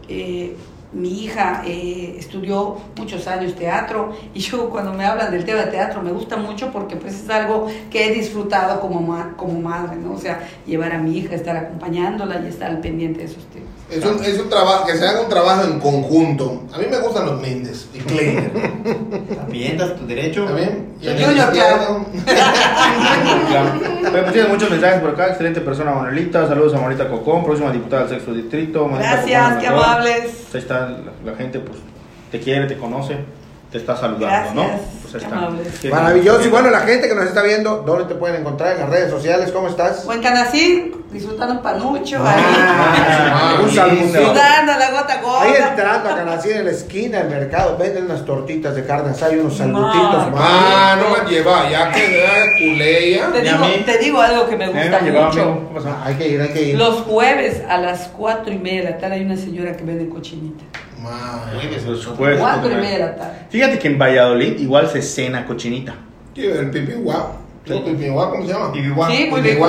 Eh, 0.08 0.56
mi 0.94 1.24
hija 1.24 1.62
eh, 1.66 2.14
estudió 2.18 2.76
muchos 2.96 3.26
años 3.26 3.54
teatro 3.56 4.14
y 4.32 4.38
yo 4.40 4.70
cuando 4.70 4.92
me 4.92 5.04
hablan 5.04 5.30
del 5.32 5.44
tema 5.44 5.62
de 5.62 5.70
teatro 5.72 6.00
me 6.02 6.12
gusta 6.12 6.36
mucho 6.36 6.70
porque 6.72 6.96
pues 6.96 7.14
es 7.14 7.28
algo 7.30 7.66
que 7.90 8.06
he 8.06 8.14
disfrutado 8.14 8.80
como, 8.80 9.00
ma- 9.00 9.34
como 9.36 9.60
madre, 9.60 9.96
¿no? 9.96 10.12
O 10.14 10.18
sea, 10.18 10.40
llevar 10.66 10.92
a 10.92 10.98
mi 10.98 11.18
hija, 11.18 11.34
estar 11.34 11.56
acompañándola 11.56 12.40
y 12.44 12.48
estar 12.48 12.70
al 12.70 12.78
pendiente 12.80 13.18
de 13.20 13.24
esos 13.26 13.44
temas. 13.46 13.73
Es 13.90 14.04
un, 14.04 14.24
es 14.24 14.40
un 14.40 14.48
trabajo, 14.48 14.86
que 14.86 14.96
se 14.96 15.06
haga 15.06 15.20
un 15.20 15.28
trabajo 15.28 15.62
en 15.64 15.78
conjunto. 15.78 16.62
A 16.72 16.78
mí 16.78 16.86
me 16.90 16.98
gustan 16.98 17.26
los 17.26 17.40
Méndez 17.40 17.86
y 17.92 17.98
Kleiner. 17.98 18.50
También 19.36 19.76
das 19.76 19.94
tu 19.96 20.06
derecho. 20.06 20.44
¿Está 20.44 20.54
bien? 20.56 20.94
Y 21.00 21.06
el 21.08 21.24
Junior. 21.24 21.52
Claro. 21.52 22.06
Pues 24.10 24.32
tienes 24.32 24.48
muchos 24.48 24.70
mensajes 24.70 25.00
por 25.00 25.10
acá. 25.10 25.28
Excelente 25.28 25.60
persona, 25.60 25.92
Manuelita. 25.92 26.48
Saludos 26.48 26.72
a 26.74 26.76
Manuelita 26.76 27.08
Cocón, 27.08 27.44
próxima 27.44 27.70
diputada 27.70 28.02
del 28.02 28.14
sexto 28.16 28.32
distrito. 28.32 28.86
Manuelita 28.86 29.16
Gracias, 29.16 29.44
Cocón, 29.44 29.60
qué 29.60 29.66
amables. 29.68 30.24
Ahí 30.54 30.60
está 30.60 30.80
la, 30.88 31.12
la 31.24 31.36
gente, 31.36 31.60
pues 31.60 31.78
te 32.32 32.40
quiere, 32.40 32.66
te 32.66 32.76
conoce, 32.76 33.18
te 33.74 33.78
está 33.78 33.96
saludando, 33.96 34.26
Gracias, 34.28 34.54
¿no? 34.54 34.66
Pues 35.02 35.14
está. 35.24 35.50
Maravilloso. 35.90 36.44
Y 36.46 36.48
bueno, 36.48 36.70
la 36.70 36.82
gente 36.82 37.08
que 37.08 37.14
nos 37.16 37.24
está 37.24 37.42
viendo, 37.42 37.78
¿dónde 37.84 38.04
te 38.04 38.14
pueden 38.14 38.40
encontrar? 38.40 38.74
En 38.76 38.82
las 38.82 38.88
redes 38.88 39.10
sociales, 39.10 39.50
¿cómo 39.50 39.66
estás? 39.66 40.04
O 40.06 40.12
en 40.12 40.22
Canacín, 40.22 40.92
disfrutando 41.10 41.54
un 41.54 41.60
panucho, 41.62 42.18
Ah, 42.24 43.56
ahí. 43.58 43.64
un 43.64 43.68
sí, 43.70 43.74
saludito. 43.74 44.16
ahí, 44.18 44.26
sudando 44.26 44.72
la 44.78 44.90
gota 44.92 45.14
a 45.14 45.20
gota. 45.22 45.42
Ahí 45.42 45.54
entrando 45.70 46.08
a 46.08 46.14
Canacín 46.16 46.52
en 46.52 46.64
la 46.66 46.70
esquina 46.70 47.18
del 47.18 47.30
mercado, 47.30 47.76
venden 47.76 48.04
unas 48.04 48.24
tortitas 48.24 48.76
de 48.76 48.84
carne 48.86 49.10
asada 49.10 49.34
y 49.34 49.38
unos 49.40 49.56
salutitos. 49.56 50.30
No. 50.30 50.36
Ah, 50.38 50.96
no 51.02 51.24
me 51.24 51.28
lleva, 51.28 51.68
ya 51.68 51.90
que 51.90 52.22
culeya. 52.56 53.32
Te 53.32 53.38
a 53.38 53.42
digo, 53.42 53.66
te 53.86 53.98
digo 53.98 54.20
algo 54.20 54.48
que 54.48 54.56
me 54.56 54.66
Eh, 54.66 54.68
gusta 54.68 55.00
mucho. 55.00 55.68
Ah, 55.88 56.02
Hay 56.06 56.14
que 56.14 56.28
ir, 56.28 56.40
hay 56.40 56.48
que 56.50 56.62
ir. 56.62 56.78
Los 56.78 57.00
jueves 57.00 57.60
a 57.68 57.78
las 57.78 58.06
cuatro 58.16 58.52
y 58.52 58.58
media 58.58 58.84
de 58.84 58.90
la 58.90 58.98
tarde 58.98 59.16
hay 59.16 59.24
una 59.24 59.36
señora 59.36 59.76
que 59.76 59.82
vende 59.82 60.08
cochinita. 60.08 60.62
Man. 61.02 61.12
Jueves, 61.54 61.84
Los 61.84 62.06
jueves, 62.06 62.40
Cuatro 62.40 62.70
y 62.70 62.74
media 62.76 62.90
de 62.90 62.98
la 63.00 63.16
tarde. 63.16 63.32
Fíjate 63.50 63.78
que 63.78 63.88
en 63.88 63.98
Valladolid 63.98 64.58
igual 64.58 64.88
se 64.88 65.02
cena 65.02 65.44
cochinita. 65.46 65.94
¿Qué, 66.34 66.52
el 66.52 66.70
pipi 66.70 66.92
guau? 66.92 67.28
¿El 67.66 67.82
pipi 67.82 68.08
guau 68.08 68.30
cómo 68.30 68.46
se 68.46 68.52
llama? 68.52 68.70
Bibihuá. 68.72 69.10
Sí, 69.10 69.26
muy 69.30 69.40
rico 69.40 69.66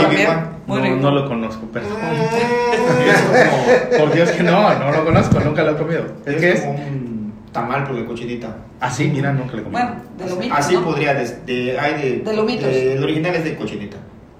no, 0.67 0.95
no 0.95 1.11
lo 1.11 1.27
conozco, 1.27 1.67
pero. 1.71 1.85
Mm. 1.87 3.97
Por 3.99 4.13
Dios 4.13 4.31
que 4.31 4.43
no, 4.43 4.73
no 4.79 4.91
lo 4.91 5.05
conozco, 5.05 5.39
nunca 5.39 5.63
lo 5.63 5.71
he 5.71 5.75
comido. 5.75 6.03
¿Es 6.25 6.35
que 6.35 6.51
es? 6.53 6.61
como 6.61 6.73
un 6.73 7.33
tamal, 7.51 7.83
pero 7.85 7.97
de 7.97 8.05
cochinita. 8.05 8.55
Así, 8.79 9.07
mira, 9.07 9.31
nunca 9.31 9.55
le 9.55 9.61
he 9.61 9.63
comido. 9.63 9.81
Bueno, 9.83 10.01
de 10.17 10.29
lomitos, 10.29 10.57
Así 10.57 10.73
¿no? 10.73 10.83
podría, 10.83 11.13
de, 11.13 11.25
de- 11.45 11.79
hay 11.79 11.93
de, 12.01 12.19
De 12.19 12.35
lomitos. 12.35 12.65
de- 12.65 12.93
el 12.95 13.03
original 13.03 13.35
es 13.35 13.43
de 13.43 13.55
cochinita. 13.55 13.97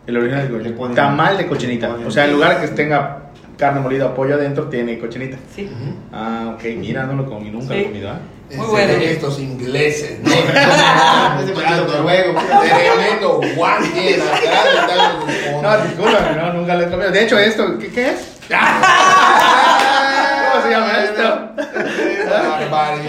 El 0.08 0.18
original 0.18 0.46
es 0.46 0.52
Le 0.52 0.74
cochinita. 0.76 0.96
Tamal 0.96 1.38
de 1.38 1.48
cochinita. 1.48 1.96
O 2.06 2.12
sea, 2.12 2.26
en 2.26 2.34
lugar 2.34 2.60
que 2.62 2.68
tenga 2.70 3.20
carne 3.58 3.80
molida 3.80 4.08
o 4.08 4.14
pollo 4.14 4.36
adentro, 4.36 4.66
tiene 4.70 4.98
cochinita. 5.00 5.38
Sí. 5.56 5.70
Ah, 6.12 6.54
ok, 6.56 6.64
mira, 6.78 7.04
no 7.04 7.14
lo 7.14 7.26
comí, 7.26 7.50
nunca 7.50 7.74
Sí. 7.74 7.74
lo 7.74 7.80
he 7.80 7.84
comido. 7.86 8.10
¿ah? 8.12 8.20
Muy 8.56 8.68
bueno. 8.68 8.94
Estos 8.94 9.40
ingleses. 9.40 10.20
¿no? 10.22 10.30
Noruego. 11.88 12.40
Tremendo 12.62 13.42
guante 13.56 14.18
la. 14.18 15.62
No, 15.62 15.78
disculpa, 15.86 16.20
no, 16.38 16.54
nunca 16.54 16.76
lo 16.76 16.84
he 16.84 16.90
comido. 16.90 17.12
De 17.12 17.24
hecho, 17.24 17.38
esto, 17.40 17.78
¿qué, 17.80 17.88
qué 17.92 18.10
es? 18.12 18.32
¿Cómo 20.52 20.64
se 20.64 20.70
llama 20.72 21.04
esto? 21.04 21.50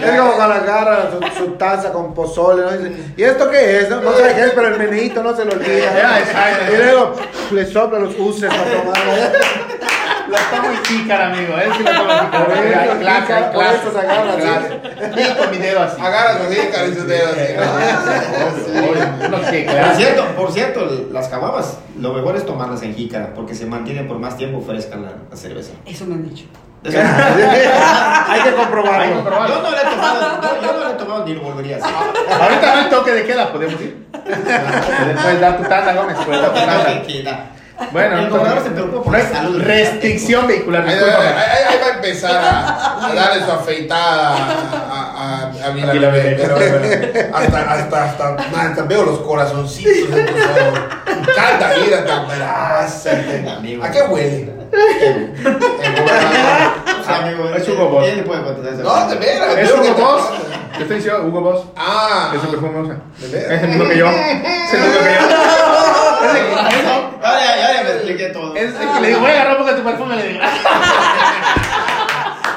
Es 0.03 0.19
como 0.19 0.31
cuando 0.33 0.55
agarra 0.55 1.09
su, 1.11 1.19
su 1.45 1.51
taza 1.53 1.91
con 1.91 2.13
pozole, 2.13 2.63
¿no? 2.63 2.71
Dice, 2.71 2.91
¿y 3.17 3.23
esto 3.23 3.49
qué 3.49 3.79
es? 3.81 3.89
No, 3.89 4.01
no 4.01 4.11
sabe 4.13 4.33
qué 4.35 4.41
es, 4.45 4.51
pero 4.51 4.67
el 4.67 4.77
menito 4.89 5.21
no 5.23 5.35
se 5.35 5.45
lo 5.45 5.51
olvida. 5.53 6.19
Exacto. 6.19 6.73
Y 6.73 6.77
luego 6.77 7.13
le 7.51 7.65
sopla 7.65 7.99
los 7.99 8.17
uses 8.17 8.49
para 8.49 8.63
tomar. 8.63 8.97
Lo 10.37 10.57
tomo 10.57 10.71
en 10.71 10.85
jícara, 10.85 11.27
amigo. 11.27 11.57
Es 11.57 11.77
que 11.77 11.83
lo 11.83 11.91
tomo 11.91 12.11
en 12.11 12.17
Por 12.29 12.55
jícara. 12.55 12.83
eso, 12.83 12.91
Hay 12.93 12.99
clase, 12.99 13.33
hay 13.33 13.43
jícara, 13.43 13.51
por 13.51 13.61
clase. 13.63 13.77
eso 13.77 13.91
se 13.91 13.99
agarra 13.99 14.33
así. 14.33 14.41
Hay 14.41 15.11
clase. 15.11 15.21
Y 15.21 15.35
con 15.37 15.51
mi 15.51 15.57
dedo 15.57 15.81
así. 15.83 16.01
Agarra 16.01 16.37
su 16.37 16.51
jícara 16.53 16.87
y 16.87 16.93
su 16.95 17.05
dedo 17.07 17.27
así. 17.29 17.37
Que 19.51 19.67
Por 19.81 19.95
cierto, 19.95 20.25
por 20.35 20.51
cierto, 20.51 21.07
las 21.11 21.27
cababas, 21.27 21.77
lo 21.99 22.13
mejor 22.13 22.35
es 22.35 22.45
tomarlas 22.45 22.81
en 22.83 22.95
jícara, 22.95 23.33
porque 23.35 23.55
se 23.55 23.65
mantiene 23.65 24.03
por 24.03 24.19
más 24.19 24.37
tiempo 24.37 24.61
fresca 24.61 24.95
la, 24.97 25.11
la 25.29 25.35
cerveza. 25.37 25.71
Eso 25.85 26.05
me 26.05 26.15
han 26.15 26.27
dicho. 26.29 26.45
Eso- 26.83 26.97
Hay 26.99 27.01
que 27.35 27.67
Hay 28.31 28.41
que 28.41 28.55
comprobarlo. 28.55 29.23
yo 29.47 29.61
no 29.61 29.71
le 29.71 29.77
he 29.77 29.81
tomado, 29.85 30.41
yo, 30.41 30.61
yo 30.61 30.73
no 30.73 30.85
le 30.87 30.91
he 30.91 30.95
tomado 30.97 31.25
ni 31.25 31.33
lo 31.33 31.41
volvería 31.41 31.75
a 31.77 31.79
hacer. 31.79 31.93
Ahorita 32.41 32.75
no 32.75 32.81
hay 32.81 32.89
toque 32.89 33.11
de 33.11 33.25
queda, 33.25 33.51
podemos 33.51 33.81
ir. 33.81 34.05
Puedes 34.13 35.41
dar 35.41 35.57
tu 35.57 35.63
tanda, 35.63 35.93
Gómez. 35.93 36.17
Puedes 36.23 36.41
dar 36.41 36.53
tu 36.53 36.59
tanda. 36.59 37.51
Bueno, 37.91 38.17
el 38.17 38.23
no, 38.25 38.29
gobernador 38.31 38.63
se 38.63 38.69
preocupa 38.71 39.03
por 39.03 39.13
la 39.13 39.21
salud. 39.29 39.61
restricción 39.61 40.47
vehicular. 40.47 40.81
Ahí, 40.83 40.89
ahí- 40.89 40.95
discúlpame. 40.95 41.27
ahí- 41.27 41.63
ahí 41.69 41.77
va 41.79 41.85
a 41.85 41.89
empezar 41.95 42.35
a, 42.43 43.05
a 43.07 43.13
darle 43.13 43.45
su 43.45 43.51
afeitada 43.51 44.35
a, 44.35 44.35
a, 44.35 44.37
a, 45.51 45.65
a 45.65 45.69
Vila 45.71 45.93
Vila 45.93 46.09
Bebé, 46.09 46.23
Bebé. 46.35 46.41
pero, 46.41 46.55
pero 46.57 46.79
hasta, 47.37 47.59
hasta, 47.73 48.03
hasta, 48.03 48.23
man, 48.51 48.67
hasta 48.71 48.81
veo 48.83 49.03
los 49.03 49.19
corazoncitos 49.19 50.09
tan 50.09 50.25
pedaza. 52.27 53.11
Amigo. 53.57 53.83
¿A 53.83 53.91
qué 53.91 54.01
huele? 54.03 54.53
El 54.71 55.33
gobernador. 55.93 56.73
O 56.99 57.03
sea, 57.05 57.15
amigo, 57.23 57.49
Es 57.55 57.67
Hugo 57.69 57.89
Boss. 57.89 58.07
Él 58.07 58.17
le 58.17 58.23
puede 58.23 58.43
contestar 58.43 58.73
esa 58.73 58.83
No, 58.83 59.07
de 59.09 59.15
pregunta. 59.15 59.45
veras. 59.47 59.69
Es 59.69 59.71
Hugo 59.71 59.83
te- 59.95 60.01
Boss. 60.01 60.21
Yo 60.75 60.81
estoy 60.81 60.95
diciendo 60.97 61.23
Hugo 61.27 61.41
Boss. 61.41 61.61
Ah. 61.77 62.33
Ese 62.35 62.47
perfume 62.47 62.79
usa. 62.81 62.95
¿De 63.19 63.27
veras? 63.29 63.51
Es 63.51 63.63
el 63.63 63.69
mismo 63.69 63.85
que 63.87 63.97
yo. 63.97 64.07
Es 64.09 64.73
el 64.73 64.79
mismo 64.81 64.99
que 65.03 65.13
yo. 65.13 67.16
Eso. 67.29 67.39
Ya, 67.45 67.55
ya, 67.57 67.73
ya 67.77 67.83
me 67.83 67.89
expliqué 67.91 68.25
todo. 68.29 68.55
Es 68.55 68.73
el 68.75 68.89
que 68.93 68.99
le 69.01 69.07
digo, 69.09 69.19
voy 69.19 69.29
a 69.31 69.33
agarrar 69.33 69.51
un 69.53 69.57
poco 69.59 69.71
de 69.71 69.77
tu 69.77 69.83
perfume. 69.83 70.15
Le 70.15 70.27
digo. 70.29 70.39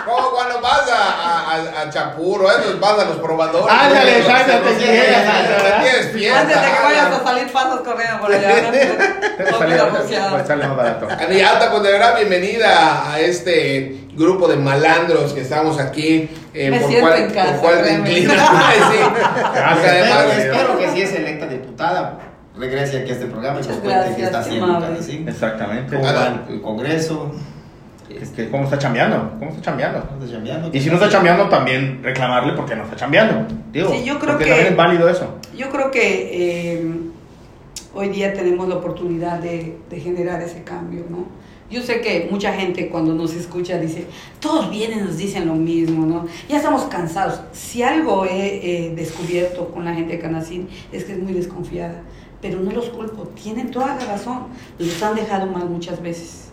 Como 0.07 0.31
cuando 0.31 0.61
vas 0.61 0.91
a, 0.91 1.03
a, 1.53 1.55
a, 1.55 1.83
a 1.83 1.91
Chapuro, 1.91 2.51
esos 2.51 2.81
vas 2.81 2.99
a 2.99 3.05
los 3.05 3.19
probadores. 3.19 3.73
Ándale, 3.73 4.19
los- 4.19 4.27
te 4.27 4.79
llegas, 4.81 5.83
te 5.83 6.09
fiesta. 6.19 6.41
Antes 6.41 6.57
de 6.63 6.67
que 6.67 6.83
vayas 6.83 7.07
ah, 7.13 7.21
a 7.21 7.25
salir, 7.25 7.53
pasas 7.53 7.81
corriendo 7.81 8.19
por 8.21 8.33
allá. 8.33 8.63
Con 9.53 9.71
la 9.71 10.45
sale, 10.47 10.67
más 10.67 10.77
barato. 10.77 11.07
Anialta, 11.11 11.71
pues 11.71 11.83
de 11.85 11.93
verdad, 11.93 12.17
bienvenida 12.17 13.13
a 13.13 13.21
este 13.21 14.01
grupo 14.15 14.49
de 14.49 14.57
malandros 14.57 15.33
que 15.33 15.43
estamos 15.43 15.79
aquí. 15.79 16.29
eh, 16.55 16.71
Me 16.71 16.81
por 16.81 16.89
siento 16.91 17.07
cual, 17.09 17.23
en 17.23 17.31
casa, 17.31 17.51
por 17.53 17.61
cual 17.61 17.83
te 17.85 17.93
inclinas. 17.93 18.37
Sí. 18.91 18.99
Porque 19.05 19.89
además, 19.89 20.25
Espero, 20.25 20.53
espero 20.55 20.79
que 20.79 20.89
si 20.91 21.03
es 21.03 21.13
electa 21.15 21.47
diputada, 21.47 22.19
regrese 22.61 22.99
aquí 23.01 23.11
a 23.11 23.15
este 23.15 23.27
programa 23.27 23.61
y 23.61 23.67
nos 23.67 23.77
cuente 23.79 24.15
qué 24.17 24.23
está 24.25 24.41
haciendo 24.41 24.79
Canacín. 24.81 25.29
Exactamente. 25.29 25.97
¿Cómo 25.97 26.07
va 26.13 26.45
el 26.49 26.61
Congreso? 26.61 27.33
Este, 28.09 28.49
¿Cómo 28.51 28.65
está 28.65 28.77
chambeando? 28.79 29.35
¿Cómo 29.39 29.51
está 29.51 29.63
chambeando? 29.63 30.01
¿Cómo 30.07 30.21
está 30.25 30.35
chambeando? 30.37 30.71
Y 30.73 30.81
si 30.81 30.89
no 30.89 30.95
está 30.97 31.09
chambeando, 31.09 31.49
también 31.49 32.01
reclamarle 32.03 32.53
porque 32.55 32.75
no 32.75 32.83
está 32.85 32.97
chambeando. 32.97 33.47
Digo, 33.73 33.91
Sí, 33.93 34.05
yo 34.05 34.19
creo 34.19 34.33
porque 34.33 34.45
que- 34.45 34.51
también 34.51 34.73
es 34.73 34.77
válido 34.77 35.09
eso. 35.09 35.35
Yo 35.57 35.71
creo 35.71 35.91
que 35.93 36.73
eh, 36.75 36.91
hoy 37.95 38.09
día 38.09 38.33
tenemos 38.35 38.69
la 38.69 38.77
oportunidad 38.77 39.39
de, 39.39 39.79
de 39.89 40.01
generar 40.01 40.43
ese 40.43 40.63
cambio, 40.65 41.05
¿no? 41.09 41.25
Yo 41.71 41.83
sé 41.83 42.01
que 42.01 42.27
mucha 42.29 42.53
gente 42.53 42.89
cuando 42.89 43.15
nos 43.15 43.33
escucha 43.33 43.79
dice, 43.79 44.07
todos 44.41 44.71
vienen 44.73 44.99
y 44.99 45.03
nos 45.03 45.17
dicen 45.17 45.47
lo 45.47 45.55
mismo, 45.55 46.05
¿no? 46.05 46.27
Ya 46.49 46.57
estamos 46.57 46.83
cansados. 46.87 47.41
Si 47.53 47.85
algo 47.85 48.25
he 48.25 48.87
eh, 48.89 48.93
descubierto 48.97 49.69
con 49.69 49.85
la 49.85 49.95
gente 49.95 50.15
de 50.15 50.19
Canacín 50.19 50.69
es 50.91 51.05
que 51.05 51.13
es 51.13 51.19
muy 51.21 51.33
desconfiada, 51.33 52.03
pero 52.43 52.59
no 52.61 52.71
los 52.71 52.87
culpo, 52.91 53.25
tienen 53.43 53.71
toda 53.71 53.95
la 53.97 54.05
razón, 54.05 54.47
nos 54.79 55.03
han 55.03 55.15
dejado 55.15 55.47
mal 55.47 55.69
muchas 55.69 56.01
veces. 56.03 56.47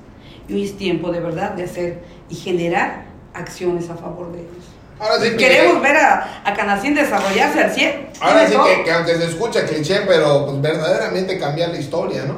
Y 0.49 0.53
hoy 0.53 0.63
es 0.65 0.77
tiempo 0.77 1.11
de 1.11 1.19
verdad 1.19 1.51
de 1.51 1.63
hacer 1.63 2.03
y 2.29 2.35
generar 2.35 3.05
acciones 3.33 3.89
a 3.89 3.95
favor 3.95 4.31
de 4.31 4.39
ellos. 4.39 4.65
Ahora 4.99 5.19
sí 5.21 5.29
que- 5.31 5.37
Queremos 5.37 5.81
ver 5.81 5.95
a, 5.97 6.41
a 6.43 6.53
Canacín 6.53 6.95
desarrollarse 6.95 7.61
al 7.63 7.71
100. 7.71 8.07
Ahora 8.19 8.47
sí 8.47 8.55
que, 8.55 8.83
que 8.83 8.91
aunque 8.91 9.15
se 9.15 9.25
escucha 9.25 9.65
cliché, 9.65 10.01
pero 10.07 10.45
pues 10.47 10.61
verdaderamente 10.61 11.37
cambiar 11.37 11.69
la 11.69 11.77
historia, 11.79 12.25
¿no? 12.25 12.35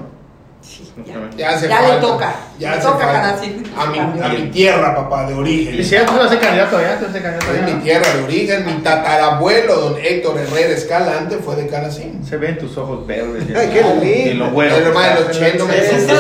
Sí, 0.70 0.88
ya. 1.04 1.16
Ya 1.36 1.50
hace 1.56 1.68
Ya 1.68 1.82
le 1.82 2.00
toca. 2.00 2.32
Ya 2.60 2.76
Le 2.76 2.82
toca. 2.82 3.36
A 3.78 3.86
mi, 3.88 3.98
a 3.98 4.28
mi 4.30 4.52
tierra, 4.52 4.96
papá, 4.96 5.26
de 5.26 5.34
origen. 5.34 5.74
Y 5.80 5.84
si 5.84 5.96
ya 5.96 6.06
tú 6.06 6.14
vas 6.14 6.28
a 6.28 6.30
ser 6.30 6.40
candidato 6.40 6.80
ya, 6.80 7.00
tú 7.00 7.06
vas 7.06 7.10
a 7.10 7.14
ser 7.14 7.24
candidato 7.24 7.54
Es 7.56 7.64
mi 7.66 7.72
¿no? 7.74 7.82
tierra 7.82 8.14
de 8.14 8.24
origen. 8.24 8.66
Mi 8.68 8.74
tatarabuelo, 8.84 9.76
don 9.76 9.96
Héctor 10.00 10.38
Herrera 10.38 10.70
Escalante, 10.70 11.38
fue 11.38 11.56
de 11.56 11.68
Canacín. 11.68 12.24
Se 12.24 12.38
ven 12.38 12.60
tus 12.60 12.78
ojos 12.78 13.08
verdes. 13.08 13.46
Ay, 13.56 13.70
qué 13.74 13.82
lindo. 13.82 14.30
Y 14.32 14.34
lo 14.36 14.50
bueno. 14.52 14.76
El 14.76 14.84
hermano 14.84 15.16
de 15.22 15.26
los 15.28 15.40
chelos. 15.40 15.68
Sí, 15.68 15.76
sí, 15.80 15.96
sí, 15.96 16.08
sí, 16.08 16.16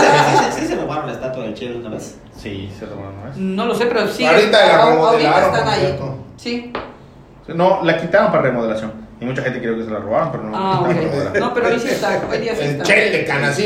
sí, 0.55 0.61
sí, 0.61 0.67
se 0.67 0.75
robaron 0.75 1.05
la 1.05 1.13
estatua 1.13 1.43
del 1.43 1.53
Chelo 1.53 1.79
una 1.79 1.89
vez. 1.89 2.17
Sí, 2.35 2.71
se 2.79 2.85
robaron, 2.87 3.21
¿no 3.23 3.29
es? 3.31 3.37
No 3.37 3.65
lo 3.65 3.75
sé, 3.75 3.85
pero 3.85 4.07
sí. 4.07 4.25
Ahorita 4.25 4.65
la 4.65 4.85
remodelaron, 4.89 5.53
están 5.53 5.69
ahí. 5.69 5.99
Sí. 6.37 6.73
No, 7.49 7.83
la 7.83 7.97
quitaron 7.97 8.31
para 8.31 8.43
remodelación. 8.43 9.09
Y 9.21 9.25
mucha 9.25 9.41
gente 9.41 9.59
creyó 9.59 9.77
que 9.77 9.83
se 9.83 9.91
la 9.91 9.99
robaron, 9.99 10.31
pero 10.31 10.43
no. 10.45 10.57
Ah, 10.57 10.79
ok. 10.79 11.35
No, 11.39 11.53
pero 11.53 11.67
hoy 11.67 11.79
sí 11.79 11.89
está. 11.89 12.21
Hoy 12.31 12.37
día 12.37 12.55
sí 12.55 12.61
El 12.61 12.69
está. 12.71 12.83
Chel 12.85 13.11
de 13.11 13.25
Canacín. 13.25 13.65